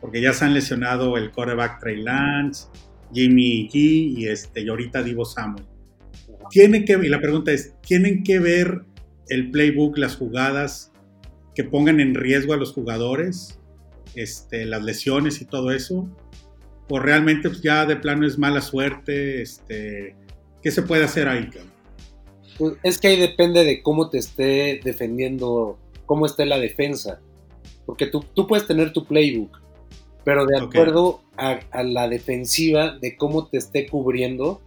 porque 0.00 0.22
ya 0.22 0.32
se 0.32 0.46
han 0.46 0.54
lesionado 0.54 1.18
el 1.18 1.30
quarterback 1.30 1.78
Trey 1.78 2.02
Lance, 2.02 2.68
Jimmy 3.12 3.68
G 3.68 3.74
y, 3.74 4.28
este, 4.28 4.62
y 4.62 4.68
ahorita 4.70 5.02
Divo 5.02 5.26
Samuel. 5.26 5.66
Tiene 6.48 6.86
que, 6.86 6.94
y 6.94 7.08
la 7.10 7.20
pregunta 7.20 7.52
es, 7.52 7.74
¿tienen 7.82 8.22
que 8.22 8.38
ver 8.38 8.86
el 9.28 9.50
playbook, 9.50 9.98
las 9.98 10.16
jugadas 10.16 10.90
que 11.54 11.64
pongan 11.64 12.00
en 12.00 12.14
riesgo 12.14 12.54
a 12.54 12.56
los 12.56 12.72
jugadores, 12.72 13.60
este, 14.14 14.64
las 14.64 14.82
lesiones 14.84 15.42
y 15.42 15.44
todo 15.44 15.70
eso? 15.70 16.08
¿O 16.88 16.98
realmente 16.98 17.50
pues, 17.50 17.60
ya 17.60 17.84
de 17.84 17.96
plano 17.96 18.26
es 18.26 18.38
mala 18.38 18.62
suerte? 18.62 19.42
Este, 19.42 20.16
¿Qué 20.62 20.70
se 20.70 20.80
puede 20.80 21.04
hacer 21.04 21.28
ahí? 21.28 21.50
Pues, 22.58 22.74
es 22.82 22.98
que 22.98 23.08
ahí 23.08 23.20
depende 23.20 23.64
de 23.64 23.82
cómo 23.82 24.10
te 24.10 24.18
esté 24.18 24.80
defendiendo, 24.82 25.78
cómo 26.06 26.26
esté 26.26 26.46
la 26.46 26.58
defensa. 26.58 27.20
Porque 27.84 28.06
tú, 28.06 28.24
tú 28.34 28.46
puedes 28.46 28.66
tener 28.66 28.92
tu 28.92 29.04
playbook, 29.04 29.60
pero 30.24 30.44
de 30.44 30.58
acuerdo 30.58 31.20
a, 31.36 31.60
la 31.82 32.08
defensiva, 32.08 32.96
de 33.00 33.16
cómo 33.16 33.46
te 33.46 33.58
esté 33.58 33.86
cubriendo, 33.86 34.60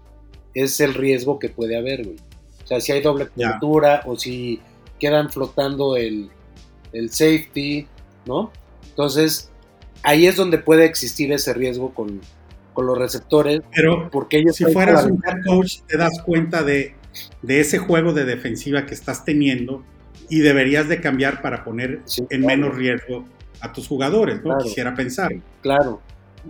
es 0.54 0.80
el 0.80 0.94
riesgo 0.94 1.38
que 1.38 1.50
puede 1.50 1.78
haber, 1.78 2.06
güey. 2.06 2.18
O 2.64 2.68
sea, 2.68 2.80
si 2.80 2.92
hay 2.92 3.02
doble 3.02 3.28
cobertura 3.28 4.04
o 4.06 4.16
si 4.16 4.62
quedan 5.00 5.30
flotando 5.30 5.98
el, 5.98 6.30
el 6.94 7.10
safety, 7.10 7.88
¿no? 8.26 8.52
Entonces, 8.90 9.50
ahí 10.04 10.28
es 10.28 10.36
donde 10.36 10.60
puede 10.60 10.86
existir 10.86 11.32
ese 11.32 11.54
riesgo 11.54 11.94
con, 11.94 12.22
con 12.74 12.86
los 12.86 12.98
receptores. 12.98 13.62
Pero 13.76 14.10
porque 14.12 14.38
ellos 14.38 14.56
si 14.56 14.66
fueras 14.66 15.06
un 15.06 15.22
head 15.26 15.44
coach, 15.46 15.80
te 15.88 15.98
das 15.98 16.22
cuenta 16.22 16.64
de 16.64 16.96
de 17.42 17.60
ese 17.60 17.78
juego 17.78 18.14
de 18.14 18.26
defensiva 18.26 18.86
que 18.86 18.94
estás 18.94 19.26
teniendo 19.26 19.84
y 20.30 20.40
deberías 20.40 20.88
de 20.88 21.02
cambiar 21.02 21.42
para 21.42 21.64
poner 21.64 22.02
en 22.30 22.46
menos 22.46 22.76
riesgo 22.76 23.26
a 23.62 23.74
tus 23.74 23.88
jugadores, 23.88 24.44
¿no? 24.44 24.58
Quisiera 24.58 24.94
pensar. 24.94 25.32
Claro. 25.62 26.02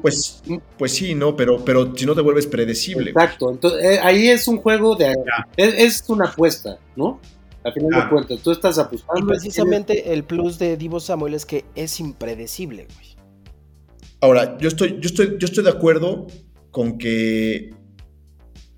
Pues, 0.01 0.43
pues 0.77 0.93
sí, 0.93 1.15
¿no? 1.15 1.35
Pero, 1.35 1.63
pero 1.65 1.95
si 1.95 2.05
no 2.05 2.13
te 2.13 2.21
vuelves 2.21 2.45
predecible. 2.45 3.11
Exacto. 3.11 3.51
Entonces, 3.51 3.83
eh, 3.83 3.99
ahí 4.03 4.27
es 4.27 4.47
un 4.47 4.57
juego 4.57 4.95
de... 4.95 5.15
Es, 5.57 6.03
una 6.09 6.25
apuesta, 6.25 6.77
¿no? 6.95 7.19
Al 7.63 7.73
final 7.73 8.03
de 8.03 8.09
cuentas, 8.09 8.39
tú 8.41 8.51
estás 8.51 8.77
apostando. 8.77 9.19
Y 9.19 9.27
precisamente 9.27 10.13
el 10.13 10.23
plus 10.23 10.59
de 10.59 10.77
Divo 10.77 10.99
Samuel 10.99 11.33
es 11.33 11.45
que 11.45 11.65
es 11.75 11.99
impredecible, 11.99 12.87
güey. 12.93 13.09
Ahora, 14.21 14.57
yo 14.57 14.67
estoy, 14.67 14.97
yo 14.99 15.07
estoy, 15.07 15.37
yo 15.39 15.45
estoy 15.45 15.63
de 15.63 15.69
acuerdo 15.69 16.27
con 16.71 16.97
que. 16.97 17.73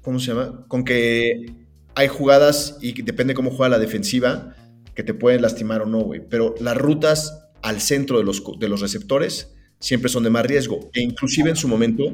¿Cómo 0.01 0.19
se 0.19 0.27
llama? 0.27 0.65
Con 0.67 0.83
que 0.83 1.60
hay 1.95 2.07
jugadas 2.07 2.77
y 2.81 3.01
depende 3.01 3.33
cómo 3.33 3.51
juega 3.51 3.69
la 3.69 3.79
defensiva, 3.79 4.55
que 4.95 5.03
te 5.03 5.13
pueden 5.13 5.41
lastimar 5.41 5.81
o 5.81 5.85
no, 5.85 5.99
güey. 6.01 6.21
Pero 6.27 6.55
las 6.59 6.77
rutas 6.77 7.47
al 7.61 7.81
centro 7.81 8.17
de 8.17 8.23
los, 8.23 8.43
de 8.59 8.69
los 8.69 8.81
receptores 8.81 9.53
siempre 9.79 10.09
son 10.09 10.23
de 10.23 10.29
más 10.29 10.45
riesgo. 10.45 10.89
E 10.93 11.01
inclusive 11.01 11.49
en 11.49 11.55
su 11.55 11.67
momento 11.67 12.13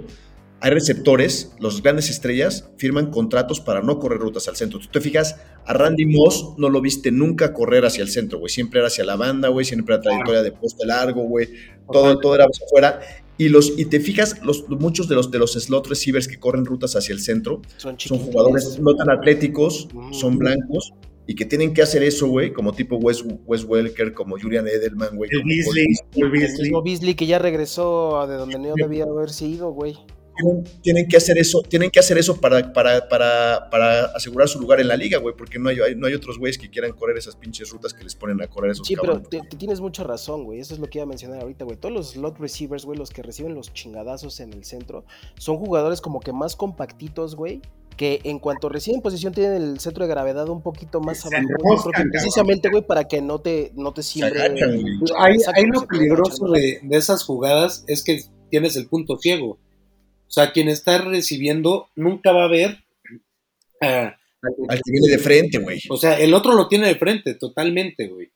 hay 0.59 0.71
receptores, 0.71 1.51
los 1.59 1.83
grandes 1.83 2.09
estrellas 2.09 2.69
firman 2.77 3.11
contratos 3.11 3.59
para 3.59 3.81
no 3.83 3.99
correr 3.99 4.19
rutas 4.19 4.47
al 4.47 4.55
centro. 4.55 4.79
Tú 4.79 4.87
te 4.87 5.01
fijas, 5.01 5.35
a 5.65 5.73
Randy 5.73 6.05
Moss 6.07 6.55
no 6.57 6.69
lo 6.69 6.81
viste 6.81 7.11
nunca 7.11 7.53
correr 7.53 7.85
hacia 7.85 8.01
el 8.01 8.09
centro, 8.09 8.39
güey. 8.39 8.49
Siempre 8.49 8.79
era 8.79 8.87
hacia 8.87 9.05
la 9.05 9.15
banda, 9.15 9.49
güey. 9.49 9.65
Siempre 9.65 9.93
era 9.93 10.01
trayectoria 10.01 10.41
de 10.41 10.51
poste 10.51 10.85
largo, 10.87 11.21
güey. 11.23 11.49
Todo, 11.91 12.19
todo 12.19 12.33
era 12.33 12.45
hacia 12.45 12.65
afuera. 12.65 12.99
Y, 13.37 13.49
los, 13.49 13.77
y 13.77 13.85
te 13.85 13.99
fijas, 13.99 14.41
los, 14.43 14.67
muchos 14.69 15.07
de 15.07 15.15
los, 15.15 15.29
de 15.29 15.39
los 15.39 15.53
slot 15.53 15.87
receivers 15.87 16.27
que 16.27 16.39
corren 16.39 16.65
rutas 16.65 16.95
hacia 16.95 17.13
el 17.13 17.19
centro 17.19 17.61
son, 17.77 17.97
jugadores 18.19 18.79
no 18.79 18.95
tan 18.95 19.09
atléticos, 19.11 19.87
son 20.11 20.37
blancos 20.39 20.93
y 21.27 21.35
que 21.35 21.45
tienen 21.45 21.73
que 21.73 21.81
hacer 21.81 22.03
eso, 22.03 22.27
güey, 22.27 22.53
como 22.53 22.73
tipo 22.73 22.95
Wes, 22.97 23.23
Wes 23.45 23.63
Welker, 23.65 24.13
como 24.13 24.39
Julian 24.39 24.67
Edelman, 24.67 25.15
güey. 25.15 25.29
El 25.31 25.43
Beasley, 25.43 25.85
el 26.15 26.31
Beasley. 26.31 26.71
El 26.73 26.81
Beasley 26.83 27.15
que 27.15 27.27
ya 27.27 27.37
regresó 27.37 28.25
de 28.27 28.35
donde 28.35 28.57
no 28.57 28.73
debía 28.75 29.03
haberse 29.03 29.45
ido, 29.45 29.71
güey 29.71 29.97
tienen, 30.81 31.07
que 31.07 31.17
hacer 31.17 31.37
eso, 31.37 31.61
tienen 31.61 31.89
que 31.89 31.99
hacer 31.99 32.17
eso 32.17 32.39
para, 32.39 32.73
para, 32.73 33.07
para, 33.07 33.69
para 33.69 34.05
asegurar 34.05 34.47
su 34.47 34.59
lugar 34.59 34.79
en 34.79 34.87
la 34.87 34.95
liga, 34.95 35.19
güey, 35.19 35.35
porque 35.35 35.59
no 35.59 35.69
hay, 35.69 35.77
no 35.95 36.07
hay 36.07 36.13
otros 36.13 36.37
güeyes 36.37 36.57
que 36.57 36.69
quieran 36.69 36.93
correr 36.93 37.17
esas 37.17 37.35
pinches 37.35 37.69
rutas 37.69 37.93
que 37.93 38.03
les 38.03 38.15
ponen 38.15 38.41
a 38.41 38.47
correr 38.47 38.71
esos 38.71 38.87
Sí, 38.87 38.95
pero 38.99 39.21
te, 39.21 39.41
tienes 39.57 39.81
mucha 39.81 40.03
razón, 40.03 40.43
güey, 40.43 40.59
eso 40.59 40.73
es 40.73 40.79
lo 40.79 40.87
que 40.87 40.99
iba 40.99 41.03
a 41.03 41.07
mencionar 41.07 41.41
ahorita, 41.41 41.65
güey. 41.65 41.77
Todos 41.77 41.93
los 41.93 42.11
slot 42.11 42.39
receivers, 42.39 42.85
güey, 42.85 42.97
los 42.97 43.09
que 43.09 43.21
reciben 43.21 43.55
los 43.55 43.73
chingadazos 43.73 44.39
en 44.39 44.53
el 44.53 44.63
centro, 44.63 45.05
son 45.37 45.57
jugadores 45.57 46.01
como 46.01 46.19
que 46.19 46.33
más 46.33 46.55
compactitos, 46.55 47.35
güey, 47.35 47.61
que 47.97 48.21
en 48.23 48.39
cuanto 48.39 48.69
reciben 48.69 49.01
posición 49.01 49.33
tienen 49.33 49.61
el 49.61 49.79
centro 49.79 50.05
de 50.05 50.09
gravedad 50.09 50.47
un 50.49 50.61
poquito 50.61 51.01
más 51.01 51.25
abajo, 51.25 51.91
precisamente, 52.11 52.69
güey, 52.69 52.85
para 52.85 53.05
que 53.05 53.21
no 53.21 53.39
te, 53.39 53.71
no 53.75 53.91
te 53.93 54.03
siembre. 54.03 54.41
Ahí, 55.17 55.65
lo 55.65 55.85
peligroso 55.87 56.47
de, 56.51 56.79
de 56.83 56.97
esas 56.97 57.23
jugadas 57.23 57.83
es 57.87 58.03
que 58.03 58.21
tienes 58.49 58.75
el 58.75 58.87
punto 58.87 59.17
ciego. 59.17 59.59
O 60.27 60.31
sea, 60.31 60.51
quien 60.51 60.67
está 60.67 60.97
recibiendo 60.99 61.89
nunca 61.95 62.31
va 62.31 62.45
a 62.45 62.49
ver 62.49 62.83
al 63.81 64.81
que 64.83 64.91
viene 64.91 65.07
de 65.09 65.19
frente, 65.19 65.57
güey. 65.59 65.79
O 65.89 65.97
sea, 65.97 66.19
el 66.19 66.33
otro 66.33 66.53
lo 66.53 66.67
tiene 66.67 66.87
de 66.87 66.95
frente, 66.95 67.33
totalmente, 67.35 68.07
güey. 68.07 68.31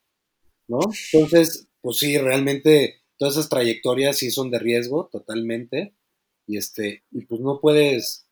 ¿No? 0.68 0.80
Entonces, 1.14 1.68
pues 1.82 1.98
sí, 1.98 2.18
realmente 2.18 3.02
todas 3.18 3.36
esas 3.36 3.50
trayectorias 3.50 4.18
sí 4.18 4.32
son 4.32 4.50
de 4.52 4.60
riesgo, 4.60 5.10
totalmente. 5.12 5.94
Y 6.48 6.58
este, 6.58 7.04
y 7.12 7.26
pues 7.26 7.42
no 7.42 7.60
puedes, 7.60 8.26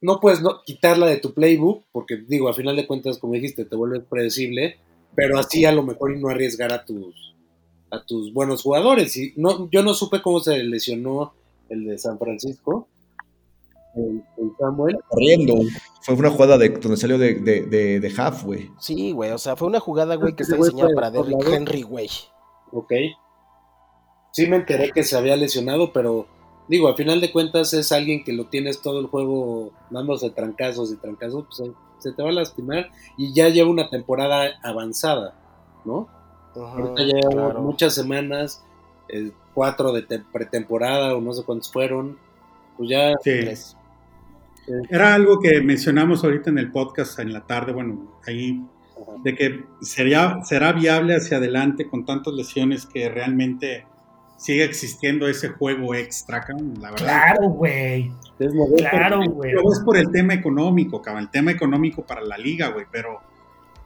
no 0.00 0.20
puedes 0.20 0.42
no, 0.42 0.62
quitarla 0.64 1.06
de 1.06 1.18
tu 1.18 1.32
playbook, 1.32 1.84
porque 1.92 2.16
digo, 2.16 2.48
a 2.48 2.54
final 2.54 2.76
de 2.76 2.86
cuentas, 2.86 3.18
como 3.18 3.34
dijiste, 3.34 3.64
te 3.64 3.76
vuelves 3.76 4.02
predecible, 4.08 4.78
pero 5.14 5.38
así 5.38 5.64
a 5.64 5.72
lo 5.72 5.82
mejor 5.82 6.16
no 6.16 6.28
arriesgar 6.28 6.72
a 6.72 6.84
tus, 6.84 7.34
a 7.90 8.04
tus 8.04 8.32
buenos 8.32 8.62
jugadores. 8.62 9.16
Y 9.16 9.32
no, 9.36 9.70
yo 9.70 9.82
no 9.82 9.94
supe 9.94 10.20
cómo 10.20 10.40
se 10.40 10.62
lesionó 10.64 11.34
el 11.68 11.84
de 11.84 11.98
San 11.98 12.18
Francisco, 12.18 12.88
el, 13.96 14.22
Samuel. 14.58 14.98
Corriendo. 15.08 15.54
Fue 16.02 16.14
una 16.14 16.30
jugada 16.30 16.58
de, 16.58 16.68
donde 16.68 16.96
salió 16.96 17.18
de, 17.18 17.34
de, 17.34 18.00
de, 18.00 18.14
half, 18.16 18.44
güey. 18.44 18.70
Sí, 18.78 19.12
güey, 19.12 19.30
o 19.30 19.38
sea, 19.38 19.56
fue 19.56 19.68
una 19.68 19.80
jugada, 19.80 20.16
güey, 20.16 20.34
que 20.34 20.42
está 20.42 20.56
diseñada 20.56 20.94
para 20.94 21.10
Derrick 21.10 21.46
Henry, 21.46 21.82
güey. 21.82 22.08
Ok. 22.72 22.92
Sí 24.32 24.46
me 24.46 24.56
enteré 24.56 24.92
que 24.92 25.02
se 25.02 25.16
había 25.16 25.36
lesionado, 25.36 25.92
pero 25.92 26.26
digo, 26.68 26.88
al 26.88 26.96
final 26.96 27.20
de 27.20 27.32
cuentas 27.32 27.72
es 27.72 27.90
alguien 27.90 28.22
que 28.22 28.32
lo 28.32 28.48
tienes 28.48 28.82
todo 28.82 29.00
el 29.00 29.06
juego 29.06 29.72
dándose 29.90 30.30
trancazos 30.30 30.92
y 30.92 30.96
trancazos, 30.96 31.46
pues 31.46 31.70
se 31.98 32.12
te 32.12 32.22
va 32.22 32.28
a 32.28 32.32
lastimar 32.32 32.90
y 33.16 33.32
ya 33.32 33.48
lleva 33.48 33.70
una 33.70 33.88
temporada 33.88 34.50
avanzada, 34.62 35.34
¿no? 35.84 36.08
Ahorita 36.54 37.02
lleva 37.02 37.54
muchas 37.60 37.94
semanas, 37.94 38.62
eh, 39.08 39.32
cuatro 39.54 39.92
de 39.92 40.02
pretemporada 40.32 41.14
o 41.14 41.20
no 41.20 41.32
sé 41.32 41.42
cuántos 41.44 41.72
fueron. 41.72 42.18
Pues 42.76 42.90
ya. 42.90 43.14
Era 44.90 45.14
algo 45.14 45.40
que 45.40 45.60
mencionamos 45.60 46.24
ahorita 46.24 46.50
en 46.50 46.58
el 46.58 46.72
podcast 46.72 47.18
en 47.20 47.32
la 47.32 47.46
tarde, 47.46 47.72
bueno, 47.72 48.18
ahí, 48.26 48.64
de 49.22 49.34
que 49.34 49.64
sería, 49.80 50.38
será 50.44 50.72
viable 50.72 51.14
hacia 51.14 51.36
adelante 51.36 51.88
con 51.88 52.04
tantas 52.04 52.34
lesiones 52.34 52.84
que 52.84 53.08
realmente 53.08 53.86
sigue 54.36 54.64
existiendo 54.64 55.28
ese 55.28 55.48
juego 55.48 55.94
extra, 55.94 56.44
la 56.80 56.90
verdad. 56.90 57.06
Claro, 57.06 57.48
güey. 57.50 58.10
Claro, 58.76 59.22
güey. 59.30 59.52
es 59.52 59.80
por 59.84 59.96
el 59.96 60.10
tema 60.10 60.34
económico, 60.34 61.00
cabrón, 61.00 61.24
el 61.24 61.30
tema 61.30 61.52
económico 61.52 62.04
para 62.04 62.22
la 62.22 62.36
liga, 62.36 62.68
güey, 62.68 62.86
pero, 62.90 63.20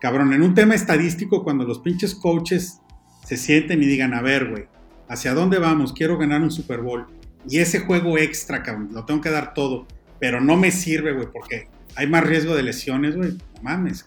cabrón, 0.01 0.33
en 0.33 0.43
un 0.43 0.55
tema 0.55 0.75
estadístico, 0.75 1.45
cuando 1.45 1.65
los 1.65 1.79
pinches 1.79 2.15
coaches 2.15 2.81
se 3.25 3.37
sienten 3.37 3.83
y 3.83 3.87
digan, 3.87 4.15
a 4.15 4.23
ver, 4.23 4.51
güey, 4.51 4.67
¿Hacia 5.11 5.35
dónde 5.35 5.59
vamos? 5.59 5.93
Quiero 5.93 6.17
ganar 6.17 6.41
un 6.41 6.53
Super 6.53 6.83
Bowl. 6.83 7.05
Y 7.49 7.59
ese 7.59 7.81
juego 7.81 8.17
extra, 8.17 8.63
cabrón, 8.63 8.91
lo 8.93 9.05
tengo 9.05 9.21
que 9.21 9.31
dar 9.31 9.55
todo. 9.55 9.85
Pero 10.21 10.41
no 10.41 10.57
me 10.57 10.71
sirve, 10.71 11.13
güey, 11.13 11.27
porque 11.27 11.69
hay 11.97 12.07
más 12.07 12.23
riesgo 12.25 12.55
de 12.55 12.63
lesiones, 12.63 13.17
güey. 13.17 13.33
No 13.33 13.63
mames. 13.63 14.05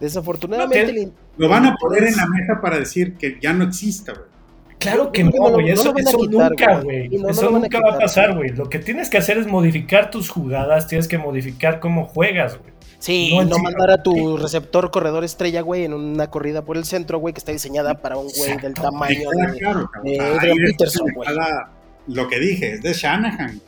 Desafortunadamente. 0.00 1.12
lo 1.36 1.48
van 1.48 1.66
a 1.66 1.76
poner 1.76 2.02
en 2.02 2.16
la 2.16 2.26
mesa 2.26 2.60
para 2.60 2.80
decir 2.80 3.14
que 3.14 3.38
ya 3.40 3.52
no 3.52 3.62
exista, 3.62 4.12
güey. 4.12 4.26
Claro 4.80 5.12
que 5.12 5.22
no, 5.22 5.30
güey. 5.30 5.70
eso, 5.70 5.94
nunca, 6.28 6.80
güey. 6.80 7.08
eso 7.28 7.50
nunca 7.50 7.80
va 7.80 7.94
a 7.94 7.98
pasar, 8.00 8.34
güey. 8.34 8.50
Lo 8.50 8.68
que 8.68 8.80
tienes 8.80 9.08
que 9.08 9.18
hacer 9.18 9.38
es 9.38 9.46
modificar 9.46 10.10
tus 10.10 10.28
jugadas, 10.28 10.88
tienes 10.88 11.06
que 11.06 11.18
modificar 11.18 11.78
cómo 11.78 12.06
juegas, 12.06 12.58
güey. 12.58 12.71
Sí, 13.02 13.36
no, 13.36 13.58
mandar 13.58 13.90
a 13.90 14.00
tu 14.00 14.36
receptor 14.36 14.92
corredor 14.92 15.24
estrella, 15.24 15.60
güey, 15.60 15.84
en 15.84 15.92
una 15.92 16.30
corrida 16.30 16.64
por 16.64 16.76
el 16.76 16.84
centro, 16.84 17.18
güey, 17.18 17.34
que 17.34 17.38
está 17.38 17.50
diseñada 17.50 17.94
para 17.94 18.16
un 18.16 18.28
güey 18.28 18.56
del 18.58 18.74
tamaño 18.74 19.28
de, 20.04 20.20
Adrian 20.20 20.56
Peterson, 20.64 21.08
güey. 21.12 21.28
Lo 22.06 22.28
que 22.28 22.38
dije, 22.38 22.74
es 22.74 22.82
de 22.82 22.92
Shanahan. 22.92 23.60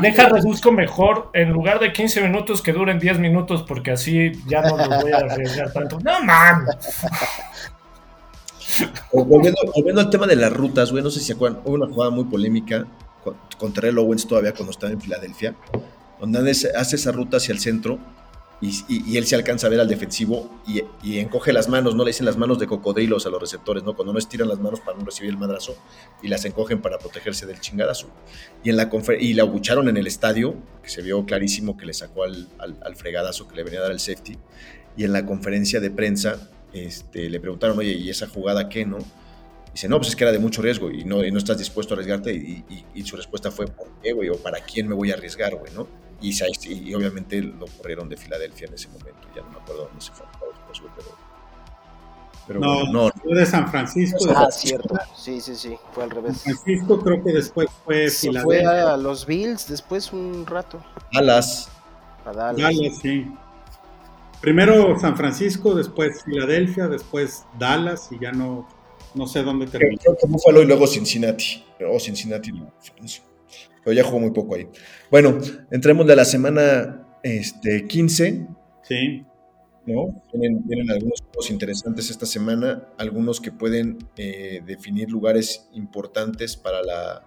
deja 0.00 0.28
reduzco 0.28 0.70
mejor 0.70 1.30
en 1.34 1.50
lugar 1.50 1.80
de 1.80 1.92
15 1.92 2.20
minutos 2.22 2.62
que 2.62 2.72
duren 2.72 3.00
10 3.00 3.18
minutos 3.18 3.64
porque 3.64 3.90
así 3.90 4.30
ya 4.46 4.62
no 4.62 4.76
lo 4.76 5.00
voy 5.00 5.10
a 5.10 5.16
arriesgar 5.16 5.72
tanto. 5.72 5.98
No 5.98 6.22
mames. 6.22 6.76
Volviendo, 9.12 10.00
al 10.00 10.10
tema 10.10 10.28
de 10.28 10.36
las 10.36 10.52
rutas, 10.52 10.92
güey, 10.92 11.02
no 11.02 11.10
sé 11.10 11.18
si 11.18 11.26
se 11.26 11.32
acuerdan, 11.32 11.60
hubo 11.64 11.74
una 11.74 11.92
jugada 11.92 12.12
muy 12.12 12.26
polémica 12.26 12.86
con 13.58 13.72
Terrell 13.72 13.98
Owens 13.98 14.28
todavía 14.28 14.54
cuando 14.54 14.70
estaba 14.70 14.92
en 14.92 15.00
Filadelfia, 15.00 15.56
donde 16.20 16.52
hace 16.52 16.94
esa 16.94 17.10
ruta 17.10 17.38
hacia 17.38 17.52
el 17.52 17.58
centro 17.58 17.98
y, 18.60 19.16
él 19.16 19.26
se 19.26 19.34
alcanza 19.34 19.66
a 19.66 19.70
ver 19.70 19.80
al 19.80 19.88
defensivo 19.88 20.62
y, 20.66 21.18
encoge 21.18 21.52
las 21.52 21.68
manos, 21.68 21.94
¿no? 21.94 22.04
Le 22.04 22.10
dicen 22.10 22.26
las 22.26 22.36
manos 22.36 22.58
de 22.58 22.66
cocodrilos 22.66 23.26
a 23.26 23.30
los 23.30 23.40
receptores, 23.40 23.82
¿no? 23.82 23.94
Cuando 23.94 24.12
no 24.12 24.18
estiran 24.18 24.48
las 24.48 24.58
manos 24.58 24.80
para 24.80 24.98
no 24.98 25.04
recibir 25.04 25.30
el 25.30 25.36
madrazo 25.36 25.76
y 26.22 26.28
las 26.28 26.44
encogen 26.44 26.80
para 26.80 26.98
protegerse 26.98 27.46
del 27.46 27.60
chingadazo. 27.60 28.08
Y, 28.62 28.70
en 28.70 28.76
la 28.76 28.90
y 29.18 29.34
la 29.34 29.42
abucharon 29.42 29.88
en 29.88 29.96
el 29.96 30.06
estadio, 30.06 30.54
que 30.82 30.88
se 30.88 31.02
vio 31.02 31.24
clarísimo 31.26 31.76
que 31.76 31.86
le 31.86 31.94
sacó 31.94 32.24
al, 32.24 32.48
fregadazo 32.96 33.48
que 33.48 33.56
le 33.56 33.64
venía 33.64 33.80
a 33.80 33.82
dar 33.82 33.92
el 33.92 34.00
safety. 34.00 34.38
Y 34.96 35.04
en 35.04 35.12
la 35.12 35.26
conferencia 35.26 35.80
de 35.80 35.90
prensa 35.90 36.50
este, 36.72 37.28
le 37.28 37.40
preguntaron, 37.40 37.78
oye, 37.78 37.92
¿y 37.92 38.10
esa 38.10 38.28
jugada 38.28 38.68
qué, 38.68 38.86
no? 38.86 38.98
Dice, 39.74 39.88
no, 39.88 39.98
pues 39.98 40.10
es 40.10 40.16
que 40.16 40.22
era 40.22 40.32
de 40.32 40.38
mucho 40.38 40.62
riesgo 40.62 40.88
y 40.88 41.04
no, 41.04 41.20
no 41.20 41.38
estás 41.38 41.58
dispuesto 41.58 41.94
a 41.94 41.96
arriesgarte. 41.96 42.32
Y, 42.32 43.02
su 43.04 43.16
respuesta 43.16 43.50
fue, 43.50 43.66
¿por 43.66 43.88
qué, 44.00 44.12
güey? 44.12 44.28
¿O 44.28 44.36
para 44.36 44.60
quién 44.60 44.86
me 44.86 44.94
voy 44.94 45.10
a 45.10 45.14
arriesgar, 45.14 45.56
güey, 45.56 45.72
no? 45.74 45.88
Y, 46.28 46.94
obviamente 46.94 47.40
lo 47.40 47.66
corrieron 47.66 48.08
de 48.08 48.16
Filadelfia 48.16 48.68
en 48.68 48.74
ese 48.74 48.88
momento. 48.88 49.28
Ya 49.34 49.42
no 49.42 49.50
me 49.50 49.58
acuerdo 49.58 49.86
dónde 49.86 50.00
se 50.00 50.12
fue 50.12 50.26
pero. 52.46 52.60
no, 52.60 52.84
no, 52.92 53.10
fue 53.22 53.34
de 53.34 53.46
San 53.46 53.68
Francisco. 53.70 54.18
Ah, 54.34 54.50
cierto. 54.50 54.94
Sí, 55.16 55.40
sí, 55.40 55.54
sí. 55.54 55.76
Fue 55.92 56.04
al 56.04 56.10
revés. 56.10 56.38
San 56.38 56.56
Francisco 56.56 57.00
creo 57.00 57.24
que 57.24 57.32
después 57.32 57.68
fue 57.84 58.08
Se 58.10 58.28
Filadelfia. 58.28 58.70
fue 58.70 58.80
a 58.80 58.96
los 58.96 59.26
Bills 59.26 59.68
después 59.68 60.12
un 60.12 60.46
rato. 60.46 60.82
Dallas. 61.12 61.70
A 62.24 62.32
Dallas. 62.32 62.56
Dallas, 62.58 62.98
sí. 63.00 63.26
Primero 64.40 64.98
San 64.98 65.16
Francisco, 65.16 65.74
después 65.74 66.22
Filadelfia, 66.22 66.86
después 66.88 67.46
Dallas 67.58 68.10
y 68.12 68.18
ya 68.18 68.30
no, 68.32 68.68
no 69.14 69.26
sé 69.26 69.42
dónde 69.42 69.66
terminó. 69.66 69.98
Creo 70.02 70.16
que 70.20 70.26
Buffalo 70.26 70.62
y 70.62 70.66
luego 70.66 70.86
Cincinnati. 70.86 71.64
O 71.90 71.98
Cincinnati 71.98 72.52
no 72.52 72.72
pero 73.84 73.94
ya 73.94 74.04
jugó 74.04 74.20
muy 74.20 74.30
poco 74.30 74.54
ahí. 74.54 74.68
Bueno, 75.10 75.38
entremos 75.70 76.06
de 76.06 76.16
la 76.16 76.24
semana 76.24 77.06
este, 77.22 77.86
15. 77.86 78.46
Sí. 78.82 79.24
¿no? 79.86 80.22
Vienen, 80.32 80.90
algunos 80.90 81.20
juegos 81.20 81.50
interesantes 81.50 82.10
esta 82.10 82.26
semana, 82.26 82.88
algunos 82.98 83.40
que 83.40 83.52
pueden 83.52 83.98
eh, 84.16 84.62
definir 84.64 85.10
lugares 85.10 85.68
importantes 85.72 86.56
para 86.56 86.82
la, 86.82 87.22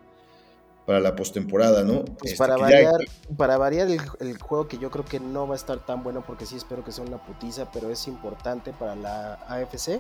para 0.86 1.00
la 1.00 1.16
postemporada, 1.16 1.84
¿no? 1.84 2.04
Pues 2.06 2.32
este, 2.32 2.38
para, 2.38 2.58
variar, 2.58 2.96
para 3.36 3.58
variar 3.58 3.88
el, 3.90 4.38
juego 4.40 4.68
que 4.68 4.78
yo 4.78 4.90
creo 4.90 5.06
que 5.06 5.20
no 5.20 5.48
va 5.48 5.54
a 5.54 5.58
estar 5.58 5.86
tan 5.86 6.04
bueno 6.04 6.24
porque 6.26 6.46
sí 6.46 6.56
espero 6.56 6.84
que 6.84 6.92
sea 6.92 7.04
una 7.04 7.24
putiza, 7.24 7.72
pero 7.72 7.92
es 7.92 8.08
importante 8.08 8.74
para 8.74 8.96
la 8.96 9.34
AFC, 9.48 10.00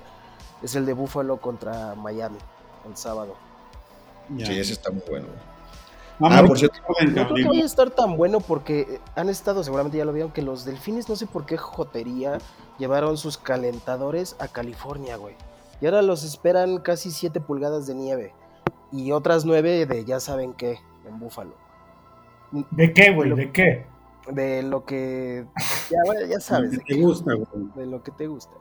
es 0.64 0.76
el 0.76 0.86
de 0.86 0.94
Buffalo 0.94 1.38
contra 1.40 1.94
Miami 1.96 2.38
el 2.90 2.98
sábado. 2.98 3.36
Sí, 4.38 4.60
ese 4.60 4.74
está 4.74 4.92
muy 4.92 5.04
bueno. 5.08 5.28
Ah, 6.20 6.44
por 6.46 6.58
cierto. 6.58 6.80
No 6.88 7.28
creo 7.28 7.36
que 7.36 7.48
vaya 7.48 7.64
a 7.64 7.66
estar 7.66 7.92
tan 7.92 8.18
bueno 8.18 8.40
porque 8.40 9.00
han 9.16 9.30
estado, 9.30 9.64
seguramente 9.64 9.98
ya 9.98 10.06
lo 10.06 10.14
vieron, 10.14 10.32
que 10.32 10.42
los 10.42 10.66
delfines, 10.66 11.10
no 11.10 11.16
sé 11.16 11.28
por 11.28 11.46
qué 11.46 11.58
jotería, 11.58 12.40
llevaron 12.80 13.18
sus 13.18 13.38
calentadores 13.38 14.36
a 14.40 14.48
California, 14.48 15.18
güey. 15.18 15.36
Y 15.80 15.86
ahora 15.86 16.02
los 16.02 16.24
esperan 16.24 16.80
casi 16.80 17.12
7 17.12 17.40
pulgadas 17.40 17.86
de 17.86 17.96
nieve. 17.96 18.34
Y 18.92 19.12
otras 19.12 19.46
9 19.46 19.86
de 19.86 20.06
ya 20.06 20.20
saben 20.20 20.54
qué, 20.54 20.80
en 21.08 21.20
Búfalo. 21.20 21.54
¿De 22.72 22.94
qué, 22.94 23.12
güey? 23.14 23.34
¿De 23.36 23.52
qué? 23.52 23.86
De 24.32 24.64
lo 24.64 24.86
que. 24.86 25.46
Ya, 25.90 26.28
ya 26.28 26.40
sabes. 26.40 26.72
De, 26.72 26.80
que 26.80 26.96
te 26.96 27.02
gusta, 27.02 27.34
güey. 27.34 27.68
De 27.76 27.86
lo 27.86 28.02
que 28.04 28.12
te 28.12 28.28
gusta. 28.28 28.56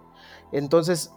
Entonces, 0.53 1.13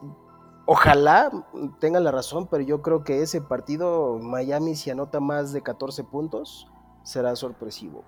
Ojalá 0.72 1.32
tenga 1.80 1.99
la 1.99 2.11
razón, 2.11 2.47
pero 2.47 2.63
yo 2.63 2.84
creo 2.84 3.03
que 3.03 3.24
ese 3.24 3.41
partido, 3.41 4.20
Miami, 4.20 4.76
si 4.76 4.91
anota 4.91 5.20
más 5.20 5.51
de 5.51 5.63
14 5.63 6.03
puntos, 6.03 6.67
será 7.03 7.36
sorpresivo. 7.36 8.05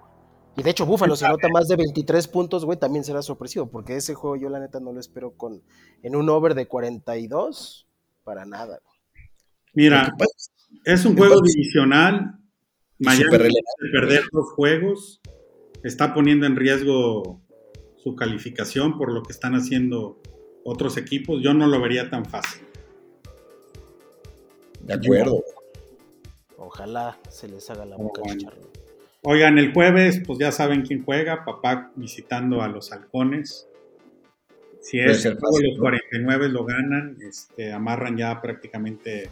Y 0.56 0.62
de 0.62 0.70
hecho, 0.70 0.86
Búfalo, 0.86 1.16
si 1.16 1.26
anota 1.26 1.48
más 1.52 1.68
de 1.68 1.76
23 1.76 2.28
puntos, 2.28 2.64
güey, 2.64 2.78
también 2.78 3.04
será 3.04 3.24
sorpresivo, 3.24 3.72
porque 3.72 3.96
ese 3.96 4.14
juego 4.14 4.36
yo 4.36 4.48
la 4.50 4.60
neta 4.60 4.80
no 4.80 4.94
lo 4.94 5.00
espero 5.00 5.32
con 5.32 5.64
en 6.04 6.16
un 6.16 6.30
over 6.30 6.54
de 6.54 6.68
42, 6.68 7.88
para 8.24 8.46
nada. 8.46 8.80
Mira, 9.74 10.14
es 10.86 11.04
un 11.04 11.18
juego 11.18 11.42
divisional. 11.42 12.38
Miami 13.00 13.24
perder 13.92 14.22
dos 14.32 14.52
juegos, 14.52 15.20
está 15.84 16.14
poniendo 16.14 16.46
en 16.46 16.56
riesgo 16.56 17.42
su 18.04 18.16
calificación 18.16 19.00
por 19.00 19.12
lo 19.12 19.24
que 19.24 19.32
están 19.32 19.56
haciendo 19.56 20.22
otros 20.64 20.98
equipos, 20.98 21.42
yo 21.42 21.54
no 21.54 21.68
lo 21.68 21.82
vería 21.82 22.10
tan 22.10 22.26
fácil. 22.26 22.64
De 24.82 24.94
acuerdo. 24.94 25.44
Ojalá 26.58 27.18
se 27.30 27.48
les 27.48 27.70
haga 27.70 27.86
la 27.86 27.98
boca 27.98 28.22
chicharro. 28.24 28.72
Oigan, 29.24 29.60
el 29.60 29.74
jueves, 29.74 30.22
pues 30.26 30.40
ya 30.40 30.52
saben 30.52 30.82
quién 30.82 31.04
juega, 31.04 31.46
papá 31.46 31.92
visitando 31.96 32.62
a 32.62 32.68
los 32.68 32.92
halcones. 32.92 33.68
Si 34.82 35.00
es 35.00 35.26
el 35.26 35.38
los 35.40 35.80
49 35.80 36.50
lo 36.50 36.66
ganan, 36.66 37.18
este, 37.22 37.72
amarran 37.72 38.18
ya 38.18 38.42
prácticamente 38.42 39.30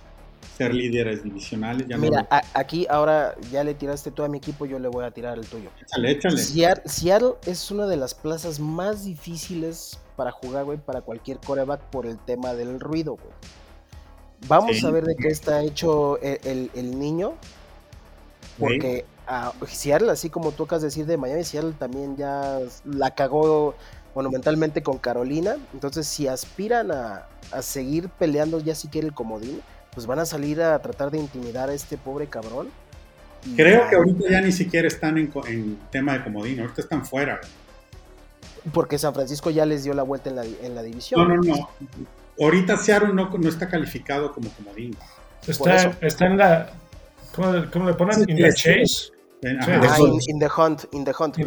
ser 0.57 0.73
líderes 0.73 1.23
divisionales. 1.23 1.87
Mira, 1.97 2.27
aquí 2.53 2.85
ahora 2.89 3.35
ya 3.51 3.63
le 3.63 3.73
tiraste 3.73 4.11
todo 4.11 4.25
a 4.25 4.29
mi 4.29 4.37
equipo, 4.37 4.65
yo 4.65 4.79
le 4.79 4.87
voy 4.87 5.05
a 5.05 5.11
tirar 5.11 5.37
el 5.37 5.45
tuyo. 5.45 5.69
Échale, 5.81 6.11
échale. 6.11 6.37
Seattle 6.85 7.33
es 7.45 7.71
una 7.71 7.87
de 7.87 7.97
las 7.97 8.13
plazas 8.13 8.59
más 8.59 9.05
difíciles 9.05 9.99
para 10.15 10.31
jugar, 10.31 10.65
güey, 10.65 10.77
para 10.77 11.01
cualquier 11.01 11.39
coreback 11.39 11.81
por 11.89 12.05
el 12.05 12.17
tema 12.17 12.53
del 12.53 12.79
ruido, 12.79 13.13
güey. 13.15 13.33
Vamos 14.47 14.83
a 14.83 14.91
ver 14.91 15.03
de 15.03 15.15
qué 15.15 15.27
está 15.27 15.61
hecho 15.63 16.19
el, 16.21 16.99
niño. 16.99 17.33
Porque 18.57 19.05
a 19.27 19.53
Seattle, 19.65 20.11
así 20.11 20.29
como 20.29 20.51
tú 20.51 20.63
acabas 20.63 20.81
de 20.81 20.87
decir 20.87 21.05
de 21.05 21.17
Miami, 21.17 21.43
Seattle 21.43 21.73
también 21.77 22.17
ya 22.17 22.59
la 22.83 23.15
cagó 23.15 23.75
monumentalmente 24.15 24.81
con 24.83 24.97
Carolina. 24.97 25.57
Entonces, 25.73 26.07
si 26.07 26.27
aspiran 26.27 26.91
a, 26.91 27.27
seguir 27.61 28.09
peleando 28.09 28.59
ya 28.59 28.75
si 28.75 28.87
quiere 28.87 29.07
el 29.07 29.13
comodín, 29.13 29.61
pues 29.93 30.05
van 30.05 30.19
a 30.19 30.25
salir 30.25 30.61
a 30.61 30.79
tratar 30.79 31.11
de 31.11 31.17
intimidar 31.17 31.69
a 31.69 31.73
este 31.73 31.97
pobre 31.97 32.27
cabrón. 32.27 32.69
Creo 33.55 33.87
que 33.89 33.95
ahorita 33.95 34.29
ya 34.29 34.41
ni 34.41 34.51
siquiera 34.51 34.87
están 34.87 35.17
en, 35.17 35.31
en 35.47 35.77
tema 35.91 36.13
de 36.13 36.23
comodín, 36.23 36.59
ahorita 36.59 36.81
están 36.81 37.05
fuera. 37.05 37.37
Güey. 37.37 37.59
Porque 38.73 38.97
San 38.97 39.13
Francisco 39.13 39.49
ya 39.49 39.65
les 39.65 39.83
dio 39.83 39.93
la 39.93 40.03
vuelta 40.03 40.29
en 40.29 40.35
la, 40.35 40.45
en 40.45 40.75
la 40.75 40.83
división. 40.83 41.27
No, 41.27 41.35
no, 41.35 41.41
no. 41.41 41.69
Ahorita 42.41 42.77
Seattle 42.77 43.13
no, 43.13 43.29
no 43.29 43.49
está 43.49 43.67
calificado 43.67 44.31
como 44.31 44.49
comodín. 44.51 44.95
Está, 45.47 45.97
está 46.01 46.25
en 46.25 46.37
la. 46.37 46.71
¿Cómo, 47.33 47.85
le 47.85 47.93
ponen? 47.93 48.29
¿In 48.29 48.37
the 48.37 48.53
chase? 48.53 49.11
Ah, 49.45 49.97
in, 50.27 50.39
the 50.39 50.49
hunt, 50.49 50.83
in 50.91 51.05
the 51.05 51.13
hunt. 51.17 51.37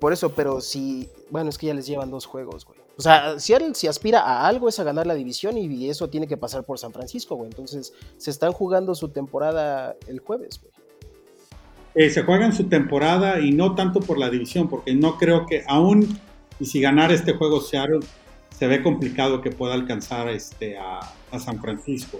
por 0.00 0.12
eso, 0.12 0.34
pero 0.34 0.60
si. 0.60 1.08
Bueno, 1.30 1.50
es 1.50 1.58
que 1.58 1.66
ya 1.66 1.74
les 1.74 1.86
llevan 1.86 2.10
dos 2.10 2.26
juegos, 2.26 2.64
güey. 2.64 2.78
O 2.98 3.00
sea, 3.02 3.38
Seattle 3.38 3.76
si 3.76 3.86
aspira 3.86 4.20
a 4.20 4.48
algo 4.48 4.68
es 4.68 4.80
a 4.80 4.84
ganar 4.84 5.06
la 5.06 5.14
división 5.14 5.56
y 5.56 5.88
eso 5.88 6.10
tiene 6.10 6.26
que 6.26 6.36
pasar 6.36 6.64
por 6.64 6.80
San 6.80 6.92
Francisco, 6.92 7.36
güey. 7.36 7.48
Entonces, 7.48 7.92
se 8.16 8.32
están 8.32 8.52
jugando 8.52 8.92
su 8.96 9.10
temporada 9.10 9.94
el 10.08 10.18
jueves, 10.18 10.60
güey. 10.60 10.72
Eh, 11.94 12.10
se 12.10 12.24
juegan 12.24 12.52
su 12.52 12.64
temporada 12.64 13.38
y 13.38 13.52
no 13.52 13.76
tanto 13.76 14.00
por 14.00 14.18
la 14.18 14.28
división, 14.30 14.68
porque 14.68 14.94
no 14.94 15.16
creo 15.16 15.46
que 15.46 15.62
aún, 15.68 16.18
y 16.58 16.66
si 16.66 16.80
ganar 16.80 17.12
este 17.12 17.34
juego 17.34 17.60
Seattle, 17.60 18.00
se 18.58 18.66
ve 18.66 18.82
complicado 18.82 19.42
que 19.42 19.52
pueda 19.52 19.74
alcanzar 19.74 20.28
este, 20.28 20.76
a, 20.76 21.00
San 21.38 21.60
Francisco. 21.60 22.18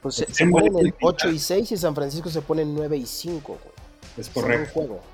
Pues 0.00 0.14
se, 0.14 0.46
ponen 0.46 0.78
en 0.78 0.94
8 1.02 1.30
y 1.32 1.38
6 1.38 1.72
y 1.72 1.76
San 1.76 1.94
Francisco 1.94 2.30
se 2.30 2.40
pone 2.40 2.62
en 2.62 2.74
9 2.74 2.96
y 2.96 3.04
5. 3.04 3.58
Es 4.16 4.30
correcto. 4.30 4.72
Juego. 4.72 5.13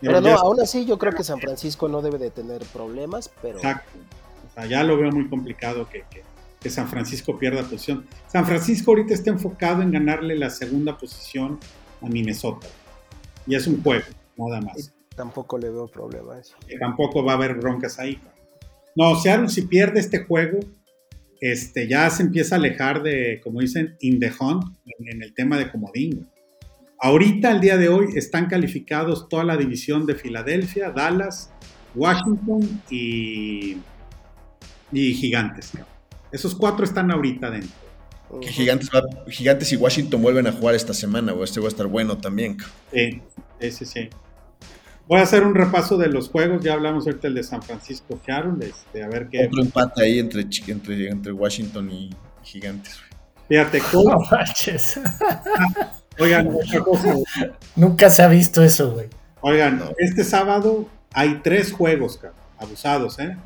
Pero 0.00 0.20
no, 0.20 0.30
aún 0.30 0.60
así 0.60 0.84
yo 0.86 0.98
creo 0.98 1.12
que 1.12 1.24
San 1.24 1.40
Francisco 1.40 1.88
no 1.88 2.02
debe 2.02 2.18
de 2.18 2.30
tener 2.30 2.62
problemas, 2.66 3.30
pero... 3.42 3.56
Exacto. 3.56 3.98
O 4.48 4.54
sea, 4.54 4.66
ya 4.66 4.82
lo 4.84 4.96
veo 4.96 5.10
muy 5.10 5.28
complicado 5.28 5.88
que, 5.88 6.04
que, 6.10 6.22
que 6.60 6.70
San 6.70 6.88
Francisco 6.88 7.38
pierda 7.38 7.62
posición. 7.62 8.06
San 8.28 8.46
Francisco 8.46 8.92
ahorita 8.92 9.14
está 9.14 9.30
enfocado 9.30 9.82
en 9.82 9.92
ganarle 9.92 10.36
la 10.36 10.50
segunda 10.50 10.96
posición 10.96 11.58
a 12.00 12.06
Minnesota. 12.08 12.66
Y 13.46 13.54
es 13.54 13.66
un 13.66 13.82
juego, 13.82 14.04
nada 14.36 14.60
más. 14.60 14.92
tampoco 15.16 15.58
le 15.58 15.70
veo 15.70 15.88
problema 15.88 16.34
a 16.34 16.40
eso. 16.40 16.54
tampoco 16.78 17.24
va 17.24 17.32
a 17.32 17.34
haber 17.36 17.54
broncas 17.54 17.98
ahí. 17.98 18.20
No, 18.94 19.14
Seattle 19.16 19.48
si 19.48 19.62
pierde 19.62 20.00
este 20.00 20.24
juego, 20.24 20.58
este, 21.40 21.88
ya 21.88 22.10
se 22.10 22.24
empieza 22.24 22.56
a 22.56 22.58
alejar 22.58 23.02
de, 23.02 23.40
como 23.42 23.60
dicen, 23.60 23.96
in 24.00 24.18
the 24.18 24.32
hunt, 24.38 24.64
en, 24.98 25.22
el 25.22 25.34
tema 25.34 25.56
de 25.56 25.70
comodín. 25.70 26.28
Ahorita, 27.00 27.50
al 27.50 27.60
día 27.60 27.76
de 27.76 27.88
hoy, 27.88 28.08
están 28.16 28.46
calificados 28.46 29.28
toda 29.28 29.44
la 29.44 29.56
división 29.56 30.04
de 30.04 30.16
Filadelfia, 30.16 30.90
Dallas, 30.90 31.50
Washington 31.94 32.82
y, 32.90 33.76
y 34.90 35.14
Gigantes. 35.14 35.72
Esos 36.32 36.54
cuatro 36.54 36.84
están 36.84 37.10
ahorita 37.10 37.50
dentro. 37.50 37.70
Que 38.40 38.48
Gigantes, 38.48 38.90
Gigantes 39.28 39.72
y 39.72 39.76
Washington 39.76 40.20
vuelven 40.20 40.46
a 40.48 40.52
jugar 40.52 40.74
esta 40.74 40.92
semana, 40.92 41.32
o 41.32 41.44
este 41.44 41.60
va 41.60 41.66
a 41.66 41.68
estar 41.68 41.86
bueno 41.86 42.18
también. 42.18 42.58
Sí, 42.92 43.22
sí, 43.70 43.84
sí. 43.84 44.08
Voy 45.06 45.20
a 45.20 45.22
hacer 45.22 45.44
un 45.44 45.54
repaso 45.54 45.96
de 45.96 46.08
los 46.08 46.28
juegos. 46.28 46.62
Ya 46.62 46.74
hablamos 46.74 47.06
ahorita 47.06 47.28
el 47.28 47.34
de 47.34 47.42
San 47.42 47.62
Francisco 47.62 48.20
Seattle. 48.26 48.66
Este, 48.66 49.02
a 49.02 49.08
ver 49.08 49.28
qué. 49.30 49.46
Otro 49.46 49.62
empate 49.62 50.04
ahí 50.04 50.18
entre, 50.18 50.46
entre, 50.66 51.08
entre 51.08 51.32
Washington 51.32 51.90
y 51.90 52.10
Gigantes. 52.42 53.00
Fíjate, 53.48 53.80
¿cómo? 53.90 54.22
Oigan, 56.18 56.50
Nunca 57.76 58.10
se 58.10 58.22
ha 58.22 58.28
visto 58.28 58.62
eso, 58.62 58.92
güey. 58.92 59.06
Oigan, 59.40 59.82
este 59.98 60.24
sábado 60.24 60.88
hay 61.12 61.40
tres 61.42 61.72
juegos, 61.72 62.20
abusados, 62.58 63.18
¿eh? 63.18 63.36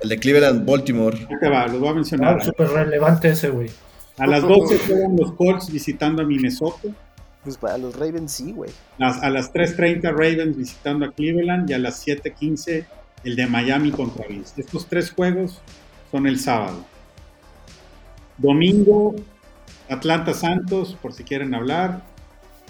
El 0.00 0.08
de 0.08 0.18
Cleveland, 0.18 0.66
Baltimore. 0.68 1.16
Ahí 1.30 1.48
va, 1.48 1.66
los 1.66 1.80
voy 1.80 1.88
a 1.88 1.94
mencionar. 1.94 2.38
Ah, 2.40 2.44
súper 2.44 2.68
relevante 2.68 3.30
ese, 3.30 3.50
güey. 3.50 3.70
A 4.18 4.26
las 4.26 4.42
12 4.42 4.78
juegan 4.86 5.16
los 5.16 5.32
Colts 5.32 5.70
visitando 5.70 6.22
a 6.22 6.24
Minnesota. 6.24 6.88
Pues 7.42 7.58
para 7.58 7.76
los 7.76 7.94
Ravens 7.94 8.32
sí, 8.32 8.52
güey. 8.52 8.70
a 8.98 9.30
las 9.30 9.52
3.30 9.52 10.10
Ravens 10.12 10.56
visitando 10.56 11.04
a 11.04 11.12
Cleveland 11.12 11.68
y 11.68 11.74
a 11.74 11.78
las 11.78 12.06
7.15 12.06 12.86
el 13.24 13.36
de 13.36 13.46
Miami 13.46 13.90
contra 13.90 14.26
Bills. 14.26 14.54
Estos 14.56 14.86
tres 14.86 15.10
juegos 15.10 15.60
son 16.10 16.26
el 16.26 16.38
sábado. 16.38 16.84
Domingo, 18.38 19.14
Atlanta 19.88 20.34
Santos, 20.34 20.96
por 21.00 21.12
si 21.12 21.24
quieren 21.24 21.54
hablar. 21.54 22.02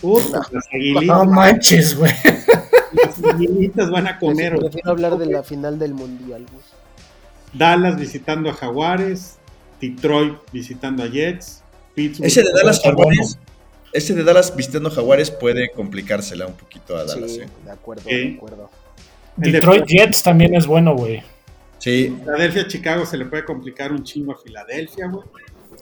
Uf, 0.05 0.31
las 0.53 0.67
aguilitas. 0.73 1.07
No 1.07 1.25
manches, 1.33 1.97
güey. 1.97 2.13
Las 2.93 3.25
aguilitas 3.25 3.91
van 3.91 4.07
a 4.07 4.19
comer. 4.19 4.57
Prefiero 4.59 4.91
hablar 4.91 5.17
de 5.17 5.27
la 5.27 5.43
final 5.43 5.79
del 5.79 5.95
mundial, 5.95 6.47
güey. 6.51 6.65
Dallas 7.55 7.99
visitando 7.99 8.51
a 8.51 8.53
Jaguares. 8.53 9.39
Detroit 9.81 10.39
visitando 10.53 11.03
a 11.03 11.07
Jets. 11.09 11.63
ese 11.97 12.43
de 12.43 12.53
Dallas 12.53 12.81
Jaguares, 12.83 13.39
ese 13.93 14.15
de 14.15 14.25
Dallas 14.25 14.55
visitando 14.55 14.91
Jaguares 14.91 15.31
puede 15.31 15.71
complicársela 15.71 16.47
un 16.47 16.55
poquito 16.55 16.97
a 16.97 17.05
Dallas. 17.05 17.33
Sí, 17.33 17.41
¿eh? 17.41 17.49
de 17.65 17.71
acuerdo, 17.71 18.03
de 18.05 18.35
acuerdo. 18.37 18.71
Detroit 19.37 19.85
Jets 19.87 20.23
también 20.23 20.55
es 20.55 20.67
bueno, 20.67 20.95
güey. 20.95 21.23
Sí. 21.79 22.17
Filadelfia, 22.21 22.67
Chicago 22.67 23.05
se 23.05 23.17
le 23.17 23.27
puede 23.27 23.45
complicar 23.45 23.93
un 23.93 24.03
chingo 24.05 24.33
a 24.33 24.37
Filadelfia, 24.37 25.07
güey. 25.09 25.25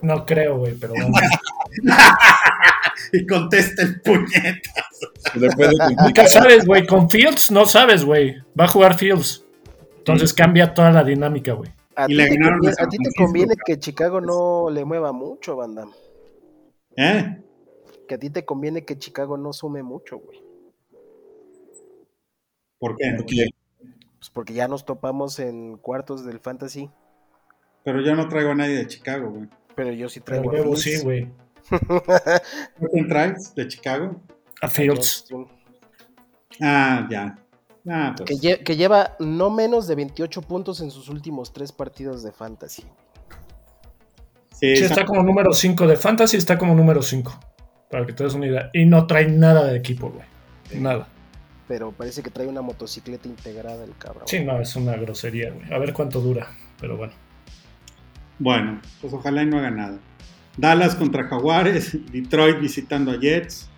No 0.01 0.27
creo, 0.27 0.59
güey, 0.59 0.75
pero 0.75 0.95
bueno. 0.95 1.12
y 3.12 3.26
contesta 3.26 3.82
el 3.82 4.00
puñetas. 4.00 5.00
Nunca 6.05 6.26
sabes, 6.28 6.66
güey. 6.66 6.86
Con 6.86 7.09
Fields 7.09 7.50
no 7.50 7.64
sabes, 7.64 8.05
güey. 8.05 8.36
Va 8.59 8.64
a 8.64 8.68
jugar 8.68 8.96
Fields. 8.96 9.44
Entonces 9.98 10.32
cambia 10.32 10.74
toda 10.74 10.90
la 10.90 11.05
dinámica, 11.05 11.53
güey. 11.53 11.70
A, 11.94 12.07
ti, 12.07 12.16
te 12.16 12.28
conviene, 12.38 12.74
a 12.78 12.88
ti 12.88 12.96
te 12.98 13.11
conviene 13.16 13.55
que 13.64 13.78
Chicago 13.78 14.20
no 14.20 14.70
le 14.70 14.84
mueva 14.84 15.12
mucho, 15.12 15.57
banda. 15.57 15.86
¿Eh? 16.96 17.38
Que 18.09 18.14
a 18.14 18.18
ti 18.18 18.30
te 18.30 18.44
conviene 18.44 18.84
que 18.84 18.98
Chicago 18.98 19.36
no 19.36 19.53
sume 19.53 19.82
mucho, 19.82 20.18
güey. 20.18 20.42
¿Por 22.78 22.96
qué? 22.96 23.48
Pues 24.18 24.30
porque 24.30 24.55
ya 24.55 24.68
nos 24.68 24.84
topamos 24.84 25.38
en 25.38 25.76
cuartos 25.76 26.24
del 26.24 26.40
Fantasy. 26.40 26.90
Pero 27.84 28.00
yo 28.00 28.14
no 28.14 28.28
traigo 28.28 28.50
a 28.50 28.55
nadie 28.55 28.76
de 28.76 28.86
Chicago, 28.86 29.30
güey. 29.30 29.48
Pero 29.74 29.92
yo 29.92 30.09
sí 30.09 30.20
traigo 30.20 30.50
a 30.50 30.76
sí, 30.76 31.00
güey. 31.03 31.28
traes 33.09 33.55
de 33.55 33.69
Chicago? 33.69 34.21
A 34.61 34.69
Fields. 34.69 35.27
Ah, 36.61 37.07
ya. 37.11 37.37
Ah, 37.89 38.15
pues. 38.17 38.41
que, 38.41 38.77
lleva 38.77 39.17
no 39.19 39.51
menos 39.51 39.89
de 39.89 39.97
28 39.97 40.43
puntos 40.43 40.81
en 40.81 40.91
sus 40.91 41.09
últimos 41.09 41.53
tres 41.53 41.73
partidos 41.73 42.23
de 42.23 42.31
fantasy. 42.31 42.85
Sí, 44.53 44.73
está 44.75 45.05
como 45.05 45.23
número 45.25 45.53
5 45.53 45.87
de 45.89 45.97
fantasy, 45.97 46.37
está 46.37 46.57
como 46.57 46.75
número 46.75 47.03
5. 47.03 47.41
Para 47.91 48.07
que 48.07 48.13
te 48.13 48.23
des 48.23 48.35
una 48.35 48.47
idea. 48.47 48.71
Y 48.73 48.85
no 48.85 49.07
trae 49.07 49.27
nada 49.27 49.67
de 49.67 49.77
equipo, 49.77 50.11
güey. 50.11 50.25
Nada. 50.81 51.09
Pero 51.67 51.91
parece 51.91 52.23
que 52.23 52.31
trae 52.31 52.47
una 52.47 52.63
motocicleta 52.63 53.27
integrada 53.29 53.83
el 53.85 53.97
cabrón. 53.97 54.25
Sí, 54.27 54.41
no, 54.45 54.61
es 54.61 54.77
una 54.77 54.97
grosería, 54.97 55.51
güey. 55.51 55.73
A 55.73 55.79
ver 55.79 55.93
cuánto 55.93 56.21
dura, 56.21 56.49
pero 56.81 56.97
bueno. 56.97 57.13
Bueno, 58.39 58.81
pues 59.01 59.13
ojalá 59.13 59.43
y 59.43 59.47
no 59.47 59.59
haga 59.59 59.71
nada. 59.71 59.99
Dallas 60.57 60.94
contra 60.94 61.24
Jaguares, 61.24 61.96
Detroit 62.12 62.61
visitando 62.61 63.11
a 63.11 63.18
Jets, 63.18 63.68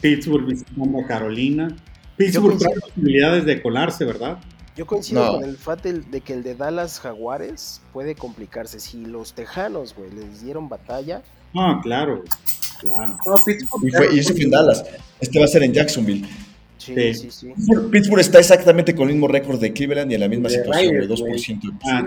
Pittsburgh 0.00 0.46
visitando 0.46 1.00
a 1.00 1.06
Carolina. 1.06 1.68
Pittsburgh 2.16 2.58
trae 2.58 2.74
posibilidades 2.80 3.44
de 3.44 3.62
colarse, 3.62 4.04
¿verdad? 4.04 4.38
Yo 4.76 4.86
coincido 4.86 5.34
con 5.34 5.44
el 5.44 5.56
fatel 5.56 6.10
de 6.10 6.22
que 6.22 6.32
el 6.32 6.42
de 6.42 6.54
Dallas 6.54 7.00
Jaguares 7.00 7.82
puede 7.92 8.14
complicarse. 8.14 8.80
Si 8.80 9.04
los 9.04 9.34
Tejanos, 9.34 9.94
güey, 9.94 10.10
les 10.10 10.42
dieron 10.42 10.68
batalla. 10.68 11.22
Ah, 11.54 11.80
claro, 11.82 12.24
claro. 12.80 13.16
y, 13.82 13.90
fue, 13.90 14.14
y 14.14 14.18
ese 14.20 14.32
fue 14.32 14.44
en 14.44 14.50
Dallas. 14.50 14.84
Este 15.20 15.38
va 15.38 15.44
a 15.44 15.48
ser 15.48 15.62
en 15.62 15.74
Jacksonville. 15.74 16.26
Sí, 16.78 17.14
sí, 17.14 17.30
sí. 17.30 17.52
Pittsburgh, 17.92 18.20
está 18.20 18.40
exactamente 18.40 18.94
con 18.94 19.08
el 19.08 19.14
mismo 19.14 19.28
récord 19.28 19.60
de 19.60 19.72
Cleveland 19.72 20.10
y 20.10 20.14
en 20.14 20.20
la 20.20 20.28
misma 20.28 20.48
situación, 20.48 20.94
de 20.94 21.08
2%. 21.08 21.78
Ah, 21.84 22.04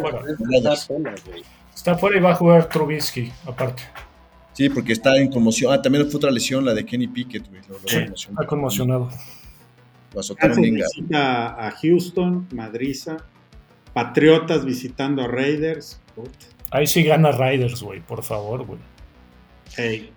fuera. 0.00 0.22
Está, 1.74 1.96
fuera. 1.96 2.16
y 2.16 2.20
va 2.20 2.32
a 2.32 2.34
jugar 2.34 2.68
Trubisky, 2.68 3.32
aparte. 3.46 3.82
Sí, 4.52 4.68
porque 4.68 4.92
está 4.92 5.16
en 5.16 5.30
conmoción. 5.30 5.72
Ah, 5.72 5.80
también 5.80 6.06
fue 6.08 6.18
otra 6.18 6.30
lesión, 6.30 6.64
la 6.64 6.74
de 6.74 6.84
Kenny 6.84 7.08
Pickett, 7.08 7.48
güey. 7.48 7.62
está 7.86 8.46
conmocionado. 8.46 9.10
Lo 10.12 10.20
azotaron 10.20 10.60
visita 10.60 11.66
a 11.66 11.70
Houston, 11.70 12.46
Madriza. 12.52 13.16
Patriotas 13.94 14.64
visitando 14.64 15.22
a 15.22 15.28
Raiders. 15.28 16.00
Ahí 16.70 16.86
sí 16.86 17.02
gana 17.02 17.32
Raiders, 17.32 17.82
güey, 17.82 18.00
por 18.00 18.22
favor, 18.22 18.64
güey. 18.64 18.80
Hey. 19.76 20.12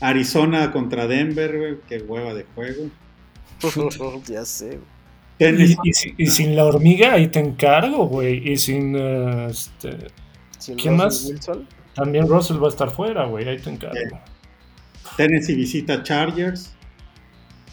Arizona 0.00 0.70
contra 0.70 1.06
Denver, 1.06 1.58
güey, 1.58 1.76
qué 1.88 1.98
hueva 1.98 2.34
de 2.34 2.44
juego. 2.54 2.90
ya 4.26 4.44
sé. 4.44 4.80
Y, 6.16 6.26
sin 6.26 6.54
la 6.54 6.64
hormiga, 6.64 7.14
ahí 7.14 7.28
te 7.28 7.40
encargo, 7.40 8.06
güey. 8.06 8.52
Y 8.52 8.56
sin. 8.56 8.94
Uh, 8.94 9.48
este, 9.48 9.96
¿Quién 10.76 10.96
más? 10.96 11.30
También 11.94 12.28
Russell 12.28 12.62
va 12.62 12.66
a 12.66 12.70
estar 12.70 12.90
fuera, 12.90 13.26
güey. 13.26 13.48
Ahí 13.48 13.58
te 13.58 13.70
encargo. 13.70 14.20
Tennessee 15.16 15.54
visita 15.54 16.02
Chargers. 16.02 16.72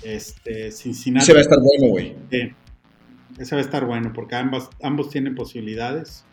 Este, 0.04 0.72
Cincinnati. 0.72 1.24
Ese 1.24 1.34
va 1.34 1.40
a 1.40 1.42
estar 1.42 1.60
bueno, 1.60 1.88
güey. 1.88 2.16
Sí. 2.30 2.54
Ese 3.40 3.56
va 3.56 3.62
a 3.62 3.64
estar 3.64 3.86
bueno 3.86 4.12
porque 4.14 4.36
ambos, 4.36 4.70
ambos 4.82 5.10
tienen 5.10 5.36
posibilidades. 5.36 6.26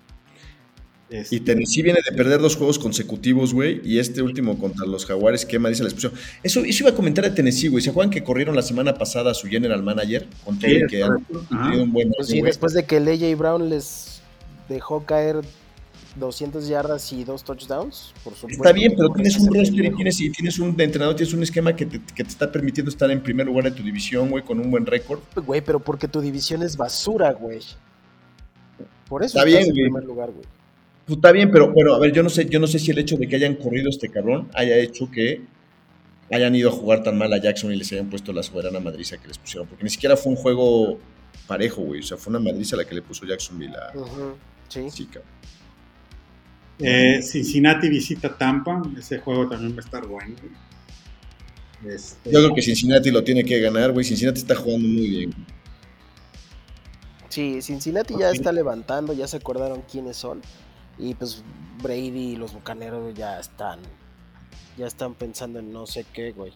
Y 1.10 1.16
este, 1.16 1.40
Tennessee 1.40 1.82
viene 1.82 2.00
de 2.04 2.14
perder 2.14 2.38
dos 2.38 2.56
juegos 2.56 2.78
consecutivos, 2.78 3.54
güey, 3.54 3.80
y 3.82 3.98
este 3.98 4.20
último 4.20 4.58
contra 4.58 4.84
los 4.84 5.06
Jaguares, 5.06 5.46
¿qué 5.46 5.58
más 5.58 5.70
dice 5.70 5.82
la 5.82 5.88
expulsión? 5.88 6.12
Eso, 6.42 6.60
eso 6.60 6.84
iba 6.84 6.90
a 6.90 6.94
comentar 6.94 7.24
de 7.24 7.30
Tennessee, 7.30 7.68
güey. 7.68 7.82
¿Se 7.82 7.90
acuerdan 7.90 8.10
que 8.10 8.22
corrieron 8.22 8.54
la 8.54 8.60
semana 8.60 8.92
pasada 8.94 9.30
a 9.30 9.34
su 9.34 9.46
general 9.48 9.82
manager? 9.82 10.26
Con 10.44 10.58
todo 10.58 10.70
que 10.88 11.02
han 11.02 11.24
un 11.80 11.92
buen 11.92 12.10
pues 12.10 12.28
sí, 12.28 12.42
después 12.42 12.74
de 12.74 12.84
que 12.84 13.00
Leia 13.00 13.34
Brown 13.36 13.70
les 13.70 14.20
dejó 14.68 15.06
caer 15.06 15.40
200 16.16 16.66
yardas 16.68 17.12
y 17.12 17.24
dos 17.24 17.44
touchdowns, 17.44 18.12
por 18.24 18.34
supuesto. 18.34 18.62
Está 18.62 18.72
bien, 18.72 18.94
pero 18.96 19.10
tienes 19.10 19.38
un 19.38 19.54
roster 19.54 19.84
y 19.84 19.94
tienes, 19.94 20.20
y 20.20 20.30
tienes 20.30 20.58
un 20.58 20.80
entrenador, 20.80 21.14
tienes 21.14 21.34
un 21.34 21.42
esquema 21.42 21.74
que 21.74 21.86
te, 21.86 22.00
que 22.00 22.24
te, 22.24 22.30
está 22.30 22.50
permitiendo 22.50 22.90
estar 22.90 23.10
en 23.10 23.22
primer 23.22 23.46
lugar 23.46 23.64
de 23.64 23.70
tu 23.72 23.82
división, 23.82 24.30
güey, 24.30 24.44
con 24.44 24.58
un 24.58 24.70
buen 24.70 24.86
récord. 24.86 25.20
Güey, 25.36 25.60
pero 25.60 25.80
porque 25.80 26.08
tu 26.08 26.20
división 26.20 26.62
es 26.62 26.76
basura, 26.76 27.32
güey. 27.32 27.60
Por 29.08 29.22
eso 29.22 29.38
está 29.38 29.44
bien, 29.44 29.66
en 29.66 29.72
primer 29.72 30.04
lugar, 30.04 30.30
güey. 30.30 30.44
Pues 31.06 31.16
está 31.16 31.32
bien, 31.32 31.50
pero 31.50 31.72
bueno, 31.72 31.94
a 31.94 31.98
ver, 31.98 32.12
yo 32.12 32.22
no 32.22 32.28
sé, 32.28 32.46
yo 32.48 32.60
no 32.60 32.66
sé 32.66 32.78
si 32.78 32.90
el 32.90 32.98
hecho 32.98 33.16
de 33.16 33.26
que 33.26 33.36
hayan 33.36 33.54
corrido 33.54 33.88
este 33.88 34.10
cabrón 34.10 34.50
haya 34.52 34.76
hecho 34.76 35.10
que 35.10 35.40
hayan 36.30 36.54
ido 36.54 36.68
a 36.68 36.72
jugar 36.72 37.02
tan 37.02 37.16
mal 37.16 37.32
a 37.32 37.38
Jackson 37.38 37.72
y 37.72 37.76
les 37.76 37.90
hayan 37.92 38.10
puesto 38.10 38.32
la 38.34 38.42
soberana 38.42 38.80
madriza 38.80 39.16
que 39.16 39.28
les 39.28 39.38
pusieron, 39.38 39.66
porque 39.66 39.84
ni 39.84 39.90
siquiera 39.90 40.16
fue 40.18 40.32
un 40.32 40.36
juego 40.36 40.98
parejo, 41.46 41.80
güey, 41.80 42.00
o 42.00 42.02
sea, 42.02 42.18
fue 42.18 42.30
una 42.30 42.40
madriza 42.40 42.76
la 42.76 42.84
que 42.84 42.94
le 42.94 43.00
puso 43.00 43.24
Jacksonville 43.24 43.74
a 43.74 43.92
Sí. 44.68 44.90
sí 44.90 45.08
eh, 46.80 47.20
Cincinnati 47.22 47.88
visita 47.88 48.36
Tampa, 48.36 48.82
ese 48.96 49.18
juego 49.18 49.48
también 49.48 49.72
va 49.72 49.78
a 49.78 49.84
estar 49.84 50.06
bueno. 50.06 50.34
Este... 51.86 52.30
Yo 52.30 52.40
creo 52.40 52.54
que 52.54 52.62
Cincinnati 52.62 53.10
lo 53.10 53.22
tiene 53.22 53.44
que 53.44 53.60
ganar, 53.60 53.92
güey. 53.92 54.04
Cincinnati 54.04 54.40
está 54.40 54.54
jugando 54.54 54.88
muy 54.88 55.08
bien. 55.08 55.34
Sí, 57.28 57.60
Cincinnati 57.62 58.14
ya 58.18 58.30
está 58.30 58.52
levantando, 58.52 59.12
ya 59.12 59.28
se 59.28 59.36
acordaron 59.36 59.82
quiénes 59.90 60.16
son. 60.16 60.40
Y 60.98 61.14
pues 61.14 61.42
Brady 61.82 62.32
y 62.32 62.36
los 62.36 62.52
bucaneros 62.54 63.14
ya 63.14 63.38
están. 63.38 63.80
Ya 64.76 64.86
están 64.86 65.14
pensando 65.14 65.58
en 65.58 65.72
no 65.72 65.86
sé 65.86 66.04
qué, 66.12 66.32
güey. 66.32 66.52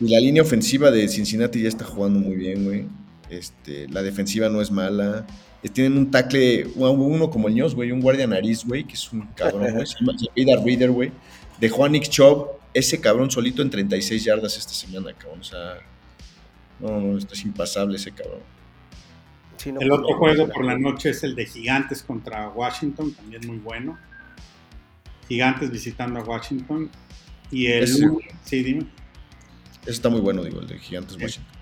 Y 0.00 0.08
la 0.08 0.20
línea 0.20 0.42
ofensiva 0.42 0.90
de 0.90 1.08
Cincinnati 1.08 1.62
ya 1.62 1.68
está 1.68 1.84
jugando 1.84 2.18
muy 2.18 2.36
bien, 2.36 2.64
güey. 2.64 2.86
Este, 3.30 3.88
la 3.88 4.02
defensiva 4.02 4.48
no 4.48 4.60
es 4.60 4.70
mala. 4.70 5.26
Eh, 5.62 5.68
tienen 5.68 5.98
un 5.98 6.10
tackle, 6.10 6.66
uno 6.76 7.30
como 7.30 7.48
el 7.48 7.54
Ños, 7.54 7.74
güey, 7.74 7.92
un 7.92 8.00
guardia 8.00 8.26
nariz, 8.26 8.64
güey, 8.64 8.84
que 8.84 8.94
es 8.94 9.12
un 9.12 9.26
cabrón, 9.34 9.72
güey. 9.72 9.86
Se 9.86 9.96
llama 10.00 10.62
Reader, 10.64 10.90
güey. 10.90 11.12
Dejó 11.60 11.84
a 11.84 11.88
Nick 11.88 12.08
Chubb, 12.08 12.48
ese 12.74 13.00
cabrón 13.00 13.30
solito 13.30 13.62
en 13.62 13.70
36 13.70 14.24
yardas 14.24 14.56
esta 14.56 14.72
semana, 14.72 15.12
cabrón. 15.14 15.40
O 15.40 15.44
sea, 15.44 15.78
no, 16.80 17.00
no, 17.00 17.18
esto 17.18 17.34
es 17.34 17.44
impasable 17.44 17.96
ese 17.96 18.12
cabrón 18.12 18.56
el 19.64 19.90
otro 19.90 20.16
juego 20.16 20.48
por 20.48 20.64
la 20.64 20.78
noche 20.78 21.10
es 21.10 21.22
el 21.24 21.34
de 21.34 21.46
Gigantes 21.46 22.02
contra 22.02 22.48
Washington, 22.50 23.12
también 23.12 23.46
muy 23.46 23.58
bueno. 23.58 23.98
Gigantes 25.28 25.70
visitando 25.70 26.20
a 26.20 26.22
Washington. 26.22 26.90
Y 27.50 27.66
el 27.66 27.88
sí, 27.88 28.62
dime. 28.62 28.86
Ese 29.82 29.92
está 29.92 30.08
muy 30.08 30.20
bueno, 30.20 30.42
digo, 30.42 30.60
el 30.60 30.66
de 30.66 30.78
Gigantes 30.78 31.16
Washington. 31.16 31.55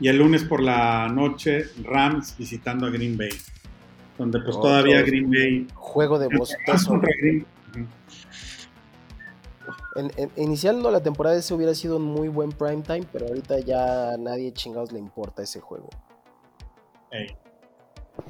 Y 0.00 0.08
el 0.08 0.18
lunes 0.18 0.44
por 0.44 0.60
la 0.60 1.08
noche, 1.08 1.66
Rams 1.84 2.36
visitando 2.36 2.86
a 2.86 2.90
Green 2.90 3.16
Bay. 3.16 3.30
Donde 4.18 4.40
pues 4.40 4.56
todavía 4.56 5.02
Green 5.02 5.30
Bay. 5.30 5.66
Juego 5.74 6.18
de 6.18 6.28
bostezo. 6.28 7.00
iniciando 10.36 10.90
la 10.90 11.02
temporada 11.02 11.36
ese 11.36 11.54
hubiera 11.54 11.74
sido 11.74 11.98
un 11.98 12.04
muy 12.04 12.28
buen 12.28 12.50
prime 12.50 12.82
time, 12.82 13.04
pero 13.12 13.26
ahorita 13.28 13.60
ya 13.60 14.16
nadie 14.18 14.52
chingados 14.52 14.92
le 14.92 14.98
importa 14.98 15.42
ese 15.42 15.60
juego. 15.60 15.88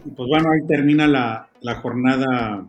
Y 0.05 0.11
pues 0.11 0.29
bueno, 0.29 0.51
ahí 0.51 0.67
termina 0.67 1.07
la, 1.07 1.75
jornada 1.81 2.67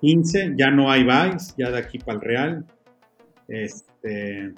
15. 0.00 0.54
Ya 0.56 0.70
no 0.70 0.90
hay 0.90 1.04
buys, 1.04 1.54
ya 1.56 1.70
de 1.70 1.78
aquí 1.78 1.98
para 1.98 2.18
el 2.18 2.20
Real. 2.20 2.66
Este. 3.48 4.54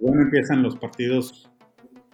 Bueno, 0.00 0.22
empiezan 0.22 0.62
los 0.62 0.76
partidos 0.76 1.50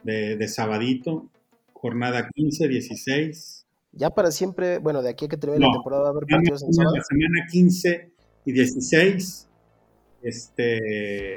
de, 0.02 0.48
sabadito. 0.48 1.30
Jornada 1.72 2.28
15, 2.34 2.68
16. 2.68 3.66
Ya 3.92 4.10
para 4.10 4.30
siempre, 4.30 4.78
bueno, 4.78 5.02
de 5.02 5.10
aquí 5.10 5.24
a 5.24 5.28
que 5.28 5.36
termine 5.36 5.66
la 5.66 5.72
temporada 5.72 6.02
va 6.02 6.08
a 6.08 6.10
haber 6.12 6.24
partidos 6.26 6.62
en 6.62 6.74
sábado. 6.74 6.96
La 6.96 7.02
semana 7.02 7.46
15 7.50 8.12
y 8.44 8.52
16 8.52 9.48
este, 10.22 11.36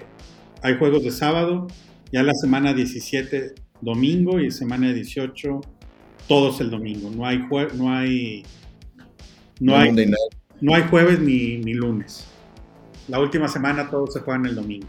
hay 0.62 0.78
juegos 0.78 1.04
de 1.04 1.12
sábado. 1.12 1.68
Ya 2.12 2.24
la 2.24 2.34
semana 2.34 2.74
17 2.74 3.56
domingo 3.82 4.40
y 4.40 4.52
semana 4.52 4.94
18 4.94 5.62
todos 6.28 6.62
el 6.62 6.70
domingo. 6.70 7.10
No 7.10 7.26
hay 7.26 7.40
no 7.76 7.92
hay 7.92 8.44
no, 9.60 9.78
hay, 9.78 9.92
no 10.62 10.76
hay 10.76 10.84
jueves 10.90 11.20
ni, 11.20 11.74
lunes. 11.74 12.28
La 13.08 13.20
última 13.20 13.48
semana 13.48 13.90
todos 13.90 14.14
se 14.14 14.20
juegan 14.20 14.46
el 14.46 14.56
domingo. 14.56 14.88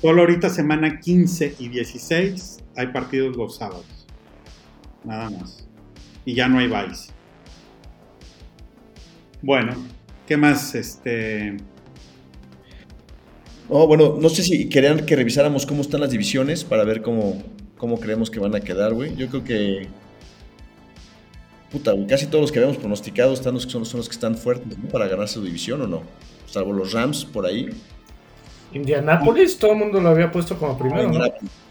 Solo 0.00 0.22
ahorita 0.22 0.48
semana 0.48 0.98
15 1.00 1.56
y 1.58 1.68
16 1.68 2.58
hay 2.76 2.86
partidos 2.88 3.36
los 3.36 3.56
sábados. 3.56 4.06
Nada 5.04 5.30
más. 5.30 5.68
Y 6.24 6.34
ya 6.34 6.48
no 6.48 6.58
hay 6.58 6.68
vice. 6.68 7.12
Bueno, 9.42 9.74
¿qué 10.26 10.36
más? 10.36 10.74
Este 10.74 11.56
Oh, 13.72 13.86
bueno, 13.86 14.18
no 14.20 14.28
sé 14.28 14.42
si 14.42 14.68
querían 14.68 15.06
que 15.06 15.14
revisáramos 15.14 15.64
cómo 15.64 15.82
están 15.82 16.00
las 16.00 16.10
divisiones 16.10 16.64
para 16.64 16.82
ver 16.82 17.02
cómo, 17.02 17.40
cómo 17.76 18.00
creemos 18.00 18.28
que 18.28 18.40
van 18.40 18.56
a 18.56 18.60
quedar, 18.60 18.92
güey. 18.94 19.14
Yo 19.14 19.28
creo 19.28 19.44
que. 19.44 19.86
Puta, 21.70 21.94
casi 22.08 22.26
todos 22.26 22.42
los 22.42 22.50
que 22.50 22.58
habíamos 22.58 22.78
pronosticado 22.78 23.32
están 23.32 23.54
los, 23.54 23.62
son, 23.62 23.86
son 23.86 23.98
los 23.98 24.08
que 24.08 24.14
están 24.14 24.36
fuertes 24.36 24.76
para 24.90 25.06
ganar 25.06 25.28
su 25.28 25.40
división 25.44 25.80
o 25.82 25.86
no. 25.86 26.02
Salvo 26.46 26.72
los 26.72 26.92
Rams 26.92 27.24
por 27.24 27.46
ahí. 27.46 27.70
Indianapolis, 28.72 29.58
todo 29.58 29.72
el 29.72 29.78
mundo 29.78 30.00
lo 30.00 30.10
había 30.10 30.30
puesto 30.30 30.56
como 30.58 30.78
primero, 30.78 31.10
¿no? 31.10 31.24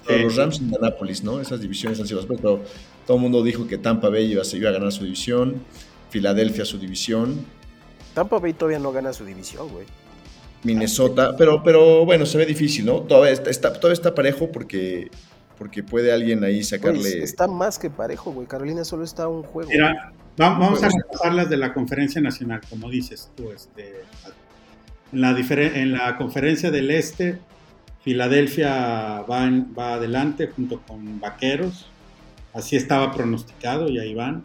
Los 0.08 0.36
Rams 0.36 0.60
Indianapolis, 0.60 1.24
¿no? 1.24 1.40
Esas 1.40 1.62
divisiones 1.62 2.00
han 2.00 2.08
sido 2.08 2.26
pero 2.28 2.62
todo 3.06 3.18
el 3.18 3.24
mundo 3.24 3.44
dijo 3.44 3.68
que 3.68 3.78
Tampa 3.78 4.10
Bay 4.10 4.32
iba 4.32 4.42
a, 4.42 4.56
iba 4.56 4.70
a 4.70 4.74
ganar 4.74 4.92
su 4.92 5.04
división, 5.04 5.64
Filadelfia 6.10 6.66
su 6.66 6.80
división. 6.80 7.46
Tampa 8.14 8.40
Bay 8.40 8.54
todavía 8.54 8.80
no 8.80 8.92
gana 8.92 9.14
su 9.14 9.24
división, 9.24 9.70
güey. 9.70 9.86
Minnesota, 10.64 11.36
pero, 11.38 11.64
pero 11.64 12.06
bueno, 12.06 12.26
se 12.26 12.38
ve 12.38 12.46
difícil, 12.46 12.86
¿no? 12.86 13.02
Todavía 13.02 13.32
está, 13.32 13.74
todavía 13.74 13.94
está 13.94 14.14
parejo 14.14 14.52
porque, 14.52 15.10
porque 15.58 15.84
puede 15.84 16.12
alguien 16.12 16.44
ahí 16.44 16.64
sacarle. 16.64 17.24
está 17.24 17.48
más 17.48 17.80
que 17.80 17.90
parejo, 17.90 18.32
güey. 18.32 18.48
Carolina 18.48 18.84
solo 18.84 19.04
está 19.04 19.28
un 19.28 19.44
juego. 19.44 19.70
Mira, 19.70 20.12
vamos 20.38 20.84
a 20.84 20.90
repasar 20.90 21.34
las 21.34 21.50
de 21.50 21.58
la 21.58 21.74
conferencia 21.74 22.20
nacional, 22.20 22.62
como 22.70 22.90
dices 22.90 23.32
tú. 23.38 23.52
Este, 23.52 24.02
en, 25.12 25.22
la 25.22 25.32
en 25.38 25.92
la 25.92 26.18
conferencia 26.18 26.72
del 26.72 26.92
Este, 26.92 27.40
Filadelfia 28.04 29.22
va, 29.22 29.50
va 29.78 29.94
adelante 29.96 30.48
junto 30.48 30.82
con 30.82 31.20
Vaqueros. 31.20 31.88
Así 32.54 32.76
estaba 32.76 33.14
pronosticado 33.14 33.90
y 33.90 34.00
ahí 34.00 34.14
van. 34.14 34.44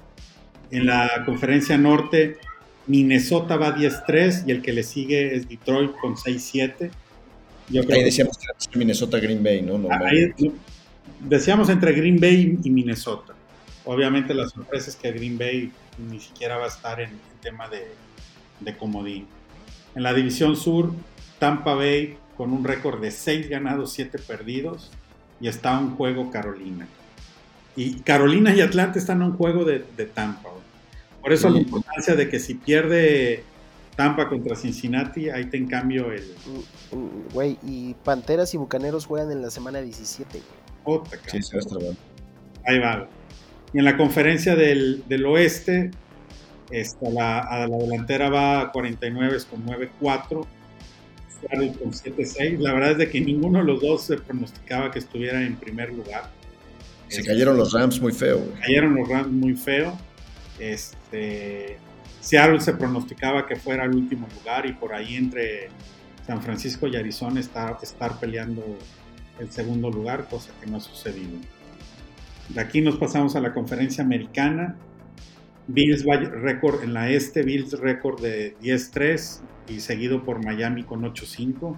En 0.70 0.86
la 0.86 1.22
conferencia 1.24 1.78
norte, 1.78 2.36
Minnesota 2.86 3.56
va 3.56 3.74
10-3 3.74 4.44
y 4.46 4.50
el 4.50 4.62
que 4.62 4.72
le 4.72 4.82
sigue 4.82 5.34
es 5.34 5.48
Detroit 5.48 5.92
con 6.00 6.16
6-7. 6.16 6.90
Ahí 7.70 8.04
decíamos 8.04 8.36
que 8.38 8.78
Minnesota 8.78 9.18
Green 9.18 9.42
Bay, 9.42 9.62
¿no? 9.62 9.88
Ahí 9.90 10.32
decíamos 11.20 11.68
entre 11.70 11.92
Green 11.92 12.20
Bay 12.20 12.58
y 12.62 12.70
Minnesota. 12.70 13.34
Obviamente 13.86 14.34
la 14.34 14.48
sorpresa 14.48 14.90
es 14.90 14.96
que 14.96 15.10
Green 15.12 15.38
Bay 15.38 15.70
ni 15.98 16.20
siquiera 16.20 16.58
va 16.58 16.64
a 16.64 16.68
estar 16.68 17.00
en 17.00 17.10
el 17.10 17.40
tema 17.40 17.68
de, 17.68 17.86
de 18.60 18.76
comodín. 18.76 19.26
En 19.94 20.02
la 20.02 20.12
división 20.14 20.56
sur, 20.56 20.92
Tampa 21.38 21.74
Bay 21.74 22.16
con 22.36 22.52
un 22.52 22.64
récord 22.64 23.00
de 23.00 23.10
6 23.10 23.48
ganados, 23.48 23.92
7 23.92 24.18
perdidos 24.18 24.90
y 25.40 25.48
está 25.48 25.78
un 25.78 25.94
juego 25.96 26.30
Carolina. 26.30 26.86
Y 27.76 28.00
Carolina 28.00 28.54
y 28.54 28.60
Atlanta 28.60 28.98
están 28.98 29.22
en 29.22 29.28
un 29.28 29.36
juego 29.36 29.64
de, 29.64 29.84
de 29.96 30.06
Tampa. 30.06 30.50
Por 31.20 31.32
eso 31.32 31.48
la 31.48 31.58
importancia 31.58 32.14
de 32.14 32.28
que 32.28 32.38
si 32.38 32.54
pierde 32.54 33.44
Tampa 33.96 34.28
contra 34.28 34.56
Cincinnati, 34.56 35.30
ahí 35.30 35.46
te 35.46 35.56
en 35.56 35.66
cambio 35.66 36.12
el. 36.12 36.24
Mm, 36.92 36.96
mm, 36.96 37.32
güey, 37.32 37.58
y 37.62 37.94
Panteras 38.04 38.52
y 38.54 38.58
Bucaneros 38.58 39.06
juegan 39.06 39.30
en 39.30 39.40
la 39.40 39.50
semana 39.50 39.80
17, 39.80 40.42
güey. 40.84 41.00
sí, 41.26 41.56
Ahí 42.66 42.78
va. 42.78 43.08
Y 43.72 43.78
en 43.78 43.84
la 43.84 43.96
conferencia 43.96 44.54
del, 44.54 45.02
oeste, 45.26 45.92
esta, 46.80 47.08
la, 47.10 47.40
a 47.40 47.66
la 47.66 47.76
delantera 47.76 48.28
va 48.30 48.60
a 48.60 48.72
49 48.72 49.38
con 49.48 49.64
9-4. 49.66 50.28
con 50.30 51.92
7-6. 51.92 52.58
La 52.58 52.72
verdad 52.72 52.92
es 52.92 52.98
de 52.98 53.10
que 53.10 53.20
ninguno 53.20 53.60
de 53.60 53.64
los 53.64 53.80
dos 53.80 54.02
se 54.02 54.16
pronosticaba 54.16 54.90
que 54.90 54.98
estuviera 54.98 55.42
en 55.42 55.56
primer 55.56 55.92
lugar. 55.92 56.30
Se 57.08 57.22
cayeron 57.22 57.56
los 57.56 57.72
Rams 57.72 58.00
muy 58.00 58.12
feo. 58.12 58.42
Cayeron 58.60 58.94
los 58.94 59.08
Rams 59.08 59.30
muy 59.30 59.54
feo. 59.54 59.96
Este, 60.58 61.78
Seattle 62.20 62.60
se 62.60 62.72
pronosticaba 62.72 63.46
que 63.46 63.56
fuera 63.56 63.84
el 63.84 63.94
último 63.94 64.26
lugar 64.38 64.66
y 64.66 64.72
por 64.72 64.94
ahí 64.94 65.16
entre 65.16 65.68
San 66.26 66.42
Francisco 66.42 66.86
y 66.88 66.96
Arizona 66.96 67.38
estar, 67.38 67.76
estar 67.82 68.18
peleando 68.18 68.62
el 69.38 69.50
segundo 69.50 69.90
lugar, 69.90 70.26
cosa 70.28 70.50
que 70.60 70.68
no 70.68 70.78
ha 70.78 70.80
sucedido. 70.80 71.38
De 72.48 72.60
aquí 72.60 72.80
nos 72.80 72.96
pasamos 72.96 73.36
a 73.36 73.40
la 73.40 73.52
conferencia 73.52 74.02
americana. 74.02 74.76
Bills 75.66 76.04
récord 76.04 76.82
en 76.82 76.92
la 76.92 77.10
este, 77.10 77.42
Bills 77.42 77.72
récord 77.80 78.20
de 78.20 78.56
10-3 78.60 79.40
y 79.68 79.80
seguido 79.80 80.24
por 80.24 80.44
Miami 80.44 80.84
con 80.84 81.02
8-5. 81.02 81.76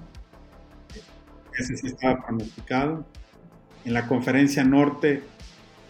Ese 1.58 1.76
sí 1.76 1.86
estaba 1.86 2.24
pronosticado. 2.26 3.06
En 3.84 3.94
la 3.94 4.06
conferencia 4.08 4.64
norte, 4.64 5.22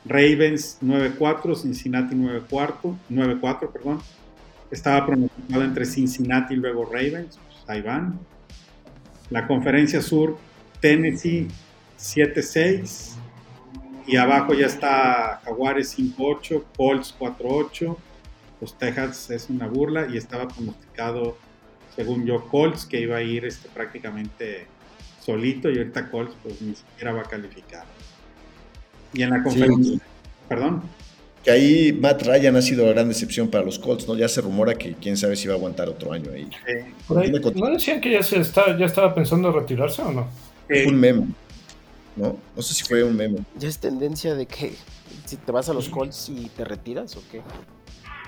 Ravens 0.05 0.79
9-4, 0.83 1.57
Cincinnati 1.57 2.15
9-4, 2.15 3.73
perdón. 3.73 4.01
Estaba 4.71 5.07
pronosticado 5.07 5.65
entre 5.65 5.87
Cincinnati 5.87 6.55
y 6.55 6.57
luego 6.59 6.85
Ravens, 6.85 7.39
pues 7.47 7.59
ahí 7.67 7.81
van. 7.81 8.19
La 9.31 9.47
conferencia 9.47 10.03
sur, 10.03 10.39
Tennessee 10.81 11.49
7-6. 11.99 13.15
Y 14.07 14.17
abajo 14.17 14.55
ya 14.55 14.67
está 14.67 15.41
Jaguares 15.45 15.99
5-8, 15.99 16.63
Colts 16.77 17.15
4-8. 17.19 17.97
Los 18.61 18.79
Texas 18.79 19.31
es 19.31 19.51
una 19.51 19.67
burla 19.67 20.07
y 20.13 20.17
estaba 20.17 20.49
pronosticado, 20.49 21.37
según 21.95 22.25
yo, 22.25 22.47
Colts 22.47 22.87
que 22.87 23.01
iba 23.01 23.17
a 23.17 23.23
ir 23.23 23.45
este, 23.45 23.69
prácticamente 23.69 24.67
solito 25.21 25.71
y 25.71 25.79
ahorita 25.79 26.11
Colts 26.11 26.35
pues 26.43 26.63
ni 26.63 26.75
siquiera 26.75 27.13
va 27.13 27.23
a 27.23 27.25
calificar. 27.25 27.85
Y 29.13 29.23
en 29.23 29.31
la 29.31 29.43
conferencia, 29.43 29.99
perdón. 30.49 30.83
Que 31.43 31.51
ahí 31.51 31.93
Matt 31.93 32.23
Ryan 32.23 32.57
ha 32.57 32.63
sido 32.63 32.87
la 32.87 32.93
gran 32.93 33.09
decepción 33.09 33.49
para 33.49 33.65
los 33.65 33.79
Colts, 33.79 34.07
¿no? 34.07 34.17
Ya 34.17 34.29
se 34.29 34.41
rumora 34.41 34.75
que 34.75 34.95
quién 34.95 35.17
sabe 35.17 35.37
si 35.37 35.49
va 35.49 35.55
a 35.55 35.57
aguantar 35.57 35.89
otro 35.89 36.13
año 36.13 36.31
ahí. 36.33 36.49
¿No 37.09 37.71
decían 37.71 38.01
que 38.01 38.13
ya, 38.13 38.23
se 38.23 38.41
está, 38.41 38.77
ya 38.79 38.87
estaba 38.87 39.15
pensando 39.15 39.53
retirarse 39.53 40.03
o 40.03 40.13
no? 40.13 40.29
Un 40.87 40.97
meme. 40.97 41.27
¿No? 42.17 42.37
No 42.57 42.63
sé 42.63 42.75
si 42.75 42.85
fue 42.85 43.05
un 43.05 43.15
meme. 43.15 43.39
¿Ya 43.59 43.69
es 43.69 43.79
tendencia 43.79 44.35
de 44.35 44.47
que 44.47 44.73
si 45.27 45.37
te 45.37 45.53
vas 45.53 45.69
a 45.69 45.75
los 45.75 45.89
Colts 45.89 46.31
y 46.31 46.49
te 46.57 46.65
retiras 46.65 47.17
o 47.17 47.23
qué? 47.31 47.43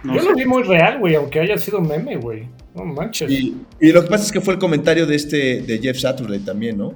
Yo 0.05 0.22
lo 0.22 0.34
vi 0.34 0.45
muy 0.45 0.62
real, 0.62 1.01
güey, 1.01 1.16
aunque 1.16 1.41
haya 1.41 1.59
sido 1.59 1.80
meme, 1.80 2.16
güey. 2.16 2.49
No 2.74 2.84
manches. 2.84 3.30
Y, 3.30 3.57
y, 3.80 3.91
lo 3.91 4.03
que 4.03 4.09
pasa 4.09 4.24
es 4.24 4.30
que 4.30 4.41
fue 4.41 4.55
el 4.55 4.61
comentario 4.61 5.07
de 5.07 5.16
este 5.16 5.62
de 5.62 5.78
Jeff 5.78 5.99
Saturday 5.99 6.39
también, 6.39 6.78
¿no? 6.78 6.95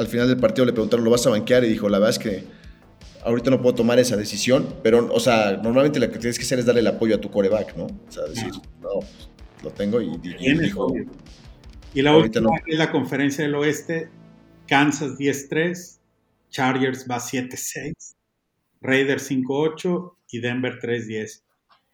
al 0.00 0.06
final 0.06 0.26
del 0.26 0.38
partido 0.38 0.64
le 0.64 0.72
preguntaron, 0.72 1.04
¿lo 1.04 1.10
vas 1.10 1.26
a 1.26 1.30
banquear? 1.30 1.62
Y 1.64 1.68
dijo, 1.68 1.88
la 1.88 1.98
verdad 1.98 2.10
es 2.10 2.18
que 2.18 2.44
ahorita 3.22 3.50
no 3.50 3.60
puedo 3.60 3.74
tomar 3.74 3.98
esa 3.98 4.16
decisión, 4.16 4.66
pero, 4.82 5.12
o 5.12 5.20
sea, 5.20 5.60
normalmente 5.62 6.00
lo 6.00 6.10
que 6.10 6.18
tienes 6.18 6.38
que 6.38 6.44
hacer 6.44 6.58
es 6.58 6.64
darle 6.64 6.80
el 6.80 6.86
apoyo 6.86 7.16
a 7.16 7.20
tu 7.20 7.30
coreback, 7.30 7.76
¿no? 7.76 7.84
O 7.84 8.10
sea, 8.12 8.24
decir, 8.24 8.50
no, 8.80 9.00
pues, 9.00 9.28
lo 9.62 9.70
tengo 9.70 10.00
y, 10.00 10.10
y 10.22 10.58
dijo... 10.58 10.92
Y 11.92 12.02
la 12.02 12.16
última 12.16 12.50
es 12.66 12.78
la 12.78 12.90
conferencia 12.90 13.44
del 13.44 13.54
oeste, 13.56 14.08
Kansas 14.70 15.18
10-3, 15.18 15.98
Chargers 16.48 17.04
va 17.10 17.16
7-6, 17.16 18.14
Raiders 18.80 19.28
5-8 19.28 20.14
y 20.30 20.38
Denver 20.38 20.78
3-10. 20.80 21.42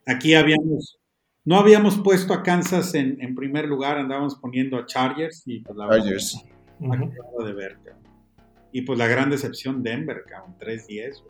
Aquí 0.07 0.35
habíamos, 0.35 0.99
no 1.47 1.57
habíamos 1.57 1.97
puesto 1.97 2.35
a 2.35 2.43
Kansas 2.43 2.93
en, 2.95 3.16
en, 3.22 3.35
primer 3.35 3.64
lugar, 3.66 3.97
andábamos 3.97 4.35
poniendo 4.35 4.77
a 4.77 4.85
Chargers 4.85 5.43
y 5.47 5.61
pues 5.61 5.74
la 5.74 5.89
Chargers. 5.89 6.45
de 6.79 7.53
ver, 7.55 7.79
y 8.72 8.83
pues 8.83 8.99
la 8.99 9.07
gran 9.07 9.31
decepción 9.31 9.83
Denver, 9.83 10.24
cabrón, 10.29 10.55
3-10. 10.61 11.22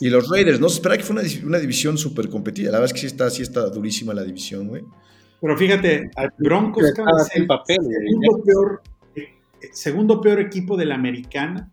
Y 0.00 0.08
los 0.08 0.30
Raiders, 0.30 0.58
no 0.58 0.70
se 0.70 0.76
espera 0.76 0.96
que 0.96 1.04
fue 1.04 1.16
una, 1.44 1.58
división 1.58 1.98
súper 1.98 2.30
competida. 2.30 2.70
La 2.70 2.78
verdad 2.78 2.86
es 2.86 2.92
que 2.94 3.00
sí 3.00 3.06
está, 3.06 3.28
sí 3.28 3.42
está 3.42 3.68
durísima 3.68 4.14
la 4.14 4.24
división, 4.24 4.68
güey. 4.68 4.82
Pero 5.38 5.54
fíjate, 5.58 6.10
al 6.16 6.32
Broncos 6.38 6.82
es 6.82 6.94
el, 7.34 7.46
papel, 7.46 7.76
segundo, 7.76 8.42
peor, 8.42 8.82
segundo 9.72 10.20
peor 10.20 10.40
equipo 10.40 10.76
de 10.76 10.86
la 10.86 10.94
americana 10.94 11.70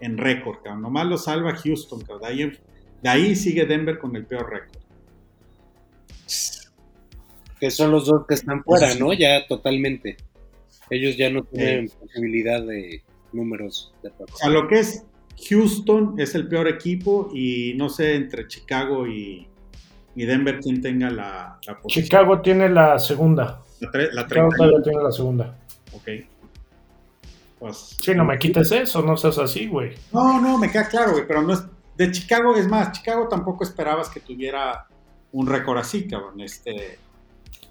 en 0.00 0.18
récord, 0.18 0.62
cabrón. 0.62 0.82
Nomás 0.82 1.06
lo 1.06 1.18
salva 1.18 1.54
Houston, 1.54 2.00
cabrón. 2.00 2.22
De 2.22 2.26
ahí, 2.26 2.52
de 3.02 3.08
ahí 3.08 3.36
sigue 3.36 3.66
Denver 3.66 3.98
con 3.98 4.14
el 4.16 4.26
peor 4.26 4.50
récord. 4.50 4.82
Que 7.60 7.70
son 7.70 7.90
los 7.90 8.06
dos 8.06 8.26
que 8.26 8.34
están 8.34 8.62
fuera, 8.62 8.94
¿no? 8.94 9.12
Ya 9.12 9.46
totalmente. 9.46 10.16
Ellos 10.90 11.16
ya 11.16 11.30
no 11.30 11.42
tienen 11.44 11.88
posibilidad 11.88 12.62
de, 12.62 13.02
números 13.32 13.92
de 14.02 14.10
A 14.42 14.48
lo 14.48 14.66
que 14.68 14.80
es 14.80 15.04
Houston 15.48 16.14
es 16.18 16.34
el 16.34 16.48
peor 16.48 16.66
equipo 16.66 17.30
y 17.34 17.74
no 17.76 17.88
sé 17.88 18.14
entre 18.14 18.48
Chicago 18.48 19.06
y, 19.06 19.46
Denver 20.14 20.60
quién 20.60 20.80
tenga 20.80 21.10
la, 21.10 21.60
posición. 21.82 22.04
Chicago 22.04 22.40
tiene 22.40 22.70
la 22.70 22.98
segunda. 22.98 23.62
La, 23.80 24.26
Chicago 24.26 24.82
tiene 24.82 25.02
la 25.02 25.12
segunda. 25.12 25.58
Ok. 25.92 26.08
Pues, 27.58 27.96
sí, 28.00 28.14
no 28.14 28.24
me 28.24 28.38
quites 28.38 28.70
eso, 28.72 29.02
no 29.02 29.16
seas 29.16 29.38
así, 29.38 29.66
güey. 29.66 29.94
No, 30.12 30.40
no, 30.40 30.58
me 30.58 30.70
queda 30.70 30.88
claro, 30.88 31.12
güey, 31.12 31.26
pero 31.26 31.42
no 31.42 31.54
es. 31.54 31.64
De 31.96 32.10
Chicago, 32.12 32.54
es 32.54 32.68
más, 32.68 32.92
Chicago 32.92 33.26
tampoco 33.26 33.64
esperabas 33.64 34.10
que 34.10 34.20
tuviera 34.20 34.86
un 35.32 35.46
récord 35.46 35.78
así, 35.78 36.06
cabrón. 36.06 36.38
Este, 36.40 36.98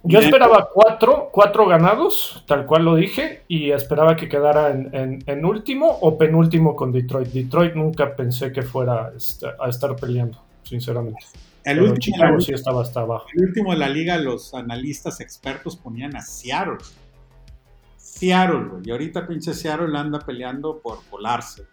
yo 0.07 0.19
esperaba 0.19 0.69
cuatro, 0.71 1.29
cuatro 1.31 1.67
ganados, 1.67 2.43
tal 2.47 2.65
cual 2.65 2.85
lo 2.85 2.95
dije, 2.95 3.43
y 3.47 3.71
esperaba 3.71 4.15
que 4.15 4.29
quedara 4.29 4.71
en, 4.71 5.45
último 5.45 5.87
o 5.87 6.17
penúltimo 6.17 6.75
con 6.75 6.91
Detroit. 6.91 7.29
Detroit 7.29 7.73
nunca 7.73 8.15
pensé 8.15 8.51
que 8.51 8.61
fuera 8.61 9.11
a 9.59 9.69
estar 9.69 9.95
peleando, 9.95 10.43
sinceramente. 10.63 11.25
El 11.63 11.81
último, 11.81 12.39
sí 12.39 12.53
estaba 12.53 12.83
hasta 12.83 13.01
abajo. 13.01 13.25
El 13.33 13.45
último 13.45 13.71
de 13.71 13.79
la 13.79 13.89
liga, 13.89 14.17
los 14.17 14.53
analistas 14.53 15.19
expertos 15.19 15.75
ponían 15.75 16.15
a 16.15 16.21
Seattle. 16.21 16.77
Seattle, 18.05 18.65
güey. 18.69 18.83
Y 18.85 18.91
ahorita 18.91 19.27
pinche 19.27 19.53
Seattle 19.53 19.97
anda 19.97 20.19
peleando 20.19 20.79
por 20.79 20.99
volarse. 21.09 21.63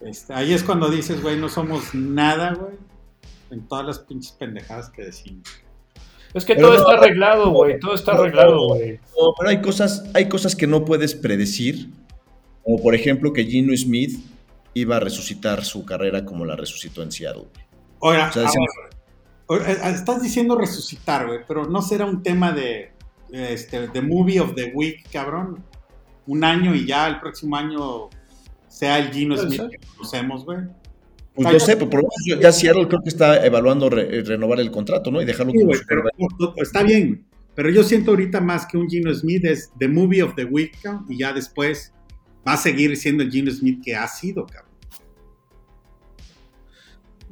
Este, 0.00 0.32
ahí 0.32 0.52
es 0.54 0.62
cuando 0.62 0.88
dices, 0.88 1.20
güey, 1.20 1.36
no 1.36 1.48
somos 1.48 1.94
nada, 1.94 2.54
güey. 2.54 2.74
En 3.50 3.66
todas 3.66 3.84
las 3.84 3.98
pinches 3.98 4.32
pendejadas 4.32 4.90
que 4.90 5.02
decimos. 5.02 5.48
Es 6.32 6.44
que 6.44 6.54
todo 6.54 6.74
está 6.74 6.92
arreglado, 6.92 7.50
güey. 7.50 7.78
Todo 7.80 7.94
está 7.94 8.12
arreglado, 8.12 8.68
güey. 8.68 9.00
pero 9.38 9.50
hay 9.50 9.60
cosas, 9.60 10.04
hay 10.14 10.28
cosas 10.28 10.54
que 10.54 10.68
no 10.68 10.84
puedes 10.84 11.14
predecir. 11.14 11.90
Como 12.62 12.80
por 12.80 12.94
ejemplo 12.94 13.32
que 13.32 13.44
Gino 13.44 13.76
Smith 13.76 14.24
iba 14.74 14.96
a 14.96 15.00
resucitar 15.00 15.64
su 15.64 15.84
carrera 15.84 16.24
como 16.24 16.44
la 16.44 16.54
resucitó 16.54 17.02
en 17.02 17.10
Seattle. 17.10 17.48
Oiga, 17.98 18.30
eh, 18.36 19.78
estás 19.86 20.22
diciendo 20.22 20.56
resucitar, 20.56 21.26
güey, 21.26 21.40
pero 21.46 21.66
no 21.66 21.82
será 21.82 22.06
un 22.06 22.22
tema 22.22 22.52
de 22.52 22.93
este, 23.32 23.88
The 23.88 24.02
Movie 24.02 24.40
of 24.40 24.54
the 24.54 24.72
Week, 24.74 25.08
cabrón. 25.12 25.64
Un 26.26 26.44
año 26.44 26.74
y 26.74 26.86
ya 26.86 27.06
el 27.08 27.20
próximo 27.20 27.56
año 27.56 28.08
sea 28.68 28.98
el 28.98 29.12
Gino 29.12 29.36
Smith 29.36 29.62
que 29.70 29.78
conocemos, 29.94 30.44
güey. 30.44 30.58
Pues 31.34 31.50
yo 31.50 31.60
sé, 31.60 31.76
pero 31.76 31.90
por 31.90 32.02
lo 32.02 32.08
menos 32.08 32.40
ya 32.42 32.52
Seattle 32.52 32.86
creo 32.86 33.02
que 33.02 33.08
está 33.08 33.44
evaluando 33.44 33.90
renovar 33.90 34.60
el 34.60 34.70
contrato, 34.70 35.10
¿no? 35.10 35.20
Y 35.20 35.24
dejarlo 35.24 35.52
como 35.52 35.72
Está 36.56 36.84
bien, 36.84 37.26
pero 37.54 37.70
yo 37.70 37.82
siento 37.82 38.12
ahorita 38.12 38.40
más 38.40 38.66
que 38.66 38.76
un 38.76 38.88
Gino 38.88 39.12
Smith 39.12 39.44
es 39.44 39.70
The 39.78 39.88
Movie 39.88 40.22
of 40.22 40.34
the 40.36 40.44
Week, 40.44 40.78
y 41.08 41.18
ya 41.18 41.32
después 41.32 41.92
va 42.46 42.52
a 42.52 42.56
seguir 42.56 42.96
siendo 42.96 43.22
el 43.24 43.30
Gino 43.30 43.50
Smith 43.50 43.80
que 43.84 43.96
ha 43.96 44.06
sido, 44.06 44.46
cabrón. 44.46 44.63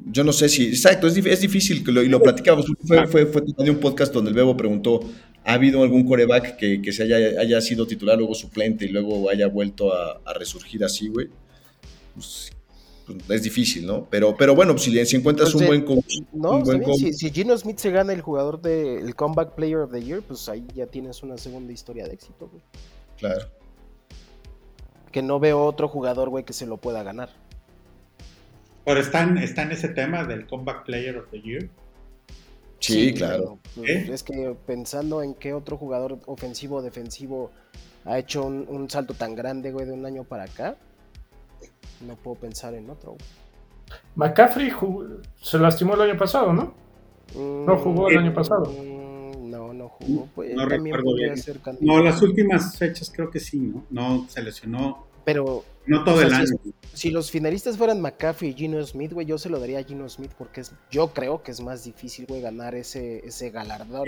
Yo 0.05 0.23
no 0.23 0.33
sé 0.33 0.49
si, 0.49 0.67
exacto, 0.67 1.07
es, 1.07 1.17
es 1.17 1.41
difícil, 1.41 1.83
y 1.87 2.09
lo 2.09 2.21
platicamos, 2.21 2.65
fue, 2.85 3.07
fue, 3.07 3.25
fue 3.25 3.41
de 3.41 3.71
un 3.71 3.79
podcast 3.79 4.13
donde 4.13 4.29
el 4.29 4.35
Bebo 4.35 4.57
preguntó, 4.57 4.99
¿ha 5.45 5.53
habido 5.53 5.81
algún 5.83 6.05
coreback 6.05 6.57
que, 6.57 6.81
que 6.81 6.91
se 6.91 7.03
haya, 7.03 7.39
haya, 7.39 7.61
sido 7.61 7.87
titular, 7.87 8.17
luego 8.17 8.35
suplente 8.35 8.85
y 8.85 8.89
luego 8.89 9.29
haya 9.29 9.47
vuelto 9.47 9.93
a, 9.93 10.19
a 10.25 10.33
resurgir 10.33 10.83
así, 10.83 11.07
güey? 11.07 11.29
Pues 12.13 12.51
pues, 13.05 13.17
es 13.29 13.43
difícil, 13.43 13.85
¿no? 13.85 14.07
Pero, 14.09 14.35
pero 14.37 14.55
bueno, 14.55 14.77
si, 14.77 15.05
si 15.05 15.15
encuentras 15.15 15.51
pues 15.51 15.61
un 15.61 15.67
buen 15.67 15.85
coach. 15.85 16.19
No, 16.31 16.63
Si, 16.95 17.29
Gino 17.31 17.57
Smith 17.57 17.77
se 17.77 17.91
gana 17.91 18.13
el 18.13 18.21
jugador 18.21 18.61
del 18.61 19.13
Comeback 19.15 19.55
Player 19.55 19.77
of 19.77 19.91
the 19.91 20.01
Year, 20.01 20.21
pues 20.21 20.47
ahí 20.47 20.65
ya 20.73 20.87
tienes 20.87 21.21
una 21.23 21.37
segunda 21.37 21.73
historia 21.73 22.05
de 22.05 22.13
éxito, 22.13 22.47
güey. 22.47 22.63
Claro. 23.17 23.47
Que 25.11 25.21
no 25.21 25.39
veo 25.39 25.63
otro 25.63 25.87
jugador, 25.87 26.29
güey, 26.29 26.43
que 26.43 26.53
se 26.53 26.65
lo 26.65 26.77
pueda 26.77 27.03
ganar. 27.03 27.29
Pero 28.85 28.99
está 28.99 29.23
en, 29.23 29.37
está 29.37 29.63
en 29.63 29.71
ese 29.71 29.89
tema 29.89 30.25
del 30.25 30.45
Comeback 30.45 30.85
Player 30.85 31.17
of 31.17 31.29
the 31.29 31.41
Year. 31.41 31.69
Sí, 32.79 33.13
claro. 33.13 33.59
Pues, 33.75 33.89
¿Eh? 33.89 34.09
Es 34.11 34.23
que 34.23 34.55
pensando 34.65 35.23
en 35.23 35.35
qué 35.35 35.53
otro 35.53 35.77
jugador 35.77 36.19
ofensivo 36.25 36.77
o 36.77 36.81
defensivo 36.81 37.51
ha 38.03 38.19
hecho 38.19 38.43
un, 38.43 38.65
un 38.67 38.89
salto 38.89 39.13
tan 39.13 39.35
grande, 39.35 39.71
güey, 39.71 39.85
de 39.85 39.93
un 39.93 40.05
año 40.05 40.25
para 40.25 40.43
acá 40.43 40.75
no 42.05 42.15
puedo 42.15 42.35
pensar 42.35 42.73
en 42.73 42.89
otro. 42.89 43.15
McCaffrey 44.15 44.71
se 45.41 45.57
lastimó 45.57 45.95
el 45.95 46.01
año 46.01 46.17
pasado, 46.17 46.53
¿no? 46.53 46.73
no 47.35 47.77
jugó 47.77 48.09
el 48.09 48.17
año 48.17 48.33
pasado. 48.33 48.65
Mm, 48.65 49.49
no, 49.49 49.73
no 49.73 49.89
jugó. 49.89 50.27
Pues, 50.35 50.53
no 50.53 50.65
recuerdo 50.65 51.15
bien. 51.15 51.35
No, 51.81 52.01
las 52.01 52.21
últimas 52.21 52.77
fechas 52.77 53.11
creo 53.13 53.29
que 53.29 53.39
sí, 53.39 53.59
¿no? 53.59 53.85
No 53.89 54.25
se 54.29 54.41
lesionó. 54.41 55.07
Pero. 55.25 55.63
No 55.85 56.03
todo 56.03 56.21
el 56.21 56.33
año. 56.33 56.45
Si, 56.93 57.09
los 57.09 57.31
finalistas 57.31 57.77
fueran 57.77 58.01
McCaffrey 58.01 58.51
y 58.51 58.53
Gino 58.53 58.85
Smith, 58.85 59.13
güey, 59.13 59.25
yo 59.25 59.37
se 59.37 59.49
lo 59.49 59.59
daría 59.59 59.79
a 59.79 59.83
Gino 59.83 60.07
Smith 60.07 60.31
porque 60.37 60.61
es, 60.61 60.73
yo 60.91 61.13
creo 61.13 61.41
que 61.41 61.51
es 61.51 61.59
más 61.59 61.83
difícil, 61.83 62.25
güey, 62.27 62.41
ganar 62.41 62.75
ese, 62.75 63.25
ese 63.25 63.49
galardón. 63.49 64.05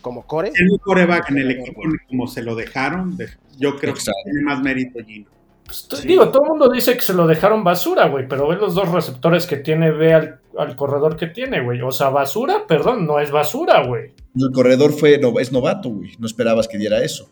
Como 0.00 0.26
core. 0.26 0.52
El 0.54 0.78
coreback 0.80 1.30
en 1.30 1.38
el 1.38 1.50
equipo 1.52 1.82
como 2.08 2.26
se 2.26 2.42
lo 2.42 2.54
dejaron, 2.54 3.16
yo 3.58 3.76
creo 3.76 3.94
que 3.94 4.00
tiene 4.24 4.42
más 4.42 4.62
mérito 4.62 4.98
Gino. 5.04 5.30
Pues, 5.68 6.02
digo, 6.02 6.30
todo 6.30 6.44
el 6.44 6.48
mundo 6.48 6.70
dice 6.70 6.94
que 6.94 7.02
se 7.02 7.12
lo 7.12 7.26
dejaron 7.26 7.62
basura, 7.62 8.08
güey, 8.08 8.26
pero 8.26 8.48
ve 8.48 8.56
los 8.56 8.74
dos 8.74 8.90
receptores 8.90 9.46
que 9.46 9.58
tiene, 9.58 9.90
ve 9.90 10.14
al, 10.14 10.76
corredor 10.76 11.16
que 11.16 11.26
tiene, 11.26 11.62
güey. 11.62 11.82
O 11.82 11.92
sea, 11.92 12.08
basura, 12.08 12.66
perdón, 12.66 13.06
no 13.06 13.20
es 13.20 13.30
basura, 13.30 13.86
güey. 13.86 14.12
El 14.34 14.50
corredor 14.52 14.92
fue, 14.92 15.20
es 15.40 15.52
novato, 15.52 15.90
güey. 15.90 16.12
No 16.18 16.26
esperabas 16.26 16.68
que 16.68 16.78
diera 16.78 17.04
eso. 17.04 17.28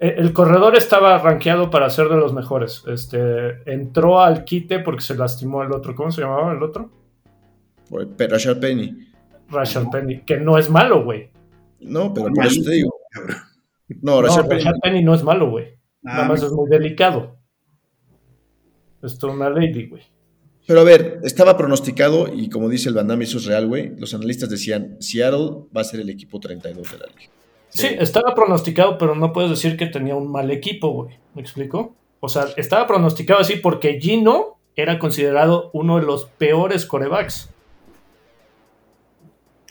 E, 0.00 0.14
el, 0.16 0.32
corredor 0.32 0.76
estaba 0.76 1.18
rankeado 1.18 1.70
para 1.70 1.90
ser 1.90 2.08
de 2.08 2.16
los 2.16 2.32
mejores. 2.32 2.84
Este, 2.86 3.70
entró 3.70 4.20
al 4.20 4.44
quite 4.44 4.78
porque 4.78 5.02
se 5.02 5.16
lastimó 5.16 5.62
el 5.62 5.72
otro. 5.72 5.94
¿Cómo 5.94 6.10
se 6.10 6.22
llamaba 6.22 6.52
el 6.52 6.62
otro? 6.62 6.90
Rashad 7.90 8.60
Penny. 8.60 9.08
Rashad 9.50 9.88
Penny, 9.90 10.20
que 10.20 10.38
no 10.38 10.58
es 10.58 10.70
malo, 10.70 11.04
güey. 11.04 11.30
No, 11.80 12.12
pero 12.12 12.28
por 12.32 12.46
eso 12.46 12.62
te 12.62 12.72
digo. 12.72 12.94
No, 14.02 14.20
Rashad, 14.20 14.46
Penny. 14.82 15.02
no 15.02 15.14
es 15.14 15.22
malo, 15.22 15.50
güey. 15.50 15.78
Nada 16.02 16.24
ah, 16.24 16.28
más 16.28 16.42
es 16.42 16.52
muy 16.52 16.68
delicado. 16.68 17.38
Esto 19.02 19.28
es 19.28 19.34
una 19.34 19.48
lady, 19.48 19.86
güey. 19.88 20.02
Pero 20.66 20.80
a 20.80 20.84
ver, 20.84 21.20
estaba 21.22 21.56
pronosticado 21.56 22.32
y 22.32 22.50
como 22.50 22.68
dice 22.68 22.90
el 22.90 22.94
Bandami, 22.94 23.24
eso 23.24 23.38
es 23.38 23.46
real, 23.46 23.66
güey. 23.66 23.96
Los 23.96 24.12
analistas 24.12 24.50
decían, 24.50 24.98
Seattle 25.00 25.64
va 25.74 25.80
a 25.80 25.84
ser 25.84 26.00
el 26.00 26.10
equipo 26.10 26.38
32 26.38 26.92
de 26.92 26.98
la 26.98 27.06
liga. 27.06 27.32
Sí, 27.70 27.86
estaba 27.98 28.34
pronosticado, 28.34 28.98
pero 28.98 29.14
no 29.14 29.32
puedes 29.32 29.50
decir 29.50 29.76
que 29.76 29.86
tenía 29.86 30.16
un 30.16 30.30
mal 30.30 30.50
equipo, 30.50 30.90
güey. 30.90 31.18
¿Me 31.34 31.42
explico? 31.42 31.94
O 32.20 32.28
sea, 32.28 32.46
estaba 32.56 32.86
pronosticado 32.86 33.40
así 33.40 33.56
porque 33.56 34.00
Gino 34.00 34.58
era 34.74 34.98
considerado 34.98 35.70
uno 35.72 35.98
de 35.98 36.06
los 36.06 36.26
peores 36.26 36.86
corebacks. 36.86 37.50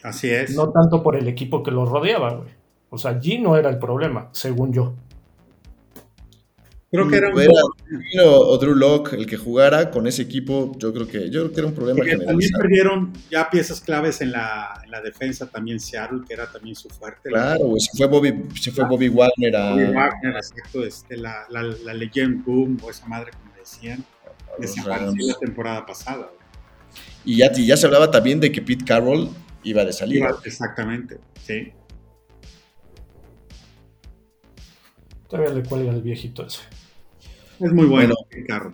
Así 0.03 0.29
es. 0.29 0.55
No 0.55 0.69
tanto 0.69 1.03
por 1.03 1.15
el 1.15 1.27
equipo 1.27 1.63
que 1.63 1.71
lo 1.71 1.85
rodeaba, 1.85 2.35
güey. 2.35 2.49
O 2.89 2.97
sea, 2.97 3.19
Gino 3.19 3.57
era 3.57 3.69
el 3.69 3.79
problema, 3.79 4.29
según 4.31 4.71
yo. 4.73 4.93
Creo 6.89 7.09
que 7.09 7.17
era 7.17 7.29
un 7.29 7.41
o 8.23 8.57
Drew 8.57 8.73
Locke 8.73 9.13
el 9.13 9.25
que 9.25 9.35
jugara 9.35 9.91
con 9.91 10.07
ese 10.07 10.21
equipo, 10.21 10.71
yo 10.77 10.93
creo 10.93 11.05
que 11.05 11.29
yo 11.29 11.41
creo 11.41 11.51
que 11.51 11.59
era 11.59 11.67
un 11.67 11.75
problema 11.75 12.01
general. 12.03 12.27
También 12.27 12.51
perdieron 12.57 13.13
ya 13.29 13.49
piezas 13.49 13.81
claves 13.81 14.21
en 14.21 14.31
la, 14.31 14.81
en 14.85 14.91
la, 14.91 15.01
defensa 15.01 15.47
también 15.47 15.81
Seattle, 15.81 16.21
que 16.25 16.33
era 16.33 16.49
también 16.49 16.75
su 16.77 16.87
fuerte. 16.87 17.29
Claro, 17.29 17.73
se 17.77 17.97
fue 17.97 18.07
Bobby, 18.07 18.33
se 18.57 18.71
fue 18.71 18.85
Bobby 18.85 19.09
Wagner 19.09 19.55
a 19.57 19.71
Bobby 19.71 19.93
Wagner, 19.93 20.35
exacto, 20.37 20.85
este, 20.85 21.17
la, 21.17 21.45
la, 21.49 21.61
la 21.61 21.93
Legend 21.93 22.45
Boom, 22.45 22.77
o 22.81 22.89
esa 22.89 23.05
madre 23.05 23.31
como 23.31 23.53
decían, 23.57 24.05
desapareció 24.57 25.27
la 25.27 25.39
temporada 25.39 25.85
pasada. 25.85 26.31
Y 27.25 27.37
ya, 27.39 27.51
ya 27.51 27.75
se 27.75 27.85
hablaba 27.85 28.09
también 28.09 28.39
de 28.39 28.49
que 28.49 28.61
Pete 28.61 28.85
Carroll 28.85 29.29
iba 29.63 29.83
de 29.83 29.91
salida. 29.91 30.37
Exactamente, 30.45 31.19
sí. 31.45 31.73
Todavía 35.27 35.53
le 35.53 35.63
cuelga 35.63 35.91
el 35.91 36.01
viejito 36.01 36.45
ese. 36.45 36.61
Es 37.59 37.73
muy 37.73 37.85
bueno, 37.85 38.13
el 38.31 38.45
carro. 38.45 38.73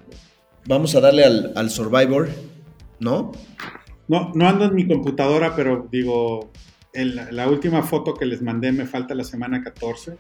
Vamos 0.65 0.95
a 0.95 1.01
darle 1.01 1.23
al, 1.23 1.69
Survivor, 1.69 2.29
¿no? 2.99 3.31
No, 4.07 4.31
no 4.34 4.47
ando 4.47 4.65
en 4.65 4.75
mi 4.75 4.88
computadora, 4.88 5.55
pero 5.55 5.88
digo, 5.91 6.51
la 6.93 7.47
última 7.47 7.84
foto 7.84 8.13
que 8.13 8.25
les 8.25 8.41
mandé 8.41 8.71
me 8.71 8.86
falta 8.86 9.15
la 9.15 9.23
semana 9.23 9.63
14. 9.63 10.17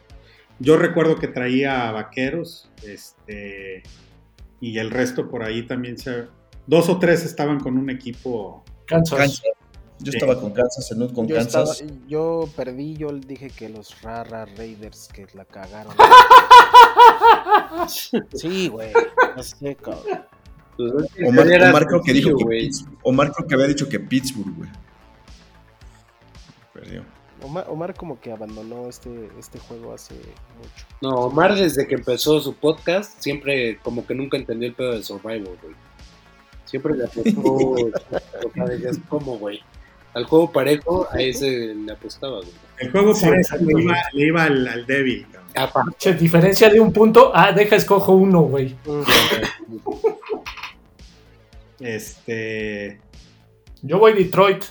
Yo 0.59 0.77
recuerdo 0.77 1.15
que 1.17 1.27
traía 1.27 1.91
vaqueros, 1.91 2.69
este, 2.85 3.83
y 4.61 4.77
el 4.77 4.91
resto 4.91 5.29
por 5.29 5.43
ahí 5.43 5.63
también 5.63 5.97
se. 5.97 6.27
Dos 6.65 6.87
o 6.87 6.99
tres 6.99 7.25
estaban 7.25 7.59
con 7.59 7.77
un 7.77 7.89
equipo. 7.89 8.63
Kansas. 8.85 9.41
Yo 9.99 10.11
estaba 10.11 10.39
con 10.39 10.51
Kansas, 10.51 10.91
en 10.91 11.07
con 11.09 11.27
yo 11.27 11.35
Kansas. 11.35 11.83
yo 12.07 12.49
perdí, 12.55 12.95
yo 12.95 13.11
dije 13.11 13.49
que 13.49 13.69
los 13.69 14.01
Rara 14.01 14.45
Raiders 14.57 15.09
que 15.13 15.27
la 15.33 15.45
cagaron. 15.45 15.93
sí, 18.33 18.67
güey. 18.67 18.91
No 19.35 19.43
sé, 19.43 19.75
cabrón. 19.75 20.25
Omar, 21.27 21.47
Omar 21.69 21.85
creo 21.85 22.01
que 22.01 22.13
dijo 22.13 22.35
que 22.35 22.69
Omar 23.03 23.31
creo 23.31 23.47
que 23.47 23.55
había 23.55 23.67
dicho 23.67 23.87
que 23.87 23.99
Pittsburgh, 23.99 24.55
güey. 24.55 24.69
Perdió. 26.73 27.03
Omar, 27.41 27.65
Omar, 27.69 27.93
como 27.93 28.19
que 28.19 28.31
abandonó 28.31 28.87
este, 28.87 29.29
este 29.37 29.59
juego 29.59 29.93
hace 29.93 30.15
mucho. 30.15 30.85
No, 31.01 31.25
Omar 31.25 31.55
desde 31.55 31.85
que 31.87 31.95
empezó 31.95 32.39
su 32.39 32.55
podcast 32.55 33.21
siempre 33.21 33.77
como 33.83 34.07
que 34.07 34.15
nunca 34.15 34.37
entendió 34.37 34.69
el 34.69 34.75
pedo 34.75 34.93
de 34.93 35.03
Survival, 35.03 35.57
güey. 35.61 35.75
Siempre 36.65 36.95
le 36.95 37.05
apostó, 37.05 37.75
sea, 38.53 38.91
¿cómo, 39.09 39.37
güey? 39.37 39.61
al 40.13 40.25
juego 40.25 40.51
parejo, 40.51 41.07
a 41.11 41.21
ese 41.21 41.73
le 41.75 41.91
apostaba. 41.91 42.39
El 42.79 42.91
juego 42.91 43.13
parejo 43.13 43.55
le 44.13 44.27
iba, 44.27 44.43
al, 44.43 44.67
al, 44.67 44.85
débil. 44.85 45.25
Aparte. 45.55 46.13
Diferencia 46.15 46.69
de 46.69 46.79
un 46.79 46.91
punto, 46.91 47.31
ah, 47.33 47.51
deja 47.51 47.75
escojo 47.75 48.13
uno, 48.13 48.41
güey. 48.41 48.75
este. 51.79 52.99
Yo 53.81 53.99
voy 53.99 54.13
Detroit. 54.13 54.63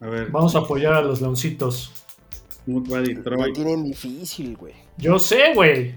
A 0.00 0.06
ver. 0.06 0.30
Vamos 0.30 0.54
a 0.56 0.60
apoyar 0.60 0.94
a 0.94 1.02
los 1.02 1.20
leoncitos. 1.20 1.92
Detroit. 2.66 3.54
tienen 3.54 3.84
difícil, 3.84 4.56
güey. 4.56 4.74
Yo 4.96 5.18
sé, 5.18 5.52
güey. 5.54 5.94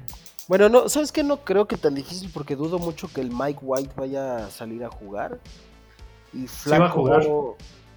Bueno, 0.47 0.69
no, 0.69 0.89
¿sabes 0.89 1.11
qué? 1.11 1.23
No 1.23 1.37
creo 1.43 1.67
que 1.67 1.77
tan 1.77 1.95
difícil 1.95 2.29
porque 2.33 2.55
dudo 2.55 2.77
mucho 2.79 3.07
que 3.07 3.21
el 3.21 3.31
Mike 3.31 3.59
White 3.61 3.93
vaya 3.95 4.45
a 4.45 4.51
salir 4.51 4.83
a 4.83 4.89
jugar. 4.89 5.39
Y 6.33 6.47
Flaco. 6.47 6.81
va 6.81 6.87
a 6.87 6.91
jugar. 6.91 7.27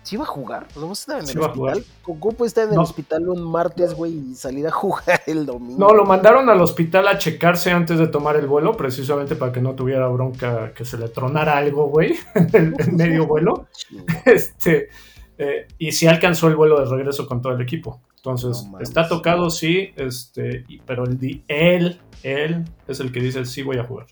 ¿Sí 0.09 0.17
va 0.17 0.25
a 0.25 0.27
jugar? 0.27 0.67
¿No 0.75 0.85
en 0.85 1.29
el 1.29 1.39
hospital? 1.39 1.85
¿Cómo 2.01 2.33
puede 2.33 2.49
estar 2.49 2.67
en 2.67 2.73
el 2.73 2.79
hospital 2.79 3.29
un 3.29 3.43
martes, 3.43 3.93
güey, 3.93 4.31
y 4.31 4.35
salir 4.37 4.67
a 4.67 4.71
jugar 4.73 5.21
el 5.27 5.45
domingo? 5.45 5.79
No, 5.79 5.95
lo 5.95 6.07
mandaron 6.07 6.49
al 6.49 6.63
hospital 6.63 7.09
a 7.09 7.19
checarse 7.19 7.73
antes 7.73 7.99
de 7.99 8.07
tomar 8.07 8.37
el 8.37 8.47
vuelo, 8.47 8.75
precisamente 8.75 9.37
para 9.37 9.53
que 9.53 9.61
no 9.61 9.75
tuviera 9.75 10.09
bronca 10.09 10.73
que 10.73 10.87
se 10.87 10.97
le 10.97 11.11
tronara 11.11 11.59
algo, 11.59 11.89
güey, 11.89 12.15
en 12.35 12.75
medio 12.97 13.27
vuelo. 13.27 13.67
este, 14.25 14.89
eh, 15.37 15.69
y 15.77 15.93
sí 15.93 16.07
alcanzó 16.07 16.49
el 16.49 16.57
vuelo 16.57 16.81
de 16.81 16.87
regreso 16.87 17.27
con 17.27 17.43
todo 17.43 17.53
el 17.53 17.61
equipo. 17.61 18.01
Entonces, 18.17 18.67
está 18.81 19.11
tocado, 19.11 19.51
sí, 19.51 19.93
este, 19.95 20.65
pero 20.87 21.05
el, 21.05 21.45
él, 21.49 22.01
él 22.23 22.65
es 22.87 23.01
el 23.01 23.13
que 23.13 23.21
dice, 23.21 23.45
sí 23.45 23.63
voy 23.63 23.77
a 23.77 23.85
jugar. 23.85 24.07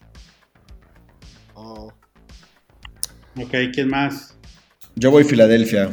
Ok, 3.39 3.53
¿quién 3.73 3.89
más? 3.89 4.36
Yo 4.99 5.11
voy 5.11 5.25
Filadelfia. 5.25 5.91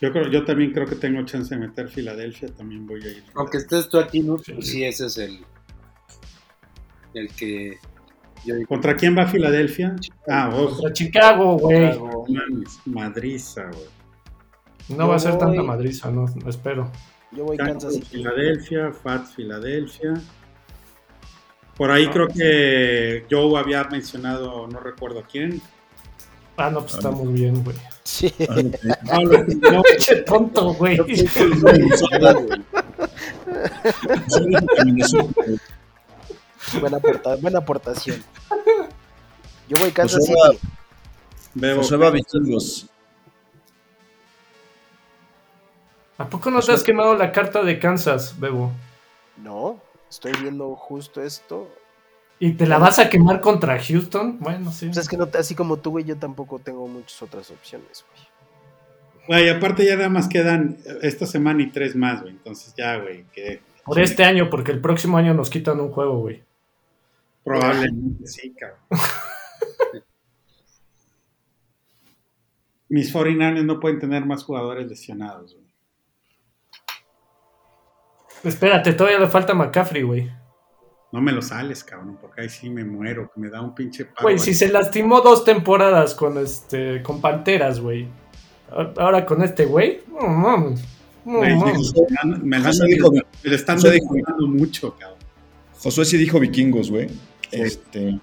Yo, 0.00 0.12
creo, 0.12 0.28
yo 0.28 0.44
también 0.44 0.72
creo 0.72 0.86
que 0.86 0.96
tengo 0.96 1.24
chance 1.24 1.54
de 1.54 1.60
meter 1.60 1.88
Filadelfia, 1.88 2.48
también 2.48 2.84
voy 2.84 3.00
a 3.04 3.08
ir. 3.08 3.22
Aunque 3.34 3.58
estés 3.58 3.88
tú 3.88 3.98
aquí, 3.98 4.20
¿no? 4.20 4.36
Pues 4.36 4.66
sí, 4.66 4.84
ese 4.84 5.06
es 5.06 5.18
el, 5.18 5.38
el 7.14 7.28
que... 7.30 7.78
¿Contra 8.68 8.96
quién 8.96 9.16
va 9.16 9.26
Filadelfia? 9.26 9.94
Ah, 10.28 10.48
vos. 10.48 10.74
Contra 10.74 10.92
Chicago, 10.92 11.58
güey. 11.58 11.96
Madriza, 12.86 13.64
güey. 13.66 14.96
No 14.96 15.06
va 15.06 15.16
a 15.16 15.18
ser 15.18 15.38
tanta 15.38 15.62
madriza, 15.62 16.10
no, 16.10 16.26
espero. 16.48 16.90
Yo 17.30 17.44
voy 17.44 17.56
a 17.60 17.66
Kansas 17.66 17.94
City. 17.94 18.06
Filadelfia, 18.06 18.92
Fats 18.92 19.34
Filadelfia. 19.34 20.14
Por 21.76 21.90
ahí 21.90 22.08
creo 22.08 22.26
que 22.26 23.26
Joe 23.30 23.60
había 23.60 23.84
mencionado, 23.84 24.66
no 24.66 24.80
recuerdo 24.80 25.24
quién. 25.30 25.60
Ah, 26.58 26.70
no, 26.70 26.80
pues 26.80 26.94
está 26.94 27.10
muy 27.12 27.32
bien, 27.32 27.62
güey. 27.62 27.76
Sí. 28.02 28.34
Ah, 28.48 29.20
no, 29.70 29.82
tonto, 30.26 30.74
güey. 30.74 30.98
buena, 36.80 36.98
buena 37.40 37.58
aportación. 37.60 38.24
Yo 39.68 39.78
voy 39.78 39.90
a 39.90 39.94
Kansas 39.94 40.24
City. 40.24 40.58
José 41.76 41.96
va 41.96 42.10
vikingos. 42.10 42.86
¿A 46.18 46.28
poco 46.28 46.50
no 46.50 46.60
te 46.60 46.72
has 46.72 46.82
quemado 46.82 47.14
la 47.14 47.30
carta 47.30 47.62
de 47.62 47.78
Kansas, 47.78 48.34
Bebo? 48.40 48.72
No, 49.36 49.80
estoy 50.10 50.32
viendo 50.42 50.74
justo 50.74 51.22
esto. 51.22 51.68
¿Y 52.40 52.52
te 52.52 52.66
la 52.66 52.78
vas 52.78 52.98
a 52.98 53.10
quemar 53.10 53.40
contra 53.40 53.82
Houston? 53.82 54.38
Bueno, 54.38 54.70
sí. 54.70 54.86
Pues 54.86 54.98
es 54.98 55.08
que 55.08 55.16
no, 55.16 55.28
así 55.38 55.54
como 55.54 55.78
tú, 55.78 55.90
güey, 55.90 56.04
yo 56.04 56.16
tampoco 56.16 56.58
tengo 56.58 56.86
muchas 56.86 57.20
otras 57.22 57.50
opciones, 57.50 58.04
güey. 58.08 58.28
Güey, 59.26 59.50
aparte 59.50 59.84
ya 59.84 59.96
nada 59.96 60.08
más 60.08 60.28
quedan 60.28 60.78
esta 61.02 61.26
semana 61.26 61.62
y 61.62 61.70
tres 61.70 61.94
más, 61.96 62.22
güey. 62.22 62.32
Entonces 62.32 62.74
ya, 62.76 62.96
güey, 62.96 63.24
que... 63.32 63.60
Por 63.84 63.98
este 63.98 64.24
año, 64.24 64.48
porque 64.50 64.72
el 64.72 64.80
próximo 64.80 65.18
año 65.18 65.34
nos 65.34 65.50
quitan 65.50 65.80
un 65.80 65.90
juego, 65.90 66.20
güey. 66.20 66.42
Probablemente 67.44 68.26
sí, 68.26 68.54
cabrón. 68.54 68.78
Mis 72.88 73.12
49 73.12 73.64
no 73.64 73.80
pueden 73.80 73.98
tener 73.98 74.24
más 74.24 74.44
jugadores 74.44 74.86
lesionados, 74.86 75.54
güey. 75.54 75.68
Espérate, 78.44 78.92
todavía 78.92 79.18
le 79.18 79.28
falta 79.28 79.52
McCaffrey, 79.52 80.02
güey. 80.02 80.30
No 81.10 81.22
me 81.22 81.32
lo 81.32 81.40
sales, 81.40 81.82
cabrón, 81.84 82.18
porque 82.20 82.42
ahí 82.42 82.48
sí 82.48 82.68
me 82.68 82.84
muero, 82.84 83.30
que 83.32 83.40
me 83.40 83.48
da 83.48 83.62
un 83.62 83.74
pinche 83.74 84.04
paro. 84.04 84.22
Güey, 84.22 84.38
si 84.38 84.54
se 84.54 84.68
lastimó 84.68 85.22
dos 85.22 85.44
temporadas 85.44 86.14
con 86.14 86.36
este 86.36 87.02
con 87.02 87.20
Panteras, 87.20 87.80
güey. 87.80 88.08
Ahora 88.70 89.24
con 89.24 89.42
este 89.42 89.64
güey, 89.64 90.02
no 90.12 90.28
mames. 90.28 90.84
No, 91.24 91.40
Me, 91.40 91.56
me, 92.42 92.58
le 93.42 93.54
están 93.54 93.80
dedicando 93.80 94.46
mucho, 94.46 94.94
cabrón. 94.96 95.18
Josué 95.82 96.04
sí 96.04 96.16
dijo 96.16 96.40
vikingos, 96.40 96.90
güey. 96.90 97.08
Este. 97.50 98.18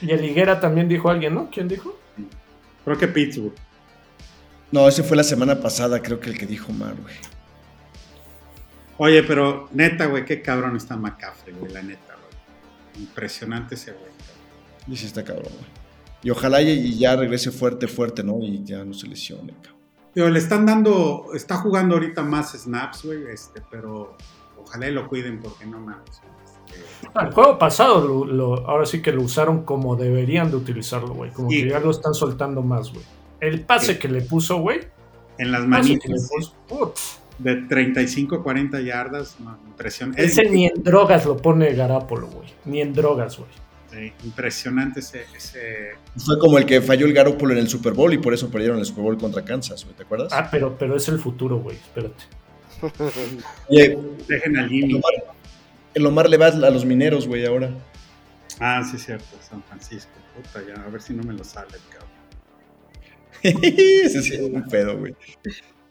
Y 0.00 0.10
el 0.10 0.24
Higuera 0.24 0.60
también 0.60 0.88
dijo 0.88 1.08
alguien, 1.10 1.34
¿no? 1.34 1.48
¿Quién 1.50 1.68
dijo? 1.68 1.96
Creo 2.84 2.98
que 2.98 3.08
Pittsburgh. 3.08 3.54
No, 4.70 4.88
ese 4.88 5.02
fue 5.02 5.16
la 5.16 5.24
semana 5.24 5.60
pasada, 5.60 6.02
creo 6.02 6.18
que 6.18 6.30
el 6.30 6.38
que 6.38 6.46
dijo 6.46 6.72
Mar, 6.72 6.94
güey. 7.00 7.14
Oye, 8.98 9.22
pero 9.22 9.68
neta, 9.72 10.06
güey, 10.06 10.24
qué 10.24 10.40
cabrón 10.40 10.76
está 10.76 10.96
McCaffrey, 10.96 11.54
güey, 11.54 11.72
la 11.72 11.82
neta, 11.82 12.14
güey. 12.14 13.04
Impresionante 13.04 13.74
ese 13.74 13.92
güey. 13.92 14.12
Y 14.86 14.96
sí 14.96 15.06
está 15.06 15.24
cabrón, 15.24 15.52
güey. 15.52 15.70
Y 16.22 16.30
ojalá 16.30 16.62
y 16.62 16.96
ya 16.96 17.16
regrese 17.16 17.50
fuerte, 17.50 17.86
fuerte, 17.86 18.22
¿no? 18.22 18.38
Y 18.40 18.64
ya 18.64 18.84
no 18.84 18.94
se 18.94 19.06
lesione, 19.06 19.52
cabrón. 19.60 19.74
Pero 20.14 20.30
le 20.30 20.38
están 20.38 20.64
dando, 20.64 21.26
está 21.34 21.56
jugando 21.56 21.96
ahorita 21.96 22.22
más 22.22 22.52
snaps, 22.52 23.04
güey, 23.04 23.24
este, 23.32 23.60
pero 23.68 24.16
ojalá 24.56 24.88
y 24.88 24.92
lo 24.92 25.08
cuiden 25.08 25.40
porque 25.40 25.66
no 25.66 25.80
mames. 25.80 26.22
Este... 26.44 27.18
El 27.20 27.32
juego 27.32 27.58
pasado, 27.58 28.24
lo, 28.24 28.66
ahora 28.68 28.86
sí 28.86 29.02
que 29.02 29.10
lo 29.10 29.22
usaron 29.22 29.64
como 29.64 29.96
deberían 29.96 30.50
de 30.50 30.56
utilizarlo, 30.56 31.14
güey. 31.14 31.32
Como 31.32 31.48
que 31.48 31.68
ya 31.68 31.80
lo 31.80 31.90
están 31.90 32.14
soltando 32.14 32.62
más, 32.62 32.92
güey. 32.92 33.04
El 33.40 33.62
pase 33.62 33.98
que 33.98 34.08
le 34.08 34.22
puso, 34.22 34.58
güey. 34.58 34.80
En 35.36 35.50
las 35.50 35.66
manitas 35.66 36.30
de 37.38 37.56
35 37.56 38.36
a 38.36 38.42
40 38.42 38.80
yardas, 38.80 39.38
no, 39.40 39.58
impresionante. 39.66 40.24
Ese 40.24 40.48
ni 40.48 40.66
en 40.66 40.82
drogas 40.82 41.24
lo 41.26 41.36
pone 41.36 41.74
Garapolo, 41.74 42.28
güey. 42.28 42.48
Ni 42.64 42.80
en 42.80 42.92
drogas, 42.92 43.38
güey. 43.38 43.50
Sí, 43.90 44.12
impresionante 44.24 45.00
ese, 45.00 45.24
Fue 46.16 46.38
como 46.38 46.58
el 46.58 46.66
que 46.66 46.80
falló 46.80 47.06
el 47.06 47.12
Garópolo 47.12 47.52
en 47.52 47.60
el 47.60 47.68
Super 47.68 47.92
Bowl 47.92 48.12
y 48.12 48.18
por 48.18 48.34
eso 48.34 48.50
perdieron 48.50 48.78
el 48.78 48.84
Super 48.84 49.04
Bowl 49.04 49.16
contra 49.16 49.44
Kansas, 49.44 49.84
güey, 49.84 49.96
¿te 49.96 50.02
acuerdas? 50.02 50.32
Ah, 50.32 50.48
pero, 50.50 50.76
pero 50.76 50.96
es 50.96 51.06
el 51.08 51.20
futuro, 51.20 51.58
güey, 51.58 51.76
espérate. 51.76 52.24
Oye, 53.68 53.96
dejen 54.26 54.56
al 54.56 54.72
El 54.72 54.96
Omar, 54.96 55.12
el 55.94 56.06
Omar 56.06 56.28
le 56.28 56.36
va 56.36 56.46
a 56.46 56.70
los 56.70 56.84
mineros, 56.84 57.28
güey, 57.28 57.46
ahora. 57.46 57.70
Ah, 58.58 58.82
sí, 58.88 58.98
cierto, 58.98 59.36
San 59.48 59.62
Francisco. 59.62 60.12
Puta, 60.34 60.60
ya, 60.66 60.82
a 60.82 60.88
ver 60.88 61.00
si 61.00 61.12
no 61.14 61.22
me 61.22 61.32
lo 61.32 61.44
sale, 61.44 61.78
cabrón. 61.90 62.10
Ese 63.62 64.22
sí 64.22 64.34
es 64.34 64.40
un 64.40 64.64
pedo, 64.64 64.98
güey. 64.98 65.14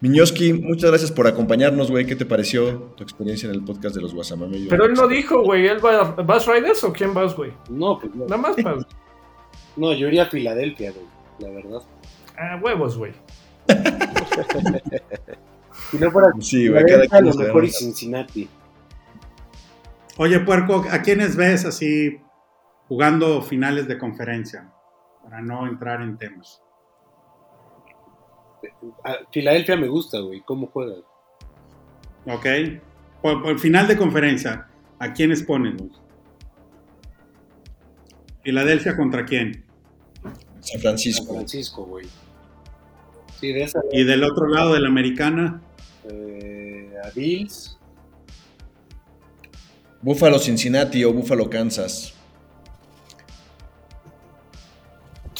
Miñoski, 0.03 0.51
muchas 0.51 0.89
gracias 0.89 1.11
por 1.13 1.27
acompañarnos, 1.27 1.89
güey. 1.89 2.05
¿Qué 2.05 2.17
te 2.17 2.25
pareció 2.25 2.93
tu 2.97 3.03
experiencia 3.03 3.47
en 3.47 3.55
el 3.55 3.63
podcast 3.63 3.95
de 3.95 4.01
los 4.01 4.13
Guasamamellos? 4.13 4.67
Pero 4.69 4.83
él 4.83 4.95
no 4.95 5.07
dijo, 5.07 5.41
güey. 5.43 5.65
¿Él 5.65 5.77
va, 5.83 6.11
vas 6.11 6.45
Riders 6.45 6.83
o 6.83 6.91
quién 6.91 7.13
vas, 7.13 7.33
güey? 7.33 7.53
No, 7.69 7.97
pues 7.97 8.13
no. 8.13 8.25
Nada 8.25 8.35
más 8.35 8.57
para... 8.61 8.85
No, 9.77 9.93
yo 9.93 10.09
iría 10.09 10.23
a 10.23 10.25
Filadelfia, 10.25 10.91
güey, 10.91 11.05
la 11.39 11.49
verdad. 11.51 11.81
Ah, 12.37 12.59
huevos, 12.61 12.97
güey. 12.97 13.13
si 15.89 15.97
no 15.97 16.11
fuera 16.11 16.33
sí, 16.41 16.67
güey, 16.67 16.83
a 17.09 17.21
lo 17.21 17.33
mejor 17.33 17.63
y 17.63 17.69
Cincinnati. 17.69 18.49
Oye, 20.17 20.41
Puerco, 20.41 20.83
¿a 20.91 21.01
quiénes 21.01 21.37
ves 21.37 21.63
así 21.63 22.19
jugando 22.89 23.41
finales 23.41 23.87
de 23.87 23.97
conferencia? 23.97 24.69
Para 25.23 25.39
no 25.39 25.65
entrar 25.65 26.01
en 26.01 26.17
temas. 26.17 26.61
Filadelfia 29.31 29.75
me 29.75 29.87
gusta, 29.87 30.19
güey, 30.19 30.41
cómo 30.41 30.67
juega. 30.67 30.95
Ok. 32.25 32.45
Por, 33.21 33.59
final 33.59 33.87
de 33.87 33.97
conferencia, 33.97 34.67
¿a 34.99 35.13
quiénes 35.13 35.43
ponen? 35.43 35.91
¿Filadelfia 38.43 38.95
contra 38.95 39.25
quién? 39.25 39.63
San 40.59 40.81
Francisco. 40.81 41.25
San 41.25 41.35
Francisco, 41.35 41.85
güey. 41.85 42.07
¿Y 43.91 44.03
del 44.03 44.23
otro 44.23 44.47
lado 44.47 44.73
de 44.73 44.79
la 44.79 44.87
americana? 44.87 45.61
Eh, 46.09 46.93
a 47.03 47.09
Bills. 47.09 47.77
Buffalo 50.01 50.39
Cincinnati 50.39 51.03
o 51.03 51.13
Buffalo 51.13 51.49
Kansas. 51.49 52.13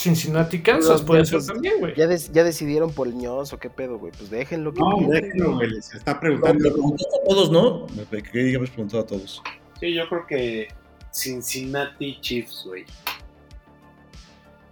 Cincinnati, 0.04 0.62
Kansas 0.62 1.02
puede 1.02 1.26
ser 1.26 1.46
también, 1.46 1.76
güey. 1.80 1.96
Ya, 1.96 2.14
ya, 2.14 2.44
decidieron 2.44 2.92
por 2.92 3.08
el 3.08 3.16
ñoz 3.16 3.54
o 3.54 3.58
qué 3.58 3.70
pedo, 3.70 3.98
güey. 3.98 4.12
Pues 4.12 4.30
déjenlo 4.30 4.74
que. 4.74 4.82
No, 4.82 5.08
déjenlo, 5.08 5.56
güey. 5.56 5.82
Se 5.82 5.98
está 5.98 6.20
preguntando. 6.20 6.62
Lo 6.62 6.74
preguntaste 6.74 7.16
a 7.22 7.30
todos, 7.30 7.52
¿no? 7.52 7.88
Que 8.32 8.40
digamos 8.40 8.70
preguntado 8.70 9.04
a 9.04 9.06
todos. 9.06 9.42
Sí, 9.80 9.94
yo 9.94 10.10
creo 10.10 10.28
que 10.28 10.68
Cincinnati 11.14 12.20
Chiefs, 12.20 12.64
güey. 12.66 12.86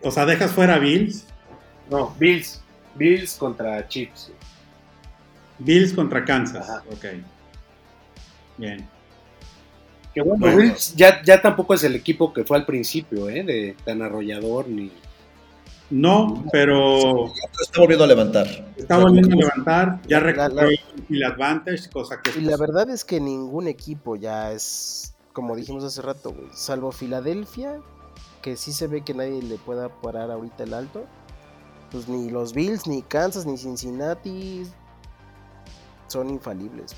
O 0.02 0.12
sea, 0.12 0.26
¿dejas 0.26 0.52
fuera 0.52 0.76
a 0.76 0.80
Bills? 0.80 1.26
No, 1.90 2.14
Bills. 2.20 2.62
Bills 2.96 3.38
contra 3.38 3.88
Chiefs. 3.88 4.34
Bills 5.60 5.94
contra 5.94 6.26
Kansas. 6.26 6.70
Ajá. 6.70 6.84
Ok. 6.92 7.06
Bien. 8.58 8.86
Que 10.14 10.22
bueno, 10.22 10.58
Bills 10.58 10.94
ya, 10.94 11.24
ya 11.24 11.42
tampoco 11.42 11.74
es 11.74 11.86
el 11.86 11.96
equipo 11.96 12.34
que 12.34 12.44
fue 12.44 12.58
al 12.58 12.66
principio, 12.66 13.30
¿eh? 13.30 13.44
De 13.44 13.78
tan 13.86 14.02
arrollador 14.02 14.68
ni 14.68 14.92
no, 15.92 16.46
pero. 16.52 17.28
Está 17.62 17.80
volviendo 17.80 18.06
a 18.06 18.08
levantar. 18.08 18.48
Está 18.78 18.98
volviendo 18.98 19.34
a 19.34 19.38
levantar. 19.38 20.02
Ya 20.08 20.20
recuperó 20.20 20.70
el 21.10 21.24
advantage, 21.24 21.90
cosa 21.90 22.22
que. 22.22 22.40
Y 22.40 22.44
la 22.44 22.58
verdad 22.58 22.90
es 22.90 23.04
que 23.06 23.20
ningún 23.20 23.68
equipo 23.68 24.16
ya 24.16 24.52
es, 24.52 25.14
como 25.34 25.56
dijimos 25.56 25.84
hace 25.84 26.02
rato, 26.02 26.34
salvo 26.54 26.92
Filadelfia, 26.92 27.80
que 28.42 28.56
sí 28.56 28.72
se 28.72 28.88
ve 28.88 29.02
que 29.02 29.14
nadie 29.14 29.44
le 29.44 29.58
pueda 29.58 29.90
parar 29.90 30.32
ahorita 30.32 30.64
el 30.64 30.74
alto. 30.74 31.06
Pues 31.92 32.08
ni 32.08 32.30
los 32.30 32.54
Bills, 32.54 32.88
ni 32.88 33.02
Kansas, 33.02 33.46
ni 33.46 33.58
Cincinnati 33.58 34.64
son 36.08 36.30
infalibles. 36.30 36.96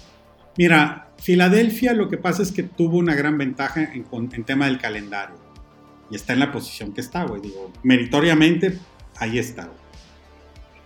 Mira, 0.55 1.07
Filadelfia 1.17 1.93
lo 1.93 2.09
que 2.09 2.17
pasa 2.19 2.43
es 2.43 2.51
que 2.51 2.61
tuvo 2.61 2.97
una 2.97 3.15
gran 3.15 3.39
ventaja 3.39 3.81
en, 3.81 4.05
en 4.11 4.43
tema 4.43 4.67
del 4.67 4.77
calendario 4.77 5.52
y 6.13 6.15
está 6.15 6.33
en 6.33 6.39
la 6.39 6.51
posición 6.51 6.93
que 6.93 7.01
está, 7.01 7.23
güey. 7.23 7.41
Digo, 7.41 7.73
meritoriamente, 7.81 8.77
ahí 9.17 9.39
está, 9.39 9.71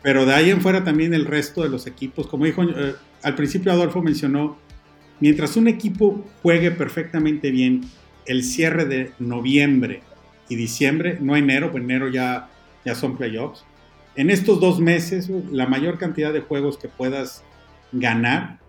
Pero 0.01 0.25
de 0.25 0.34
ahí 0.34 0.49
en 0.49 0.61
fuera 0.61 0.86
también 0.86 1.13
el 1.13 1.25
resto 1.25 1.63
de 1.63 1.69
los 1.69 1.86
equipos, 1.86 2.28
como 2.28 2.45
dijo 2.45 2.63
eh, 2.63 2.95
al 3.23 3.36
principio 3.36 3.73
Adolfo 3.73 4.01
mencionó, 4.01 4.57
mientras 5.19 5.57
un 5.57 5.67
equipo 5.67 6.23
juegue 6.41 6.71
perfectamente 6.71 7.51
bien 7.51 7.82
el 8.25 8.41
cierre 8.41 8.86
de 8.86 9.11
noviembre 9.19 10.01
y 10.47 10.55
diciembre, 10.55 11.17
no 11.19 11.36
enero, 11.36 11.73
pues 11.73 11.84
enero 11.84 12.07
ya, 12.07 12.49
ya 12.86 12.95
son 12.95 13.17
playoffs, 13.17 13.65
en 14.15 14.30
estos 14.30 14.61
dos 14.61 14.80
meses, 14.80 15.30
la 15.51 15.67
mayor 15.67 15.97
cantidad 15.97 16.32
de 16.32 16.39
juegos 16.39 16.78
que 16.78 16.88
puedas 16.88 17.43
ganar, 17.91 18.59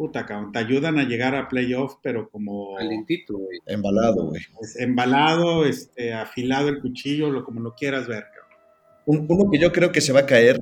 puta, 0.00 0.26
te 0.50 0.58
ayudan 0.58 0.98
a 0.98 1.04
llegar 1.04 1.34
a 1.34 1.46
playoff, 1.46 1.96
pero 2.02 2.30
como... 2.30 2.74
Calentito, 2.74 3.36
güey. 3.36 3.58
Embalado, 3.66 4.28
güey. 4.28 4.40
embalado, 4.78 5.66
este, 5.66 6.14
afilado 6.14 6.70
el 6.70 6.80
cuchillo, 6.80 7.28
lo, 7.28 7.44
como 7.44 7.60
lo 7.60 7.74
quieras 7.74 8.08
ver, 8.08 8.24
cabrón. 8.34 9.26
Uno 9.28 9.50
que 9.50 9.58
yo 9.58 9.70
creo 9.72 9.92
que 9.92 10.00
se 10.00 10.14
va 10.14 10.20
a 10.20 10.26
caer, 10.26 10.58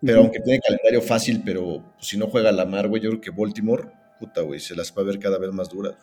pero 0.00 0.20
aunque 0.20 0.38
tiene 0.38 0.60
calendario 0.60 1.02
fácil, 1.02 1.42
pero 1.44 1.82
si 1.98 2.16
no 2.16 2.28
juega 2.28 2.52
la 2.52 2.64
mar, 2.64 2.86
güey, 2.86 3.02
yo 3.02 3.10
creo 3.10 3.20
que 3.20 3.30
Baltimore, 3.32 3.90
puta, 4.20 4.42
güey, 4.42 4.60
se 4.60 4.76
las 4.76 4.96
va 4.96 5.02
a 5.02 5.06
ver 5.06 5.18
cada 5.18 5.40
vez 5.40 5.50
más 5.50 5.68
duras. 5.68 5.96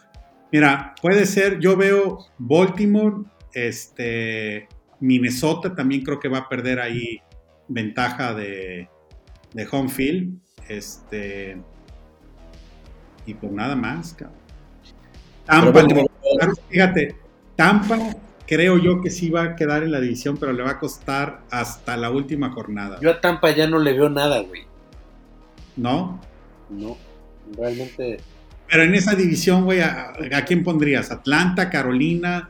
Mira, 0.51 0.93
puede 1.01 1.26
ser, 1.26 1.59
yo 1.59 1.78
veo 1.78 2.20
Baltimore, 2.38 3.24
este, 3.53 4.68
Minnesota 4.99 5.74
también 5.74 6.03
creo 6.03 6.20
que 6.20 6.28
va 6.28 6.39
a 6.39 6.49
perder 6.49 6.82
ahí 6.82 7.22
ventaja 7.70 8.34
de, 8.34 8.89
de 9.53 9.68
home 9.72 9.88
field. 9.88 10.38
Este, 10.68 11.61
y 13.28 13.34
pues 13.36 13.51
nada 13.51 13.75
más, 13.75 14.13
cabrón. 14.13 14.38
Tampa, 15.45 15.86
fíjate, 16.69 17.15
Tampa 17.55 17.97
creo 18.47 18.78
yo 18.78 19.01
que 19.01 19.09
sí 19.09 19.30
va 19.30 19.43
a 19.43 19.55
quedar 19.55 19.84
en 19.84 19.91
la 19.91 19.99
división, 19.99 20.38
pero 20.38 20.53
le 20.53 20.63
va 20.63 20.71
a 20.71 20.80
costar 20.80 21.41
hasta 21.51 21.95
la 21.97 22.09
última 22.09 22.51
jornada. 22.51 22.99
Yo 23.01 23.11
a 23.11 23.21
Tampa 23.21 23.51
ya 23.51 23.67
no 23.67 23.78
le 23.78 23.93
veo 23.93 24.09
nada, 24.09 24.41
güey. 24.41 24.63
¿No? 25.75 26.19
No, 26.69 26.97
realmente. 27.55 28.17
Pero 28.69 28.84
en 28.84 28.95
esa 28.95 29.15
división, 29.15 29.65
güey, 29.65 29.82
¿a, 29.82 30.13
quién 30.45 30.63
pondrías? 30.63 31.11
¿Atlanta, 31.11 31.69
Carolina? 31.69 32.49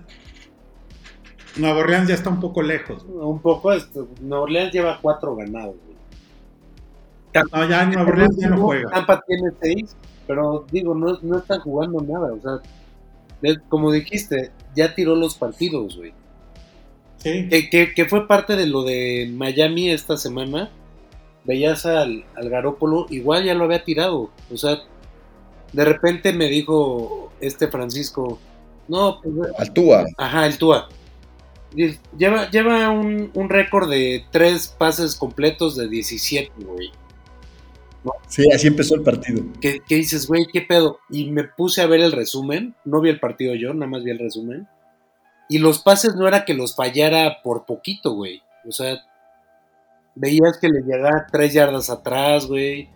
Nueva 1.58 1.80
Orleans 1.80 2.08
ya 2.08 2.16
está 2.16 2.30
un 2.30 2.40
poco 2.40 2.62
lejos. 2.62 3.04
Un 3.08 3.42
poco, 3.42 3.72
Nueva 4.22 4.44
Orleans 4.44 4.72
lleva 4.72 5.00
cuatro 5.02 5.36
ganados, 5.36 5.76
güey. 5.84 5.98
No, 7.52 7.70
ya 7.70 7.86
Nueva 7.86 8.04
Orleans 8.04 8.38
ya 8.38 8.50
no 8.50 8.62
juega. 8.62 8.90
Tampa 8.90 9.24
tiene 9.28 9.50
seis, 9.62 9.96
pero 10.28 10.66
digo, 10.72 10.94
no, 10.94 11.18
no 11.22 11.38
están 11.40 11.62
jugando 11.62 12.02
nada. 12.02 12.34
O 12.34 12.42
sea, 12.42 13.58
como 13.70 13.92
dijiste, 13.92 14.52
ya 14.76 14.94
tiró 14.94 15.16
los 15.16 15.36
partidos, 15.36 15.96
güey. 15.98 16.14
Sí. 17.18 17.50
Que, 17.50 17.94
que, 17.96 18.06
fue 18.06 18.28
parte 18.28 18.56
de 18.56 18.68
lo 18.68 18.84
de 18.84 19.32
Miami 19.34 19.90
esta 19.90 20.18
semana. 20.18 20.70
Veías 21.46 21.86
al, 21.86 22.26
al 22.36 22.50
Garópolo, 22.50 23.08
igual 23.10 23.46
ya 23.46 23.54
lo 23.54 23.64
había 23.64 23.84
tirado. 23.84 24.30
O 24.52 24.58
sea, 24.58 24.82
de 25.72 25.86
repente 25.86 26.34
me 26.34 26.48
dijo 26.48 27.32
este 27.40 27.68
Francisco, 27.70 28.40
no, 28.88 29.20
pues, 29.22 29.34
Al 29.58 29.74
Tua. 29.74 30.06
Ajá, 30.18 30.46
el 30.46 30.58
Tua. 30.58 30.90
Lleva, 32.18 32.50
lleva 32.50 32.90
un, 32.90 33.30
un 33.34 33.50
récord 33.50 33.90
de 33.90 34.26
tres 34.32 34.68
pases 34.68 35.16
completos 35.16 35.76
de 35.76 35.88
17, 35.88 36.52
güey. 36.64 36.92
Sí, 38.28 38.46
así 38.54 38.68
empezó 38.68 38.96
el 38.96 39.04
partido. 39.04 39.44
¿Qué, 39.62 39.82
dices, 39.88 40.28
güey? 40.28 40.46
¿Qué 40.52 40.62
pedo? 40.62 41.00
Y 41.10 41.32
me 41.32 41.44
puse 41.44 41.82
a 41.82 41.88
ver 41.88 42.02
el 42.02 42.12
resumen. 42.12 42.76
No 42.86 43.02
vi 43.02 43.10
el 43.10 43.20
partido 43.20 43.56
yo, 43.56 43.74
nada 43.74 43.90
más 43.90 44.04
vi 44.04 44.12
el 44.12 44.20
resumen. 44.20 44.68
Y 45.50 45.60
los 45.60 45.80
pases 45.80 46.16
no 46.16 46.28
era 46.28 46.46
que 46.46 46.54
los 46.54 46.76
fallara 46.76 47.42
por 47.42 47.66
poquito, 47.66 48.14
güey. 48.14 48.42
O 48.68 48.72
sea, 48.72 48.98
veías 50.16 50.58
que 50.60 50.68
le 50.70 50.82
llegaba 50.82 51.28
tres 51.32 51.54
yardas 51.54 51.90
atrás, 51.90 52.46
güey. 52.48 52.90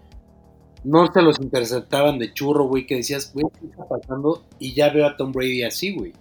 No 0.83 1.11
se 1.13 1.21
los 1.21 1.39
interceptaban 1.39 2.17
de 2.17 2.33
churro, 2.33 2.65
güey, 2.65 2.85
que 2.85 2.95
decías, 2.95 3.31
güey, 3.33 3.45
¿qué 3.59 3.67
está 3.67 3.87
pasando? 3.87 4.45
Y 4.59 4.73
ya 4.73 4.89
veo 4.89 5.05
a 5.05 5.15
Tom 5.15 5.31
Brady 5.31 5.63
así, 5.63 5.95
güey. 5.95 6.11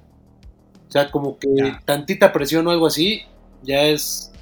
O 0.87 0.93
sea, 0.93 1.11
como 1.11 1.39
que 1.39 1.49
tantita 1.85 2.33
presión 2.33 2.67
o 2.67 2.71
algo 2.71 2.87
así, 2.87 3.23
ya 3.63 3.83
es 3.83 4.33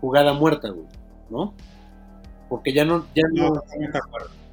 jugada 0.00 0.32
muerta, 0.32 0.68
güey, 0.68 0.86
¿no? 1.30 1.54
Porque 2.54 2.72
ya 2.72 2.84
no, 2.84 3.04
ya 3.16 3.24
no, 3.32 3.64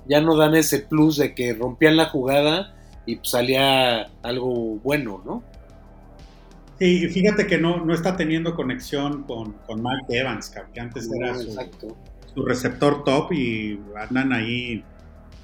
ya 0.08 0.22
no 0.22 0.36
dan 0.36 0.56
ese 0.56 0.80
plus 0.80 1.18
de 1.18 1.36
que 1.36 1.54
rompían 1.54 1.98
la 1.98 2.08
jugada 2.08 2.74
y 3.06 3.18
pues 3.18 3.30
salía 3.30 4.08
algo 4.24 4.80
bueno, 4.84 5.22
¿no? 5.24 5.44
Sí, 6.80 7.08
fíjate 7.10 7.46
que 7.46 7.60
no, 7.60 7.86
no 7.86 7.94
está 7.94 8.18
teniendo 8.18 8.56
conexión 8.56 9.22
con, 9.26 9.54
con 9.68 9.84
Mike 9.84 10.20
Evans, 10.20 10.52
que 10.74 10.80
antes 10.80 11.08
era 11.16 11.36
su, 11.36 12.44
receptor 12.44 13.04
top 13.04 13.34
y 13.34 13.80
andan 13.96 14.34
ahí. 14.34 14.84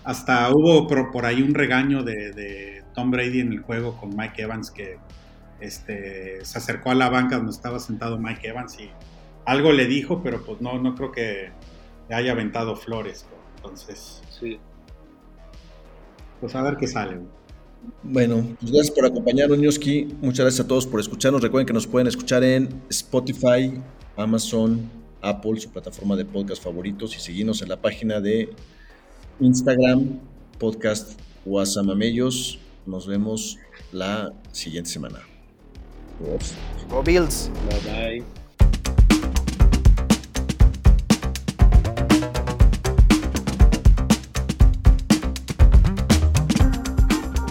Hasta 0.03 0.49
hubo 0.49 0.88
por, 0.88 1.26
ahí 1.28 1.43
un 1.43 1.53
regaño 1.53 2.01
de, 2.01 2.32
de, 2.32 2.84
Tom 2.95 3.12
Brady 3.12 3.41
en 3.41 3.53
el 3.53 3.62
juego 3.62 3.95
con 3.97 4.18
Mike 4.18 4.41
Evans 4.41 4.72
que 4.72 4.97
este, 5.60 6.43
se 6.43 6.58
acercó 6.58 6.89
a 6.89 6.95
la 6.95 7.10
banca 7.10 7.36
donde 7.38 7.51
estaba 7.51 7.78
sentado 7.78 8.18
Mike 8.18 8.47
Evans 8.47 8.80
y 8.80 8.89
algo 9.45 9.72
le 9.72 9.86
dijo, 9.86 10.24
pero 10.24 10.43
pues 10.43 10.60
no, 10.60 10.80
no 10.80 10.95
creo 10.95 11.12
que 11.12 11.51
haya 12.10 12.32
aventado 12.32 12.76
flores. 12.76 13.26
Entonces, 13.58 14.22
sí. 14.30 14.60
Pues 16.39 16.55
a 16.55 16.62
ver 16.62 16.78
qué 16.78 16.88
sale. 16.88 17.20
Bueno, 18.03 18.55
pues 18.60 18.72
gracias 18.72 18.95
por 18.95 19.05
acompañarnos, 19.05 19.58
Newski. 19.58 20.08
Muchas 20.22 20.45
gracias 20.45 20.66
a 20.66 20.68
todos 20.68 20.86
por 20.86 20.99
escucharnos. 20.99 21.41
Recuerden 21.41 21.66
que 21.66 21.74
nos 21.74 21.88
pueden 21.88 22.08
escuchar 22.08 22.43
en 22.43 22.82
Spotify, 22.89 23.82
Amazon, 24.16 24.89
Apple, 25.22 25.60
su 25.60 25.70
plataforma 25.72 26.16
de 26.16 26.26
podcast 26.26 26.64
favoritos, 26.64 27.16
y 27.16 27.20
seguirnos 27.20 27.62
en 27.62 27.70
la 27.70 27.82
página 27.82 28.20
de 28.20 28.49
Instagram, 29.39 30.20
podcast 30.58 31.20
Guasamamellos. 31.45 32.60
Nos 32.86 33.08
vemos 33.08 33.58
la 33.91 34.32
siguiente 34.51 34.89
semana. 34.89 35.20
Go 36.89 37.03
Bills. 37.03 37.51
Bye 37.70 38.22
bye. 38.22 38.47